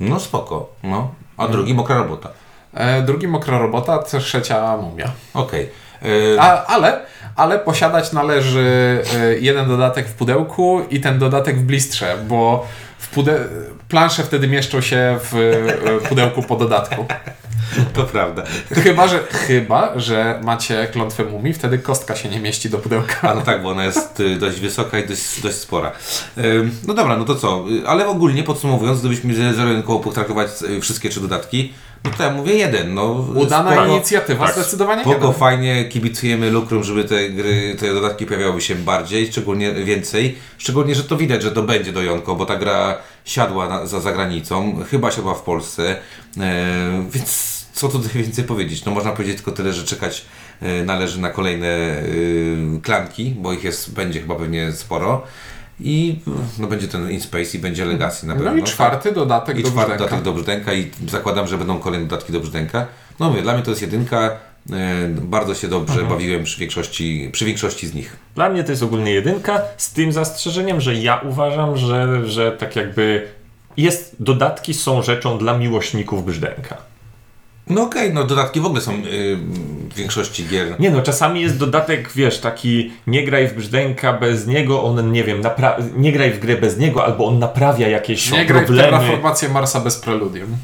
No 0.00 0.20
spoko, 0.20 0.68
no. 0.82 1.10
A 1.36 1.48
drugi 1.48 1.74
mokra 1.74 1.96
robota. 1.96 2.28
E, 2.74 3.02
drugi 3.02 3.28
mokra 3.28 3.58
robota, 3.58 3.98
trzecia 3.98 4.76
mumia. 4.76 5.10
Okej. 5.34 5.70
Yy, 6.02 6.36
A, 6.40 6.64
ale, 6.66 7.00
ale 7.36 7.58
posiadać 7.58 8.12
należy 8.12 9.02
e, 9.16 9.38
jeden 9.38 9.68
dodatek 9.68 10.08
w 10.08 10.12
pudełku 10.12 10.82
i 10.90 11.00
ten 11.00 11.18
dodatek 11.18 11.58
w 11.58 11.62
blistrze, 11.62 12.16
bo 12.28 12.66
w 12.98 13.08
pude... 13.08 13.38
plansze 13.88 14.22
wtedy 14.22 14.48
mieszczą 14.48 14.80
się 14.80 15.18
w 15.20 15.34
e, 16.04 16.08
pudełku 16.08 16.42
po 16.42 16.56
dodatku. 16.56 17.06
To 17.94 18.04
prawda. 18.04 18.44
Chyba, 18.70 19.08
że, 19.08 19.18
chyba, 19.30 19.98
że 19.98 20.40
macie 20.42 20.88
klątwę 20.92 21.24
mumii, 21.24 21.52
wtedy 21.52 21.78
kostka 21.78 22.16
się 22.16 22.28
nie 22.28 22.40
mieści 22.40 22.70
do 22.70 22.78
pudełka. 22.78 23.30
A 23.30 23.34
no 23.34 23.40
tak, 23.40 23.62
bo 23.62 23.68
ona 23.68 23.84
jest 23.84 24.20
y, 24.20 24.36
dość 24.36 24.60
wysoka 24.60 24.98
i 24.98 25.08
dość, 25.08 25.40
dość 25.42 25.56
spora. 25.56 25.92
No 26.86 26.94
dobra, 26.94 27.16
no 27.16 27.24
to 27.24 27.34
co? 27.34 27.64
Y, 27.70 27.88
Ale 27.88 28.06
ogólnie 28.06 28.42
podsumowując, 28.42 29.00
gdybyśmy 29.00 29.54
zero-jedynkowo 29.54 30.00
potraktować 30.00 30.48
y, 30.62 30.80
wszystkie 30.80 31.08
trzy 31.08 31.20
dodatki, 31.20 31.72
no 32.04 32.10
to 32.10 32.22
ja 32.22 32.30
mówię 32.30 32.54
jeden. 32.54 32.94
No, 32.94 33.04
Udana 33.34 33.72
spoko, 33.72 33.86
inicjatywa, 33.86 34.46
tak. 34.46 34.54
zdecydowanie 34.54 35.02
Spoko, 35.02 35.16
jeden. 35.16 35.32
fajnie, 35.32 35.84
kibicujemy 35.84 36.50
Lukrum, 36.50 36.84
żeby 36.84 37.04
te 37.04 37.30
gry, 37.30 37.76
te 37.78 37.94
dodatki 37.94 38.26
pojawiały 38.26 38.60
się 38.60 38.74
bardziej, 38.74 39.26
szczególnie 39.26 39.72
więcej. 39.72 40.38
Szczególnie, 40.58 40.94
że 40.94 41.04
to 41.04 41.16
widać, 41.16 41.42
że 41.42 41.52
to 41.52 41.62
będzie 41.62 41.92
dojonko, 41.92 42.34
bo 42.34 42.46
ta 42.46 42.56
gra 42.56 42.98
siadła 43.24 43.68
na, 43.68 43.86
za 43.86 44.00
zagranicą, 44.00 44.84
chyba 44.90 45.10
siadła 45.10 45.34
w 45.34 45.42
Polsce, 45.42 45.96
e, 46.40 47.08
więc 47.10 47.62
co 47.72 47.88
tutaj 47.88 48.10
więcej 48.22 48.44
powiedzieć? 48.44 48.84
No 48.84 48.92
można 48.92 49.12
powiedzieć 49.12 49.36
tylko 49.36 49.52
tyle, 49.52 49.72
że 49.72 49.84
czekać 49.84 50.24
e, 50.60 50.84
należy 50.84 51.20
na 51.20 51.30
kolejne 51.30 51.68
e, 51.68 52.02
klanki, 52.82 53.34
bo 53.38 53.52
ich 53.52 53.64
jest, 53.64 53.94
będzie 53.94 54.20
chyba 54.20 54.34
pewnie 54.34 54.72
sporo. 54.72 55.22
I 55.84 56.20
no, 56.58 56.66
będzie 56.66 56.88
ten 56.88 57.10
InSpace 57.10 57.56
i 57.56 57.58
będzie 57.60 57.84
Legacy 57.84 58.26
na 58.26 58.34
pewno. 58.34 58.50
No 58.50 58.56
i 58.56 58.62
czwarty 58.62 59.12
dodatek 59.12 59.58
I 59.58 59.62
do 59.62 59.68
czwarty 59.70 59.90
brzdęka. 59.90 60.04
dodatek 60.04 60.24
do 60.24 60.32
brzdęka 60.32 60.72
i 60.72 60.90
zakładam, 61.08 61.46
że 61.46 61.58
będą 61.58 61.78
kolejne 61.78 62.06
dodatki 62.06 62.32
do 62.32 62.40
brzdęka. 62.40 62.86
No 63.20 63.30
mówię, 63.30 63.42
dla 63.42 63.54
mnie 63.54 63.62
to 63.62 63.70
jest 63.70 63.82
jedynka. 63.82 64.30
E, 64.72 65.08
bardzo 65.08 65.54
się 65.54 65.68
dobrze 65.68 65.92
Mhm. 66.00 66.08
bawiłem 66.12 66.44
przy 66.44 66.60
większości, 66.60 67.28
przy 67.32 67.44
większości 67.44 67.86
z 67.86 67.94
nich. 67.94 68.16
Dla 68.34 68.48
mnie 68.48 68.64
to 68.64 68.70
jest 68.72 68.82
ogólnie 68.82 69.10
jedynka, 69.10 69.60
z 69.76 69.92
tym 69.92 70.12
zastrzeżeniem, 70.12 70.80
że 70.80 70.94
ja 70.94 71.20
uważam, 71.28 71.76
że, 71.76 72.28
że 72.28 72.52
tak 72.52 72.76
jakby 72.76 73.28
jest, 73.76 74.16
dodatki 74.20 74.74
są 74.74 75.02
rzeczą 75.02 75.38
dla 75.38 75.58
miłośników 75.58 76.24
brzdęka. 76.24 76.76
No 77.68 77.82
okej, 77.82 78.14
no 78.14 78.24
dodatki 78.24 78.60
w 78.60 78.66
ogóle 78.66 78.80
są 78.80 78.92
y, 78.92 79.36
w 79.90 79.94
większości 79.94 80.46
gier. 80.48 80.80
Nie 80.80 80.90
no, 80.90 81.02
czasami 81.02 81.40
jest 81.40 81.58
dodatek, 81.58 82.10
wiesz, 82.14 82.38
taki 82.40 82.92
nie 83.06 83.24
graj 83.24 83.48
w 83.48 83.54
brzdęka 83.54 84.12
bez 84.12 84.46
niego, 84.46 84.82
on, 84.84 85.12
nie 85.12 85.24
wiem, 85.24 85.42
napra- 85.42 85.82
nie 85.96 86.12
graj 86.12 86.32
w 86.32 86.38
grę 86.38 86.56
bez 86.56 86.78
niego, 86.78 87.04
albo 87.04 87.26
on 87.26 87.38
naprawia 87.38 87.88
jakieś 87.88 88.30
Nie 88.30 88.46
graj 88.46 88.62
w 88.62 88.66
problemy. 88.66 88.90
terraformację 88.98 89.48
Marsa 89.48 89.80
bez 89.80 89.96
preludium. 89.96 90.56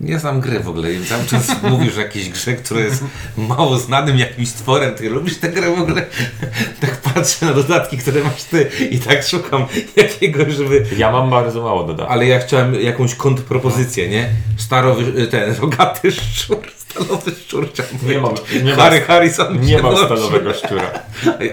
Nie 0.00 0.18
znam 0.18 0.40
gry 0.40 0.60
w 0.60 0.68
ogóle 0.68 0.88
cały 1.08 1.24
czas 1.26 1.56
mówisz 1.70 1.96
o 1.96 2.00
jakiejś 2.00 2.28
grze, 2.30 2.52
która 2.52 2.80
jest 2.80 3.04
mało 3.36 3.78
znanym 3.78 4.18
jakimś 4.18 4.48
stworem. 4.48 4.94
Ty 4.94 5.10
lubisz 5.10 5.38
tę 5.38 5.48
grę 5.48 5.76
w 5.76 5.80
ogóle? 5.80 6.06
Tak 6.80 6.96
patrzę 6.96 7.46
na 7.46 7.52
dodatki, 7.52 7.98
które 7.98 8.24
masz 8.24 8.42
ty 8.42 8.70
i 8.90 8.98
tak 8.98 9.22
szukam 9.26 9.66
jakiegoś, 9.96 10.54
żeby... 10.54 10.86
Ja 10.96 11.12
mam 11.12 11.30
bardzo 11.30 11.62
mało 11.62 11.84
dodatków. 11.84 12.12
Ale 12.12 12.26
ja 12.26 12.38
chciałem 12.38 12.74
jakąś 12.74 13.14
kontrpropozycję, 13.14 14.08
nie? 14.08 14.28
Starowy, 14.56 15.26
ten, 15.26 15.54
rogaty 15.60 16.12
szczur, 16.12 16.58
stalowy 16.76 17.30
szczur 17.30 17.68
chciałem 17.72 17.92
Nie 18.08 18.20
mam, 18.20 18.34
nie 18.64 18.74
Harry 18.74 18.98
mam, 18.98 19.06
Harrison. 19.06 19.60
nie 19.60 19.82
mam 19.82 19.96
stalowego 19.96 20.54
szczura. 20.54 20.90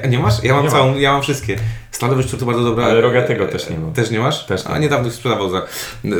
A 0.04 0.08
nie 0.08 0.20
masz? 0.20 0.44
Ja 0.44 0.54
mam 0.54 0.64
Nie 0.64 0.72
całą, 0.72 0.98
ja 0.98 1.14
mam 1.14 1.22
wszystkie. 1.22 1.58
Stalowy 2.02 2.24
szczur 2.24 2.40
to 2.40 2.46
bardzo 2.46 2.64
dobra. 2.64 2.86
Ale 2.86 3.02
rogatego 3.02 3.48
też 3.48 3.70
nie 3.70 3.78
mam. 3.78 3.94
Też 3.94 4.12
nie 4.12 4.20
masz? 4.20 4.46
Też 4.46 4.66
nie 4.66 4.72
A 4.72 4.78
niedawno 4.78 5.12
sprzedawał 5.12 5.50
za, 5.50 5.62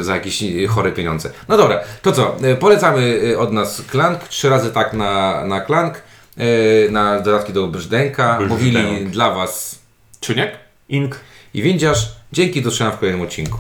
za 0.02 0.16
jakieś 0.16 0.44
chore 0.70 0.92
pieniądze. 0.92 1.30
No 1.48 1.58
dobra, 1.58 1.80
to 2.02 2.12
co? 2.12 2.36
E, 2.44 2.56
Polecamy 2.56 3.22
e, 3.34 3.40
od 3.40 3.52
nas 3.54 3.82
Klank. 3.92 4.20
Trzy 4.28 4.50
razy 4.50 4.72
tak 4.72 4.94
na, 4.94 5.46
na 5.46 5.62
Klank. 5.62 6.02
e, 6.38 6.92
Na 6.92 7.20
dodatki 7.20 7.54
do 7.54 7.68
Brzdęka. 7.68 8.38
Brzdęk. 8.38 8.52
Mówili 8.52 9.06
dla 9.06 9.32
Was 9.32 9.80
Czuniek? 10.20 10.52
Ink 10.90 11.20
i 11.54 11.62
Windziarz. 11.62 12.12
Dzięki, 12.32 12.62
do 12.62 12.70
zobaczenia 12.70 12.92
w 12.92 13.00
kolejnym 13.00 13.22
odcinku. 13.22 13.58